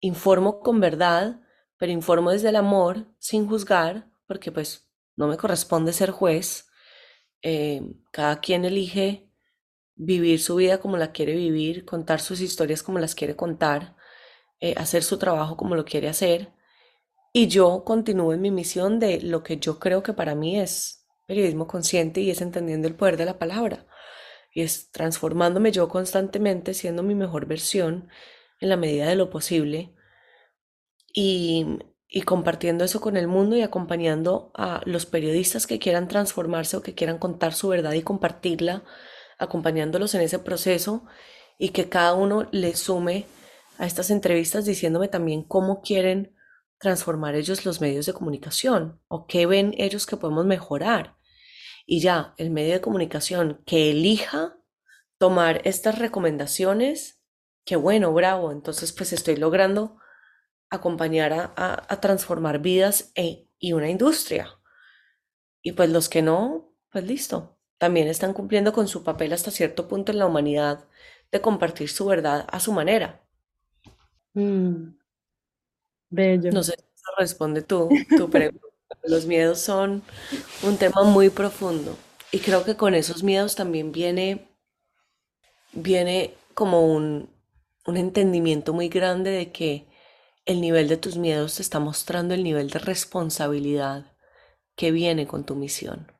informo 0.00 0.60
con 0.60 0.78
verdad, 0.78 1.40
pero 1.78 1.90
informo 1.90 2.32
desde 2.32 2.50
el 2.50 2.56
amor, 2.56 3.06
sin 3.18 3.48
juzgar, 3.48 4.10
porque 4.26 4.52
pues 4.52 4.90
no 5.16 5.26
me 5.26 5.38
corresponde 5.38 5.94
ser 5.94 6.10
juez. 6.10 6.65
Eh, 7.42 7.82
cada 8.12 8.40
quien 8.40 8.64
elige 8.64 9.30
vivir 9.94 10.40
su 10.40 10.56
vida 10.56 10.78
como 10.78 10.96
la 10.96 11.12
quiere 11.12 11.34
vivir, 11.34 11.84
contar 11.84 12.20
sus 12.20 12.40
historias 12.40 12.82
como 12.82 12.98
las 12.98 13.14
quiere 13.14 13.36
contar, 13.36 13.96
eh, 14.60 14.74
hacer 14.76 15.02
su 15.02 15.18
trabajo 15.18 15.56
como 15.56 15.74
lo 15.76 15.84
quiere 15.84 16.08
hacer. 16.08 16.52
Y 17.32 17.48
yo 17.48 17.84
continúo 17.84 18.32
en 18.32 18.40
mi 18.42 18.50
misión 18.50 18.98
de 19.00 19.20
lo 19.20 19.42
que 19.42 19.58
yo 19.58 19.78
creo 19.78 20.02
que 20.02 20.12
para 20.14 20.34
mí 20.34 20.58
es 20.60 21.06
periodismo 21.26 21.66
consciente 21.66 22.20
y 22.20 22.30
es 22.30 22.40
entendiendo 22.40 22.88
el 22.88 22.96
poder 22.96 23.16
de 23.16 23.26
la 23.26 23.38
palabra. 23.38 23.86
Y 24.52 24.62
es 24.62 24.90
transformándome 24.90 25.72
yo 25.72 25.88
constantemente, 25.88 26.74
siendo 26.74 27.02
mi 27.02 27.14
mejor 27.14 27.46
versión 27.46 28.08
en 28.60 28.70
la 28.70 28.76
medida 28.76 29.06
de 29.08 29.16
lo 29.16 29.30
posible 29.30 29.94
y, 31.16 31.66
y 32.08 32.22
compartiendo 32.22 32.84
eso 32.84 33.00
con 33.00 33.16
el 33.16 33.26
mundo 33.26 33.56
y 33.56 33.62
acompañando 33.62 34.50
a 34.54 34.80
los 34.84 35.06
periodistas 35.06 35.66
que 35.66 35.78
quieran 35.78 36.08
transformarse 36.08 36.76
o 36.76 36.82
que 36.82 36.94
quieran 36.94 37.18
contar 37.18 37.52
su 37.52 37.68
verdad 37.68 37.92
y 37.92 38.02
compartirla, 38.02 38.84
acompañándolos 39.38 40.14
en 40.14 40.22
ese 40.22 40.38
proceso 40.38 41.04
y 41.58 41.70
que 41.70 41.88
cada 41.88 42.14
uno 42.14 42.48
le 42.52 42.76
sume 42.76 43.26
a 43.78 43.86
estas 43.86 44.10
entrevistas 44.10 44.64
diciéndome 44.64 45.08
también 45.08 45.42
cómo 45.42 45.82
quieren 45.82 46.34
transformar 46.78 47.34
ellos 47.34 47.64
los 47.64 47.80
medios 47.80 48.06
de 48.06 48.12
comunicación 48.12 49.00
o 49.08 49.26
qué 49.26 49.46
ven 49.46 49.74
ellos 49.78 50.06
que 50.06 50.16
podemos 50.16 50.46
mejorar. 50.46 51.16
Y 51.86 52.00
ya, 52.00 52.34
el 52.36 52.50
medio 52.50 52.74
de 52.74 52.80
comunicación 52.80 53.62
que 53.66 53.90
elija 53.90 54.56
tomar 55.18 55.62
estas 55.64 55.98
recomendaciones, 55.98 57.22
qué 57.64 57.76
bueno, 57.76 58.12
bravo, 58.12 58.52
entonces 58.52 58.92
pues 58.92 59.12
estoy 59.12 59.36
logrando 59.36 59.98
acompañar 60.70 61.52
a, 61.56 62.00
transformar 62.00 62.58
vidas 62.60 63.12
e, 63.14 63.48
y 63.58 63.72
una 63.72 63.90
industria. 63.90 64.48
Y 65.62 65.72
pues 65.72 65.90
los 65.90 66.08
que 66.08 66.22
no, 66.22 66.72
pues 66.90 67.04
listo, 67.04 67.58
también 67.78 68.08
están 68.08 68.32
cumpliendo 68.32 68.72
con 68.72 68.88
su 68.88 69.04
papel 69.04 69.32
hasta 69.32 69.50
cierto 69.50 69.88
punto 69.88 70.12
en 70.12 70.18
la 70.18 70.26
humanidad 70.26 70.84
de 71.30 71.40
compartir 71.40 71.88
su 71.88 72.06
verdad 72.06 72.46
a 72.50 72.60
su 72.60 72.72
manera. 72.72 73.22
Mm. 74.34 74.96
Bello. 76.08 76.52
No 76.52 76.62
sé 76.62 76.72
si 76.72 77.04
responde 77.18 77.62
tú, 77.62 77.88
tu 78.16 78.30
pregunta. 78.30 78.66
Los 79.02 79.26
miedos 79.26 79.60
son 79.60 80.02
un 80.62 80.76
tema 80.76 81.02
muy 81.02 81.30
profundo 81.30 81.96
y 82.30 82.38
creo 82.38 82.64
que 82.64 82.76
con 82.76 82.94
esos 82.94 83.22
miedos 83.22 83.54
también 83.54 83.92
viene, 83.92 84.48
viene 85.72 86.34
como 86.54 86.86
un, 86.86 87.28
un 87.86 87.96
entendimiento 87.96 88.72
muy 88.72 88.88
grande 88.88 89.30
de 89.30 89.52
que 89.52 89.86
el 90.46 90.60
nivel 90.60 90.88
de 90.88 90.96
tus 90.96 91.16
miedos 91.16 91.56
te 91.56 91.62
está 91.62 91.80
mostrando 91.80 92.32
el 92.32 92.44
nivel 92.44 92.70
de 92.70 92.78
responsabilidad 92.78 94.16
que 94.76 94.92
viene 94.92 95.26
con 95.26 95.44
tu 95.44 95.56
misión. 95.56 96.12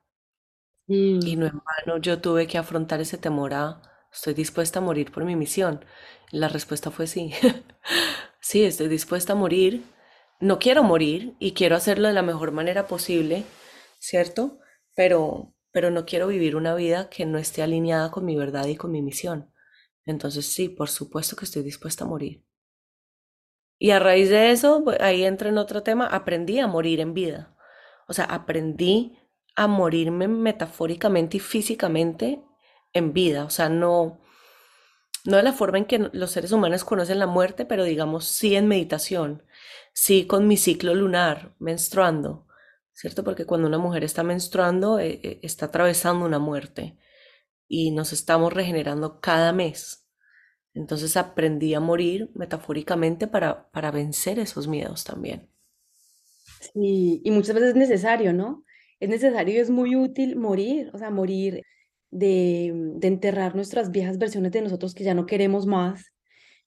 Y 0.88 1.36
no 1.36 1.46
en 1.46 1.60
vano 1.64 1.98
yo 2.00 2.20
tuve 2.20 2.46
que 2.46 2.58
afrontar 2.58 3.00
ese 3.00 3.18
temor 3.18 3.54
a, 3.54 3.82
estoy 4.12 4.34
dispuesta 4.34 4.78
a 4.80 4.82
morir 4.82 5.12
por 5.12 5.24
mi 5.24 5.36
misión. 5.36 5.84
La 6.30 6.48
respuesta 6.48 6.90
fue 6.90 7.06
sí. 7.06 7.32
sí, 8.40 8.64
estoy 8.64 8.88
dispuesta 8.88 9.32
a 9.32 9.36
morir, 9.36 9.84
no 10.40 10.58
quiero 10.58 10.82
morir 10.82 11.36
y 11.38 11.52
quiero 11.52 11.76
hacerlo 11.76 12.08
de 12.08 12.14
la 12.14 12.22
mejor 12.22 12.52
manera 12.52 12.86
posible, 12.86 13.44
¿cierto? 13.98 14.58
Pero, 14.94 15.54
pero 15.72 15.90
no 15.90 16.04
quiero 16.04 16.28
vivir 16.28 16.56
una 16.56 16.74
vida 16.74 17.08
que 17.10 17.26
no 17.26 17.38
esté 17.38 17.62
alineada 17.62 18.10
con 18.10 18.24
mi 18.24 18.36
verdad 18.36 18.66
y 18.66 18.76
con 18.76 18.90
mi 18.90 19.02
misión. 19.02 19.52
Entonces 20.04 20.46
sí, 20.46 20.68
por 20.68 20.88
supuesto 20.88 21.36
que 21.36 21.44
estoy 21.44 21.62
dispuesta 21.62 22.04
a 22.04 22.08
morir. 22.08 22.44
Y 23.78 23.90
a 23.90 23.98
raíz 23.98 24.30
de 24.30 24.50
eso, 24.50 24.82
pues, 24.84 25.00
ahí 25.00 25.24
entra 25.24 25.48
en 25.48 25.58
otro 25.58 25.82
tema, 25.82 26.06
aprendí 26.06 26.58
a 26.58 26.66
morir 26.66 27.00
en 27.00 27.14
vida. 27.14 27.54
O 28.08 28.12
sea, 28.12 28.24
aprendí 28.24 29.18
a 29.56 29.66
morirme 29.66 30.28
metafóricamente 30.28 31.38
y 31.38 31.40
físicamente 31.40 32.42
en 32.92 33.12
vida. 33.12 33.44
O 33.44 33.50
sea, 33.50 33.68
no, 33.68 34.20
no 35.24 35.36
de 35.36 35.42
la 35.42 35.52
forma 35.52 35.78
en 35.78 35.86
que 35.86 36.10
los 36.12 36.30
seres 36.30 36.52
humanos 36.52 36.84
conocen 36.84 37.18
la 37.18 37.26
muerte, 37.26 37.64
pero 37.66 37.84
digamos 37.84 38.26
sí 38.26 38.54
en 38.56 38.68
meditación, 38.68 39.42
sí 39.92 40.26
con 40.26 40.46
mi 40.46 40.56
ciclo 40.56 40.94
lunar, 40.94 41.54
menstruando, 41.58 42.46
¿cierto? 42.92 43.24
Porque 43.24 43.46
cuando 43.46 43.68
una 43.68 43.78
mujer 43.78 44.04
está 44.04 44.22
menstruando, 44.22 44.98
eh, 45.00 45.20
eh, 45.22 45.40
está 45.42 45.66
atravesando 45.66 46.24
una 46.24 46.38
muerte 46.38 46.98
y 47.68 47.90
nos 47.90 48.12
estamos 48.12 48.52
regenerando 48.52 49.20
cada 49.20 49.52
mes. 49.52 50.05
Entonces 50.76 51.16
aprendí 51.16 51.74
a 51.74 51.80
morir 51.80 52.30
metafóricamente 52.34 53.26
para, 53.26 53.68
para 53.70 53.90
vencer 53.90 54.38
esos 54.38 54.68
miedos 54.68 55.04
también. 55.04 55.48
Sí, 56.72 57.22
y 57.24 57.30
muchas 57.30 57.54
veces 57.54 57.70
es 57.70 57.76
necesario, 57.76 58.32
¿no? 58.32 58.64
Es 59.00 59.08
necesario 59.08 59.54
y 59.54 59.58
es 59.58 59.70
muy 59.70 59.96
útil 59.96 60.36
morir, 60.36 60.90
o 60.92 60.98
sea, 60.98 61.10
morir 61.10 61.62
de, 62.10 62.72
de 62.96 63.08
enterrar 63.08 63.54
nuestras 63.54 63.90
viejas 63.90 64.18
versiones 64.18 64.52
de 64.52 64.62
nosotros 64.62 64.94
que 64.94 65.04
ya 65.04 65.14
no 65.14 65.26
queremos 65.26 65.66
más, 65.66 66.12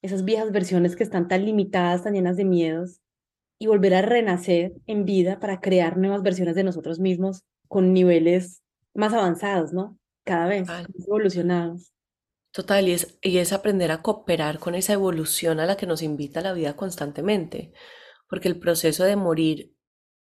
esas 0.02 0.26
viejas 0.26 0.52
versiones 0.52 0.96
que 0.96 1.04
están 1.04 1.28
tan 1.28 1.46
limitadas, 1.46 2.04
tan 2.04 2.14
llenas 2.14 2.38
de 2.38 2.46
miedos, 2.46 3.02
y 3.60 3.68
volver 3.68 3.94
a 3.94 4.02
renacer 4.02 4.74
en 4.88 5.06
vida 5.06 5.40
para 5.40 5.60
crear 5.60 5.98
nuevas 5.98 6.24
versiones 6.24 6.56
de 6.56 6.64
nosotros 6.64 7.00
mismos 7.00 7.44
con 7.68 7.94
niveles 7.94 8.64
más 8.94 9.14
avanzados, 9.14 9.74
¿no? 9.74 10.00
Cada 10.24 10.48
vez, 10.48 10.68
más 10.68 10.88
evolucionados. 11.06 11.94
Total, 12.52 12.88
y 12.88 12.94
es, 12.94 13.18
y 13.22 13.38
es 13.38 13.54
aprender 13.54 13.92
a 13.92 14.02
cooperar 14.02 14.60
con 14.60 14.76
esa 14.76 14.94
evolución 14.94 15.60
a 15.60 15.66
la 15.66 15.78
que 15.78 15.86
nos 15.86 16.02
invita 16.02 16.42
la 16.42 16.54
vida 16.54 16.76
constantemente, 16.76 17.74
porque 18.28 18.48
el 18.48 18.60
proceso 18.60 19.04
de 19.04 19.16
morir 19.16 19.76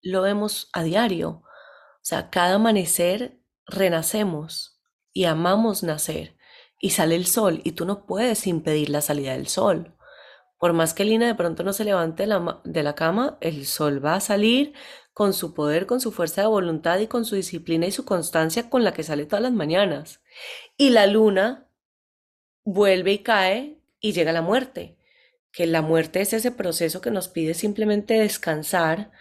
lo 0.01 0.21
vemos 0.21 0.69
a 0.73 0.83
diario. 0.83 1.29
O 1.29 2.03
sea, 2.03 2.29
cada 2.29 2.55
amanecer 2.55 3.39
renacemos 3.65 4.81
y 5.13 5.25
amamos 5.25 5.83
nacer 5.83 6.37
y 6.79 6.91
sale 6.91 7.15
el 7.15 7.27
sol 7.27 7.61
y 7.63 7.73
tú 7.73 7.85
no 7.85 8.05
puedes 8.05 8.47
impedir 8.47 8.89
la 8.89 9.01
salida 9.01 9.33
del 9.33 9.47
sol. 9.47 9.95
Por 10.57 10.73
más 10.73 10.93
que 10.93 11.05
Lina 11.05 11.27
de 11.27 11.35
pronto 11.35 11.63
no 11.63 11.73
se 11.73 11.85
levante 11.85 12.27
de 12.27 12.83
la, 12.83 12.95
cama, 12.95 13.37
el 13.41 13.65
sol 13.65 14.03
va 14.03 14.15
a 14.15 14.19
salir 14.19 14.73
con 15.13 15.33
su 15.33 15.53
poder, 15.53 15.87
con 15.87 15.99
su 15.99 16.11
fuerza 16.11 16.41
de 16.41 16.47
voluntad 16.47 16.99
y 16.99 17.07
con 17.07 17.25
su 17.25 17.35
disciplina 17.35 17.87
y 17.87 17.91
su 17.91 18.05
constancia 18.05 18.69
con 18.69 18.83
la 18.83 18.93
que 18.93 19.03
sale 19.03 19.25
todas 19.25 19.41
las 19.41 19.53
mañanas. 19.53 20.21
Y 20.77 20.91
la 20.91 21.07
luna 21.07 21.67
vuelve 22.63 23.13
y 23.13 23.19
cae 23.19 23.77
y 23.99 24.13
llega 24.13 24.31
la 24.31 24.41
muerte, 24.41 24.97
que 25.51 25.67
la 25.67 25.81
muerte 25.81 26.21
es 26.21 26.33
ese 26.33 26.51
proceso 26.51 27.01
que 27.01 27.11
nos 27.11 27.27
pide 27.27 27.53
simplemente 27.53 28.15
descansar, 28.15 29.11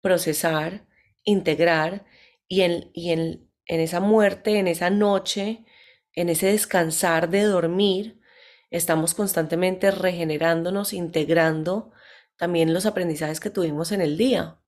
procesar, 0.00 0.86
integrar 1.24 2.06
y 2.48 2.62
en, 2.62 2.90
y 2.92 3.10
en 3.10 3.48
esa 3.66 4.00
muerte, 4.00 4.58
en 4.58 4.68
esa 4.68 4.90
noche, 4.90 5.64
en 6.12 6.28
ese 6.28 6.46
descansar 6.46 7.30
de 7.30 7.42
dormir, 7.42 8.20
estamos 8.70 9.14
constantemente 9.14 9.90
regenerándonos, 9.90 10.92
integrando 10.92 11.92
también 12.36 12.74
los 12.74 12.86
aprendizajes 12.86 13.40
que 13.40 13.50
tuvimos 13.50 13.92
en 13.92 14.00
el 14.00 14.16
día. 14.16 14.58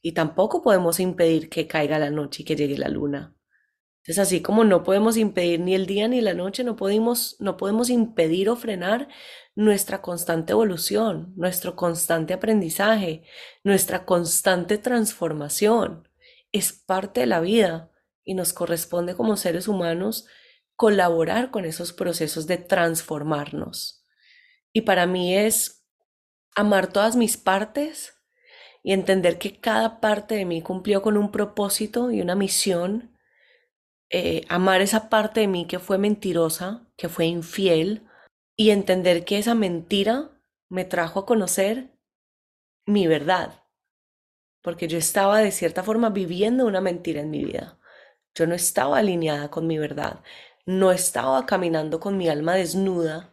Y 0.00 0.12
tampoco 0.12 0.62
podemos 0.62 1.00
impedir 1.00 1.48
que 1.48 1.66
caiga 1.66 1.98
la 1.98 2.10
noche 2.10 2.42
y 2.42 2.44
que 2.44 2.56
llegue 2.56 2.78
la 2.78 2.88
luna. 2.88 3.34
Es 4.04 4.18
así 4.18 4.42
como 4.42 4.64
no 4.64 4.82
podemos 4.82 5.16
impedir 5.16 5.60
ni 5.60 5.74
el 5.74 5.86
día 5.86 6.08
ni 6.08 6.20
la 6.20 6.34
noche, 6.34 6.64
no 6.64 6.74
podemos, 6.74 7.36
no 7.38 7.56
podemos 7.56 7.88
impedir 7.88 8.48
o 8.48 8.56
frenar 8.56 9.08
nuestra 9.54 10.02
constante 10.02 10.52
evolución, 10.52 11.32
nuestro 11.36 11.76
constante 11.76 12.34
aprendizaje, 12.34 13.22
nuestra 13.62 14.04
constante 14.04 14.78
transformación. 14.78 16.08
Es 16.50 16.72
parte 16.72 17.20
de 17.20 17.26
la 17.26 17.40
vida 17.40 17.90
y 18.24 18.34
nos 18.34 18.52
corresponde 18.52 19.14
como 19.14 19.36
seres 19.36 19.68
humanos 19.68 20.26
colaborar 20.74 21.50
con 21.50 21.64
esos 21.64 21.92
procesos 21.92 22.46
de 22.46 22.56
transformarnos. 22.56 24.04
Y 24.72 24.80
para 24.80 25.06
mí 25.06 25.36
es 25.36 25.86
amar 26.56 26.92
todas 26.92 27.14
mis 27.14 27.36
partes 27.36 28.14
y 28.82 28.92
entender 28.92 29.38
que 29.38 29.60
cada 29.60 30.00
parte 30.00 30.34
de 30.34 30.44
mí 30.44 30.60
cumplió 30.60 31.02
con 31.02 31.16
un 31.16 31.30
propósito 31.30 32.10
y 32.10 32.20
una 32.20 32.34
misión. 32.34 33.11
Eh, 34.14 34.44
amar 34.50 34.82
esa 34.82 35.08
parte 35.08 35.40
de 35.40 35.48
mí 35.48 35.66
que 35.66 35.78
fue 35.78 35.96
mentirosa, 35.96 36.86
que 36.96 37.08
fue 37.08 37.24
infiel, 37.24 38.06
y 38.56 38.70
entender 38.70 39.24
que 39.24 39.38
esa 39.38 39.54
mentira 39.54 40.30
me 40.68 40.84
trajo 40.84 41.20
a 41.20 41.26
conocer 41.26 41.90
mi 42.86 43.06
verdad, 43.06 43.64
porque 44.62 44.86
yo 44.86 44.98
estaba 44.98 45.38
de 45.38 45.50
cierta 45.50 45.82
forma 45.82 46.10
viviendo 46.10 46.66
una 46.66 46.82
mentira 46.82 47.22
en 47.22 47.30
mi 47.30 47.42
vida. 47.42 47.78
Yo 48.34 48.46
no 48.46 48.54
estaba 48.54 48.98
alineada 48.98 49.50
con 49.50 49.66
mi 49.66 49.78
verdad, 49.78 50.20
no 50.66 50.92
estaba 50.92 51.46
caminando 51.46 51.98
con 51.98 52.18
mi 52.18 52.28
alma 52.28 52.54
desnuda, 52.54 53.32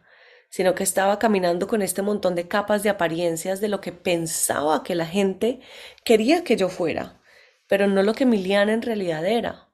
sino 0.50 0.74
que 0.74 0.82
estaba 0.82 1.18
caminando 1.18 1.68
con 1.68 1.82
este 1.82 2.02
montón 2.02 2.34
de 2.34 2.48
capas 2.48 2.82
de 2.82 2.90
apariencias 2.90 3.60
de 3.60 3.68
lo 3.68 3.80
que 3.82 3.92
pensaba 3.92 4.82
que 4.82 4.94
la 4.94 5.06
gente 5.06 5.60
quería 6.04 6.42
que 6.42 6.56
yo 6.56 6.70
fuera, 6.70 7.20
pero 7.68 7.86
no 7.86 8.02
lo 8.02 8.14
que 8.14 8.26
Miliana 8.26 8.72
en 8.72 8.82
realidad 8.82 9.26
era. 9.26 9.69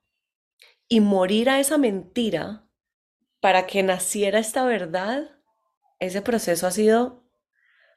Y 0.88 1.00
morir 1.00 1.50
a 1.50 1.58
esa 1.60 1.78
mentira 1.78 2.66
para 3.40 3.66
que 3.66 3.82
naciera 3.82 4.38
esta 4.38 4.64
verdad, 4.64 5.30
ese 5.98 6.22
proceso 6.22 6.66
ha 6.66 6.70
sido 6.70 7.24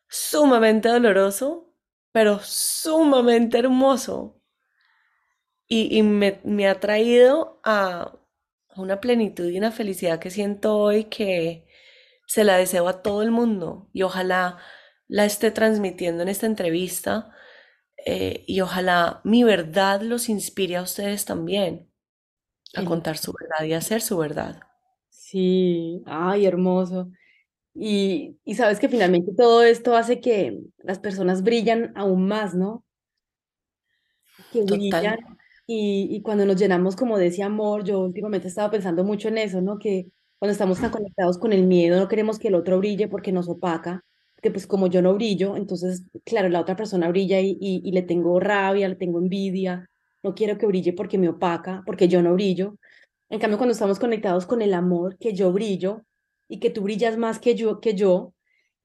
sumamente 0.08 0.90
doloroso, 0.90 1.74
pero 2.12 2.40
sumamente 2.44 3.60
hermoso. 3.60 4.42
Y, 5.68 6.02
me, 6.02 6.68
ha 6.68 6.80
traído 6.80 7.62
a 7.64 8.18
una 8.76 9.00
plenitud 9.00 9.50
y 9.50 9.58
una 9.60 9.72
felicidad 9.72 10.20
que 10.20 10.32
siento 10.32 10.78
hoy 10.78 11.06
que 11.06 11.68
se 12.26 12.44
la 12.44 12.58
deseo 12.58 12.88
a 12.88 13.04
todo 13.04 13.22
el 13.22 13.30
mundo 13.30 13.88
y 13.94 14.02
ojalá 14.04 14.58
la 15.08 15.26
esté 15.26 15.52
transmitiendo 15.52 16.24
en 16.24 16.30
esta 16.30 16.48
entrevista 16.48 17.32
eh, 18.06 18.44
y 18.48 18.62
ojalá 18.62 19.22
mi 19.24 19.44
verdad 19.44 20.02
los 20.02 20.30
inspire 20.30 20.78
a 20.78 20.84
ustedes 20.84 21.26
también 21.26 21.89
a 22.76 22.86
contar 22.86 23.18
su 23.18 23.34
verdad 23.34 23.66
y 23.66 23.74
a 23.74 23.78
hacer 23.78 24.02
su 24.02 24.18
verdad. 24.18 24.60
Sí, 25.10 26.02
ay, 26.06 26.46
hermoso. 26.46 27.12
Y, 27.74 28.38
y 28.46 28.56
sabes 28.56 28.80
que 28.80 28.90
finalmente 28.90 29.32
todo 29.38 29.64
esto 29.64 29.96
hace 29.96 30.20
que 30.20 30.60
las 30.80 31.00
personas 31.00 31.44
brillan 31.44 31.94
aún 31.96 32.28
más, 32.28 32.56
¿no? 32.56 32.84
Que 34.52 34.64
brillan 34.64 35.18
y, 35.68 36.08
y, 36.10 36.22
cuando 36.24 36.46
nos 36.46 36.58
llenamos 36.58 36.96
como 36.96 37.18
de 37.20 37.28
ese 37.28 37.44
amor, 37.44 37.84
yo 37.84 38.00
últimamente 38.00 38.48
estaba 38.48 38.72
pensando 38.72 39.04
mucho 39.04 39.28
en 39.28 39.38
eso, 39.38 39.62
¿no? 39.62 39.78
Que 39.78 40.08
cuando 40.40 40.54
estamos 40.54 40.80
tan 40.82 40.90
conectados 40.90 41.38
con 41.38 41.54
el 41.54 41.68
miedo, 41.68 42.00
no 42.00 42.08
queremos 42.08 42.40
que 42.40 42.48
el 42.48 42.56
otro 42.56 42.80
brille 42.80 43.08
porque 43.08 43.32
nos 43.32 43.48
opaca, 43.48 44.04
que 44.42 44.50
pues 44.52 44.66
como 44.66 44.88
yo 44.88 45.02
no 45.04 45.14
brillo, 45.14 45.56
entonces, 45.58 46.04
claro, 46.26 46.50
la 46.50 46.62
otra 46.62 46.76
persona 46.76 47.10
brilla 47.10 47.40
y, 47.40 47.58
y, 47.62 47.82
y 47.84 47.92
le 47.92 48.02
tengo 48.02 48.40
rabia, 48.40 48.88
le 48.88 48.96
tengo 48.96 49.20
envidia, 49.20 49.90
no 50.24 50.36
quiero 50.36 50.58
que 50.58 50.66
brille 50.68 50.94
porque 50.94 51.18
me 51.18 51.30
opaca, 51.30 51.84
porque 51.86 52.08
yo 52.08 52.22
no 52.22 52.34
brillo. 52.34 52.78
En 53.30 53.40
cambio, 53.40 53.58
cuando 53.58 53.74
estamos 53.74 54.00
conectados 54.00 54.46
con 54.46 54.62
el 54.62 54.74
amor, 54.74 55.18
que 55.18 55.34
yo 55.34 55.52
brillo 55.52 56.04
y 56.48 56.60
que 56.60 56.70
tú 56.70 56.82
brillas 56.84 57.18
más 57.18 57.40
que 57.40 57.56
yo, 57.56 57.80
que 57.80 57.94
yo, 57.96 58.34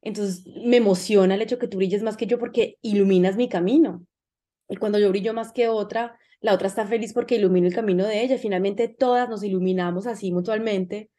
entonces 0.03 0.45
me 0.65 0.77
emociona 0.79 1.35
el 1.35 1.43
hecho 1.43 1.59
que 1.59 1.69
tú 1.69 1.79
brilles 1.79 2.03
más 2.03 2.17
que 2.17 2.27
yo 2.27 2.39
porque 2.39 2.77
iluminas 2.83 3.37
mi 3.37 3.49
camino. 3.49 4.07
Y 4.69 4.77
cuando 4.77 4.99
yo 4.99 5.11
brillo 5.11 5.35
más 5.35 5.53
que 5.53 5.69
otra, 5.69 6.19
la 6.41 6.55
otra 6.55 6.69
está 6.69 6.87
feliz 6.87 7.13
porque 7.15 7.37
ilumino 7.37 7.67
el 7.67 7.75
camino 7.75 8.07
de 8.07 8.23
ella. 8.23 8.39
Finalmente 8.39 8.89
todas 8.89 9.29
nos 9.29 9.43
iluminamos 9.43 10.07
así 10.07 10.33
mutuamente 10.33 11.11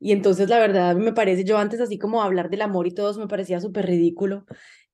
y 0.00 0.12
entonces 0.12 0.48
la 0.48 0.58
verdad 0.58 0.96
me 0.96 1.12
parece, 1.12 1.44
yo 1.44 1.58
antes 1.58 1.80
así 1.80 1.98
como 1.98 2.22
hablar 2.22 2.50
del 2.50 2.62
amor 2.62 2.86
y 2.86 2.94
todo 2.94 3.18
me 3.18 3.26
parecía 3.28 3.60
súper 3.60 3.86
ridículo. 3.86 4.46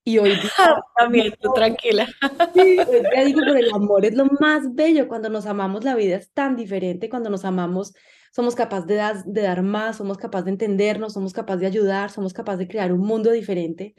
Y 0.04 0.18
hoy 0.18 0.30
día... 0.30 0.50
También, 0.96 1.34
tú 1.40 1.52
tranquila. 1.54 2.06
Sí, 2.52 2.78
hoy 2.78 3.00
día 3.00 3.24
digo, 3.24 3.40
pero 3.44 3.56
el 3.58 3.72
amor 3.72 4.04
es 4.04 4.14
lo 4.14 4.26
más 4.38 4.74
bello. 4.74 5.08
Cuando 5.08 5.30
nos 5.30 5.46
amamos, 5.46 5.82
la 5.82 5.96
vida 5.96 6.16
es 6.16 6.30
tan 6.32 6.56
diferente. 6.56 7.08
Cuando 7.08 7.30
nos 7.30 7.44
amamos, 7.46 7.94
somos 8.32 8.54
capaces 8.54 8.86
de, 8.86 8.96
dar, 8.96 9.24
de 9.24 9.42
dar 9.42 9.62
más, 9.62 9.96
somos 9.96 10.18
capaces 10.18 10.44
de 10.44 10.50
entendernos, 10.52 11.14
somos 11.14 11.32
capaces 11.32 11.60
de 11.62 11.66
ayudar, 11.68 12.10
somos 12.10 12.34
capaces 12.34 12.58
de 12.58 12.68
crear 12.68 12.92
un 12.92 13.00
mundo 13.00 13.30
diferente. 13.30 13.94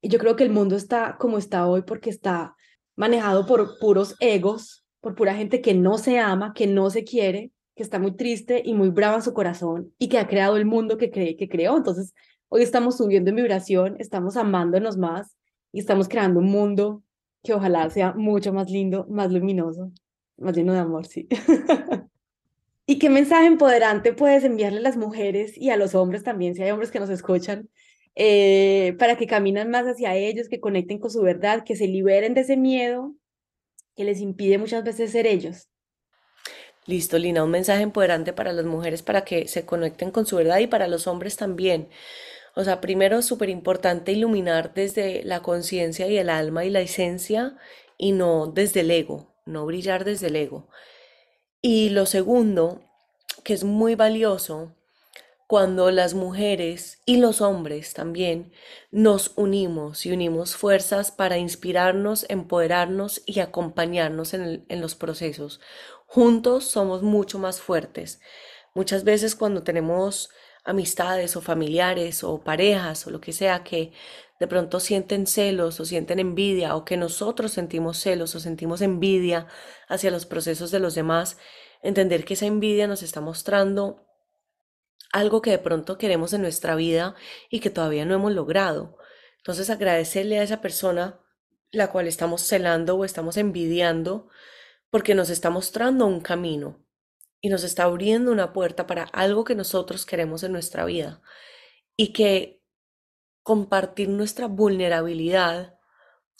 Y 0.00 0.08
yo 0.08 0.18
creo 0.18 0.36
que 0.36 0.44
el 0.44 0.50
mundo 0.50 0.76
está 0.76 1.16
como 1.18 1.36
está 1.36 1.66
hoy 1.66 1.82
porque 1.82 2.10
está 2.10 2.54
manejado 2.94 3.44
por 3.44 3.78
puros 3.80 4.14
egos, 4.20 4.84
por 5.00 5.14
pura 5.14 5.34
gente 5.34 5.60
que 5.60 5.74
no 5.74 5.98
se 5.98 6.18
ama, 6.18 6.52
que 6.54 6.66
no 6.66 6.90
se 6.90 7.04
quiere, 7.04 7.50
que 7.74 7.82
está 7.82 7.98
muy 7.98 8.12
triste 8.12 8.62
y 8.64 8.74
muy 8.74 8.90
brava 8.90 9.16
en 9.16 9.22
su 9.22 9.34
corazón 9.34 9.92
y 9.98 10.08
que 10.08 10.18
ha 10.18 10.28
creado 10.28 10.56
el 10.56 10.66
mundo 10.66 10.96
que, 10.96 11.10
cree, 11.10 11.36
que 11.36 11.48
creó. 11.48 11.76
Entonces, 11.76 12.14
hoy 12.48 12.62
estamos 12.62 12.98
subiendo 12.98 13.30
en 13.30 13.36
vibración, 13.36 13.96
estamos 13.98 14.36
amándonos 14.36 14.96
más 14.96 15.36
y 15.72 15.80
estamos 15.80 16.08
creando 16.08 16.40
un 16.40 16.46
mundo 16.46 17.02
que 17.42 17.54
ojalá 17.54 17.88
sea 17.90 18.12
mucho 18.12 18.52
más 18.52 18.70
lindo, 18.70 19.06
más 19.08 19.32
luminoso, 19.32 19.92
más 20.36 20.56
lleno 20.56 20.72
de 20.72 20.80
amor, 20.80 21.06
sí. 21.06 21.28
¿Y 22.86 22.98
qué 22.98 23.08
mensaje 23.08 23.46
empoderante 23.46 24.12
puedes 24.12 24.42
enviarle 24.44 24.78
a 24.78 24.82
las 24.82 24.96
mujeres 24.96 25.56
y 25.56 25.70
a 25.70 25.76
los 25.76 25.94
hombres 25.94 26.24
también, 26.24 26.54
si 26.54 26.62
hay 26.62 26.70
hombres 26.70 26.90
que 26.90 27.00
nos 27.00 27.10
escuchan, 27.10 27.68
eh, 28.16 28.96
para 28.98 29.16
que 29.16 29.26
caminen 29.26 29.70
más 29.70 29.86
hacia 29.86 30.16
ellos, 30.16 30.48
que 30.48 30.60
conecten 30.60 30.98
con 30.98 31.10
su 31.10 31.22
verdad, 31.22 31.64
que 31.64 31.76
se 31.76 31.86
liberen 31.86 32.34
de 32.34 32.40
ese 32.40 32.56
miedo 32.56 33.14
que 33.94 34.04
les 34.04 34.20
impide 34.20 34.58
muchas 34.58 34.82
veces 34.82 35.12
ser 35.12 35.26
ellos? 35.26 35.68
Listo, 36.86 37.18
Lina, 37.18 37.44
un 37.44 37.50
mensaje 37.50 37.82
empoderante 37.82 38.32
para 38.32 38.52
las 38.52 38.64
mujeres 38.64 39.02
para 39.02 39.22
que 39.24 39.46
se 39.46 39.64
conecten 39.64 40.10
con 40.10 40.26
su 40.26 40.36
verdad 40.36 40.58
y 40.58 40.66
para 40.66 40.88
los 40.88 41.06
hombres 41.06 41.36
también. 41.36 41.88
O 42.60 42.64
sea, 42.64 42.82
primero, 42.82 43.22
súper 43.22 43.48
importante 43.48 44.12
iluminar 44.12 44.74
desde 44.74 45.24
la 45.24 45.40
conciencia 45.40 46.08
y 46.08 46.18
el 46.18 46.28
alma 46.28 46.66
y 46.66 46.68
la 46.68 46.82
esencia 46.82 47.56
y 47.96 48.12
no 48.12 48.48
desde 48.48 48.80
el 48.80 48.90
ego, 48.90 49.34
no 49.46 49.64
brillar 49.64 50.04
desde 50.04 50.26
el 50.26 50.36
ego. 50.36 50.68
Y 51.62 51.88
lo 51.88 52.04
segundo, 52.04 52.82
que 53.44 53.54
es 53.54 53.64
muy 53.64 53.94
valioso, 53.94 54.76
cuando 55.46 55.90
las 55.90 56.12
mujeres 56.12 57.00
y 57.06 57.16
los 57.16 57.40
hombres 57.40 57.94
también 57.94 58.52
nos 58.90 59.32
unimos 59.36 60.04
y 60.04 60.12
unimos 60.12 60.54
fuerzas 60.54 61.10
para 61.10 61.38
inspirarnos, 61.38 62.26
empoderarnos 62.28 63.22
y 63.24 63.40
acompañarnos 63.40 64.34
en, 64.34 64.66
en 64.68 64.80
los 64.82 64.96
procesos. 64.96 65.62
Juntos 66.04 66.64
somos 66.64 67.02
mucho 67.02 67.38
más 67.38 67.58
fuertes. 67.58 68.20
Muchas 68.74 69.02
veces 69.02 69.34
cuando 69.34 69.62
tenemos 69.62 70.28
amistades 70.70 71.36
o 71.36 71.40
familiares 71.40 72.24
o 72.24 72.42
parejas 72.42 73.06
o 73.06 73.10
lo 73.10 73.20
que 73.20 73.32
sea 73.32 73.62
que 73.64 73.92
de 74.38 74.46
pronto 74.46 74.80
sienten 74.80 75.26
celos 75.26 75.80
o 75.80 75.84
sienten 75.84 76.18
envidia 76.18 76.74
o 76.74 76.84
que 76.84 76.96
nosotros 76.96 77.52
sentimos 77.52 77.98
celos 77.98 78.34
o 78.34 78.40
sentimos 78.40 78.80
envidia 78.80 79.46
hacia 79.88 80.10
los 80.10 80.24
procesos 80.24 80.70
de 80.70 80.80
los 80.80 80.94
demás, 80.94 81.36
entender 81.82 82.24
que 82.24 82.34
esa 82.34 82.46
envidia 82.46 82.86
nos 82.86 83.02
está 83.02 83.20
mostrando 83.20 84.06
algo 85.12 85.42
que 85.42 85.50
de 85.50 85.58
pronto 85.58 85.98
queremos 85.98 86.32
en 86.32 86.42
nuestra 86.42 86.74
vida 86.74 87.14
y 87.50 87.60
que 87.60 87.70
todavía 87.70 88.04
no 88.04 88.14
hemos 88.14 88.32
logrado. 88.32 88.96
Entonces 89.38 89.68
agradecerle 89.68 90.38
a 90.38 90.42
esa 90.42 90.60
persona 90.60 91.20
la 91.70 91.90
cual 91.90 92.06
estamos 92.06 92.42
celando 92.42 92.96
o 92.96 93.04
estamos 93.04 93.36
envidiando 93.36 94.28
porque 94.90 95.14
nos 95.14 95.30
está 95.30 95.50
mostrando 95.50 96.06
un 96.06 96.20
camino 96.20 96.84
y 97.40 97.48
nos 97.48 97.64
está 97.64 97.84
abriendo 97.84 98.32
una 98.32 98.52
puerta 98.52 98.86
para 98.86 99.04
algo 99.04 99.44
que 99.44 99.54
nosotros 99.54 100.06
queremos 100.06 100.42
en 100.42 100.52
nuestra 100.52 100.84
vida 100.84 101.22
y 101.96 102.12
que 102.12 102.62
compartir 103.42 104.08
nuestra 104.08 104.46
vulnerabilidad 104.46 105.78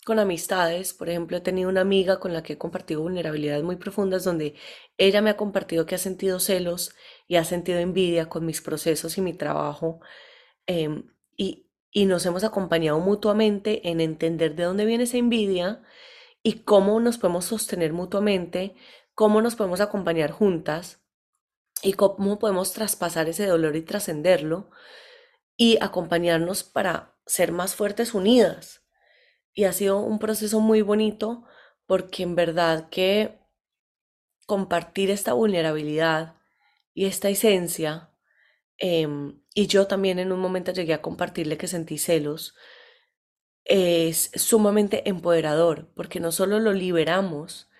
con 0.05 0.19
amistades, 0.19 0.93
por 0.93 1.09
ejemplo, 1.09 1.37
he 1.37 1.41
tenido 1.41 1.69
una 1.69 1.81
amiga 1.81 2.19
con 2.19 2.33
la 2.33 2.41
que 2.41 2.53
he 2.53 2.57
compartido 2.57 3.01
vulnerabilidades 3.01 3.63
muy 3.63 3.75
profundas 3.75 4.23
donde 4.23 4.55
ella 4.97 5.21
me 5.21 5.29
ha 5.29 5.37
compartido 5.37 5.85
que 5.85 5.95
ha 5.95 5.99
sentido 5.99 6.39
celos 6.39 6.95
y 7.27 7.35
ha 7.35 7.43
sentido 7.43 7.79
envidia 7.79 8.27
con 8.27 8.45
mis 8.45 8.61
procesos 8.61 9.17
y 9.17 9.21
mi 9.21 9.33
trabajo 9.33 9.99
em, 10.65 11.05
y, 11.37 11.67
y 11.91 12.05
nos 12.05 12.25
hemos 12.25 12.43
acompañado 12.43 12.99
mutuamente 12.99 13.89
en 13.89 14.01
entender 14.01 14.55
de 14.55 14.63
dónde 14.63 14.85
viene 14.85 15.03
esa 15.03 15.17
envidia 15.17 15.83
y 16.43 16.63
cómo 16.63 16.99
nos 16.99 17.17
podemos 17.17 17.45
sostener 17.45 17.93
mutuamente, 17.93 18.75
cómo 19.15 19.41
nos 19.41 19.55
podemos 19.55 19.81
acompañar 19.81 20.31
juntas 20.31 21.01
y 21.81 21.93
cómo 21.93 22.39
podemos 22.39 22.73
traspasar 22.73 23.29
ese 23.29 23.45
dolor 23.45 23.75
y 23.75 23.81
trascenderlo 23.81 24.69
y 25.57 25.77
acompañarnos 25.81 26.63
para 26.63 27.15
ser 27.25 27.51
más 27.51 27.75
fuertes 27.75 28.13
unidas. 28.13 28.83
Y 29.53 29.65
ha 29.65 29.73
sido 29.73 29.99
un 29.99 30.19
proceso 30.19 30.59
muy 30.59 30.81
bonito 30.81 31.43
porque 31.85 32.23
en 32.23 32.35
verdad 32.35 32.89
que 32.89 33.39
compartir 34.45 35.11
esta 35.11 35.33
vulnerabilidad 35.33 36.35
y 36.93 37.05
esta 37.05 37.29
esencia, 37.29 38.11
em, 38.77 39.41
y 39.53 39.67
yo 39.67 39.87
también 39.87 40.19
en 40.19 40.31
un 40.31 40.39
momento 40.39 40.71
llegué 40.71 40.93
a 40.93 41.01
compartirle 41.01 41.57
que 41.57 41.67
sentí 41.67 41.97
celos, 41.97 42.55
es 43.63 44.31
sumamente 44.35 45.07
empoderador, 45.09 45.91
porque 45.95 46.19
no 46.19 46.31
solo 46.31 46.59
lo 46.59 46.73
liberamos, 46.73 47.70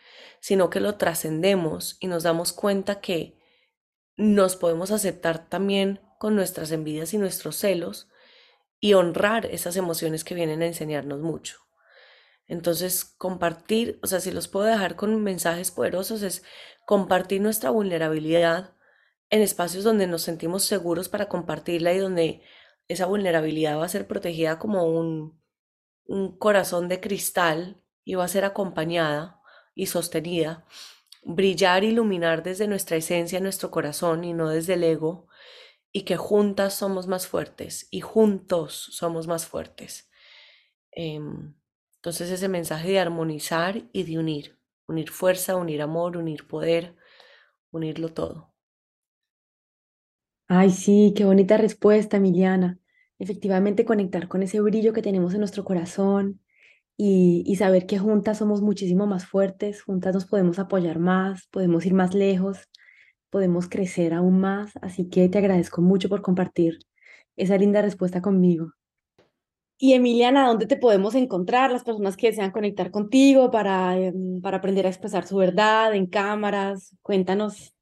sino 0.42 0.70
que 0.70 0.82
lo 0.82 0.96
trascendemos 0.96 1.96
y 2.02 2.08
nos 2.08 2.24
damos 2.24 2.52
cuenta 2.52 3.00
que 3.00 3.39
nos 4.18 4.58
podemos 4.58 4.92
aceptar 4.92 5.48
también 5.48 6.02
con 6.20 6.36
nuestras 6.36 6.72
envidias 6.72 7.14
y 7.14 7.18
nuestros 7.18 7.56
celos 7.56 8.10
y 8.80 8.94
honrar 8.94 9.46
esas 9.46 9.78
emociones 9.78 10.24
que 10.24 10.36
vienen 10.36 10.62
a 10.62 10.66
enseñarnos 10.66 11.22
mucho. 11.22 11.60
Entonces, 12.48 13.06
compartir, 13.06 14.00
o 14.04 14.08
sea, 14.08 14.20
si 14.20 14.32
los 14.32 14.48
puedo 14.48 14.66
dejar 14.66 14.96
con 14.96 15.24
mensajes 15.24 15.72
poderosos, 15.72 16.24
es 16.24 16.44
compartir 16.86 17.39
nuestra 17.39 17.70
vulnerabilidad 17.70 18.74
en 19.30 19.42
espacios 19.42 19.84
donde 19.84 20.08
nos 20.08 20.24
sentimos 20.24 20.64
seguros 20.66 21.08
para 21.08 21.30
compartirla 21.30 21.94
y 21.94 22.00
donde 22.00 22.42
esa 22.88 23.06
vulnerabilidad 23.06 23.78
va 23.78 23.86
a 23.86 23.89
ser 23.89 24.08
protegida 24.08 24.60
como 24.60 24.86
un, 24.86 25.42
un 26.06 26.38
corazón 26.38 26.89
de 26.89 27.00
cristal 27.00 27.82
y 28.04 28.16
va 28.16 28.26
a 28.26 28.28
ser 28.28 28.44
acompañada 28.44 29.41
y 29.74 29.88
sostenida, 29.88 30.65
brillar, 31.24 31.84
iluminar 31.84 32.43
desde 32.43 32.67
nuestra 32.67 32.97
esencia, 32.97 33.39
nuestro 33.39 33.72
corazón 33.72 34.24
y 34.24 34.34
no 34.34 34.49
desde 34.49 34.74
el 34.74 34.84
ego, 34.84 35.28
y 35.91 36.03
que 36.03 36.17
juntas 36.17 36.74
somos 36.74 37.07
más 37.07 37.28
fuertes 37.28 37.88
y 37.91 38.01
juntos 38.01 38.88
somos 38.91 39.28
más 39.28 39.45
fuertes. 39.45 40.09
Em, 40.91 41.53
entonces 41.95 42.32
ese 42.32 42.47
mensaje 42.47 42.89
de 42.89 42.99
armonizar 42.99 43.84
y 43.91 44.03
de 44.03 44.19
unir, 44.19 44.59
unir 44.88 45.09
fuerza, 45.09 45.55
unir 45.55 45.82
amor, 45.82 46.17
unir 46.17 46.47
poder, 46.47 46.95
unirlo 47.72 48.13
todo. 48.13 48.53
Ay, 50.47 50.69
sí, 50.69 51.13
qué 51.15 51.26
bonita 51.26 51.57
respuesta, 51.57 52.17
Emiliana 52.17 52.82
efectivamente 53.22 53.86
conectar 53.86 54.28
con 54.28 54.41
ese 54.41 54.59
brillo 54.61 54.93
que 54.93 55.03
tenemos 55.03 55.34
en 55.36 55.41
nuestro 55.41 55.63
corazón 55.63 56.41
y, 57.04 57.56
saber 57.56 57.88
que 57.88 57.97
juntas 57.97 58.38
somos 58.38 58.62
muchísimo 58.62 59.08
más 59.08 59.26
fuertes, 59.26 59.82
juntas 59.82 60.14
nos 60.14 60.26
podemos 60.26 60.60
apoyar 60.60 60.99
más, 60.99 61.47
podemos 61.47 61.84
ir 61.88 61.95
más 61.95 62.14
lejos, 62.14 62.70
podemos 63.32 63.68
crecer 63.68 64.14
aún 64.14 64.39
más. 64.39 64.74
Así 64.84 65.10
que 65.10 65.28
te 65.28 65.39
agradezco 65.39 65.82
mucho 65.82 66.10
por 66.10 66.22
compartir 66.22 66.78
esa 67.36 67.58
linda 67.58 67.82
respuesta 67.82 68.22
conmigo. 68.22 68.74
Y 69.80 69.93
Emiliana, 69.93 70.45
¿dónde 70.45 70.68
te 70.68 70.78
podemos 70.78 71.16
encontrar? 71.16 71.72
Las 71.72 71.84
personas 71.84 72.16
que 72.16 72.28
desean 72.28 72.52
conectar 72.52 72.91
contigo 72.91 73.49
para, 73.49 73.97
em, 73.97 74.39
para 74.39 74.58
aprender 74.58 74.86
a 74.86 74.89
expresar 74.89 75.26
su 75.26 75.38
verdad 75.38 75.95
en 75.95 76.06
cámaras. 76.06 76.95
Cuéntanos. 77.02 77.74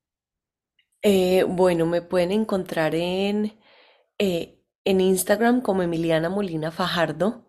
Eh, 1.01 1.43
bueno, 1.43 1.85
me 1.85 2.01
pueden 2.01 2.31
encontrar 2.31 2.95
en, 2.95 3.51
eh, 4.17 4.61
en 4.85 5.01
Instagram 5.01 5.59
como 5.59 5.83
Emiliana 5.83 6.29
Molina 6.29 6.71
Fajardo, 6.71 7.48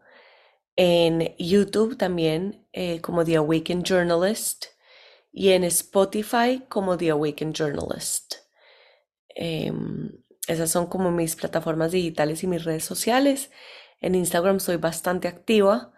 en 0.83 1.37
YouTube 1.37 1.99
también 1.99 2.66
eh, 2.72 3.03
como 3.03 3.22
The 3.22 3.37
Awakened 3.37 3.85
Journalist 3.85 4.64
y 5.31 5.51
en 5.51 5.64
Spotify 5.64 6.64
como 6.70 6.97
The 6.97 7.11
Awakened 7.11 7.53
Journalist. 7.55 8.37
Em, 9.28 10.11
esas 10.49 10.70
son 10.70 10.87
como 10.87 11.11
mis 11.11 11.37
plataformas 11.37 11.93
digitales 11.93 12.43
y 12.45 12.47
mis 12.47 12.64
redes 12.64 12.83
sociales. 12.83 13.51
En 14.01 14.14
Instagram 14.14 14.59
soy 14.59 14.76
bastante 14.76 15.28
activa. 15.28 15.93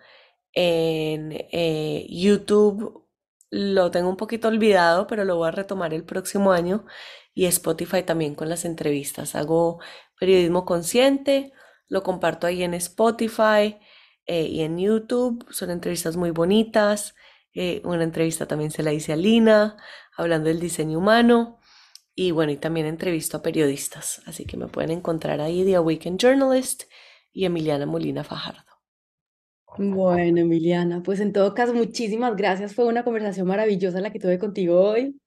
En 0.52 1.30
eh, 1.52 2.04
YouTube 2.10 3.06
lo 3.50 3.92
tengo 3.92 4.08
un 4.08 4.16
poquito 4.16 4.48
olvidado, 4.48 5.06
pero 5.06 5.24
lo 5.24 5.36
voy 5.36 5.46
a 5.46 5.52
retomar 5.52 5.94
el 5.94 6.02
próximo 6.02 6.50
año. 6.50 6.86
Y 7.34 7.46
Spotify 7.46 8.02
también 8.02 8.34
con 8.34 8.48
las 8.48 8.64
entrevistas. 8.64 9.36
Hago 9.36 9.78
periodismo 10.18 10.64
consciente, 10.64 11.52
lo 11.86 12.02
comparto 12.02 12.48
ahí 12.48 12.64
en 12.64 12.74
Spotify 12.74 13.78
eh, 14.26 14.46
y 14.46 14.62
en 14.62 14.78
YouTube. 14.78 15.46
Son 15.50 15.70
entrevistas 15.70 16.16
muy 16.16 16.30
bonitas. 16.30 17.14
Eh, 17.54 17.82
una 17.84 18.04
entrevista 18.04 18.46
también 18.46 18.70
se 18.70 18.82
la 18.82 18.92
hice 18.92 19.12
a 19.12 19.16
Lina, 19.16 19.76
hablando 20.16 20.48
del 20.48 20.60
diseño 20.60 20.98
humano. 20.98 21.58
Y 22.14 22.30
bueno, 22.30 22.52
y 22.52 22.56
también 22.56 22.86
entrevisto 22.86 23.38
a 23.38 23.42
periodistas. 23.42 24.22
Así 24.26 24.44
que 24.44 24.56
me 24.56 24.68
pueden 24.68 24.90
encontrar 24.90 25.40
ahí, 25.40 25.64
The 25.64 25.76
Awakened 25.76 26.18
Journalist 26.18 26.84
y 27.32 27.44
Emiliana 27.46 27.86
Molina 27.86 28.24
Fajardo. 28.24 28.72
Bueno, 29.78 30.38
Emiliana, 30.38 31.02
pues 31.02 31.20
en 31.20 31.32
todo 31.32 31.54
caso, 31.54 31.72
muchísimas 31.72 32.36
gracias. 32.36 32.74
Fue 32.74 32.84
una 32.86 33.04
conversación 33.04 33.46
maravillosa 33.46 34.00
la 34.02 34.12
que 34.12 34.20
tuve 34.20 34.38
contigo 34.38 34.78
hoy. 34.78 35.18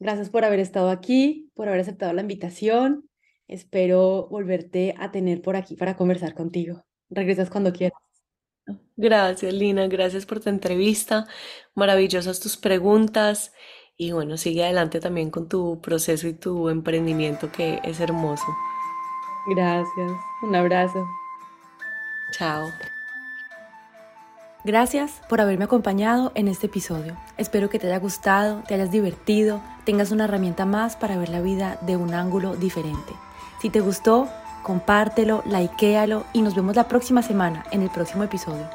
Gracias 0.00 0.28
por 0.28 0.44
haber 0.44 0.58
estado 0.60 0.90
aquí, 0.90 1.50
por 1.54 1.68
haber 1.68 1.80
aceptado 1.80 2.12
la 2.12 2.22
invitación. 2.22 3.08
Espero 3.46 4.28
volverte 4.28 4.94
a 4.98 5.12
tener 5.12 5.40
por 5.40 5.54
aquí 5.56 5.76
para 5.76 5.96
conversar 5.96 6.34
contigo. 6.34 6.84
Regresas 7.10 7.48
cuando 7.48 7.72
quieras. 7.72 8.05
Gracias, 8.96 9.52
Lina. 9.52 9.86
Gracias 9.88 10.26
por 10.26 10.40
tu 10.40 10.48
entrevista. 10.48 11.26
Maravillosas 11.74 12.40
tus 12.40 12.56
preguntas. 12.56 13.52
Y 13.96 14.12
bueno, 14.12 14.36
sigue 14.36 14.64
adelante 14.64 15.00
también 15.00 15.30
con 15.30 15.48
tu 15.48 15.80
proceso 15.80 16.28
y 16.28 16.34
tu 16.34 16.68
emprendimiento 16.68 17.50
que 17.50 17.80
es 17.82 18.00
hermoso. 18.00 18.46
Gracias. 19.48 20.12
Un 20.42 20.54
abrazo. 20.54 21.06
Chao. 22.32 22.70
Gracias 24.64 25.22
por 25.28 25.40
haberme 25.40 25.64
acompañado 25.64 26.32
en 26.34 26.48
este 26.48 26.66
episodio. 26.66 27.16
Espero 27.38 27.70
que 27.70 27.78
te 27.78 27.86
haya 27.86 28.00
gustado, 28.00 28.64
te 28.66 28.74
hayas 28.74 28.90
divertido, 28.90 29.62
tengas 29.84 30.10
una 30.10 30.24
herramienta 30.24 30.66
más 30.66 30.96
para 30.96 31.16
ver 31.16 31.28
la 31.28 31.40
vida 31.40 31.78
de 31.82 31.96
un 31.96 32.12
ángulo 32.14 32.56
diferente. 32.56 33.12
Si 33.62 33.70
te 33.70 33.78
gustó, 33.78 34.28
compártelo, 34.66 35.44
likealo 35.44 36.24
y 36.32 36.42
nos 36.42 36.56
vemos 36.56 36.74
la 36.74 36.88
próxima 36.88 37.22
semana 37.22 37.64
en 37.70 37.82
el 37.82 37.88
próximo 37.88 38.24
episodio. 38.24 38.66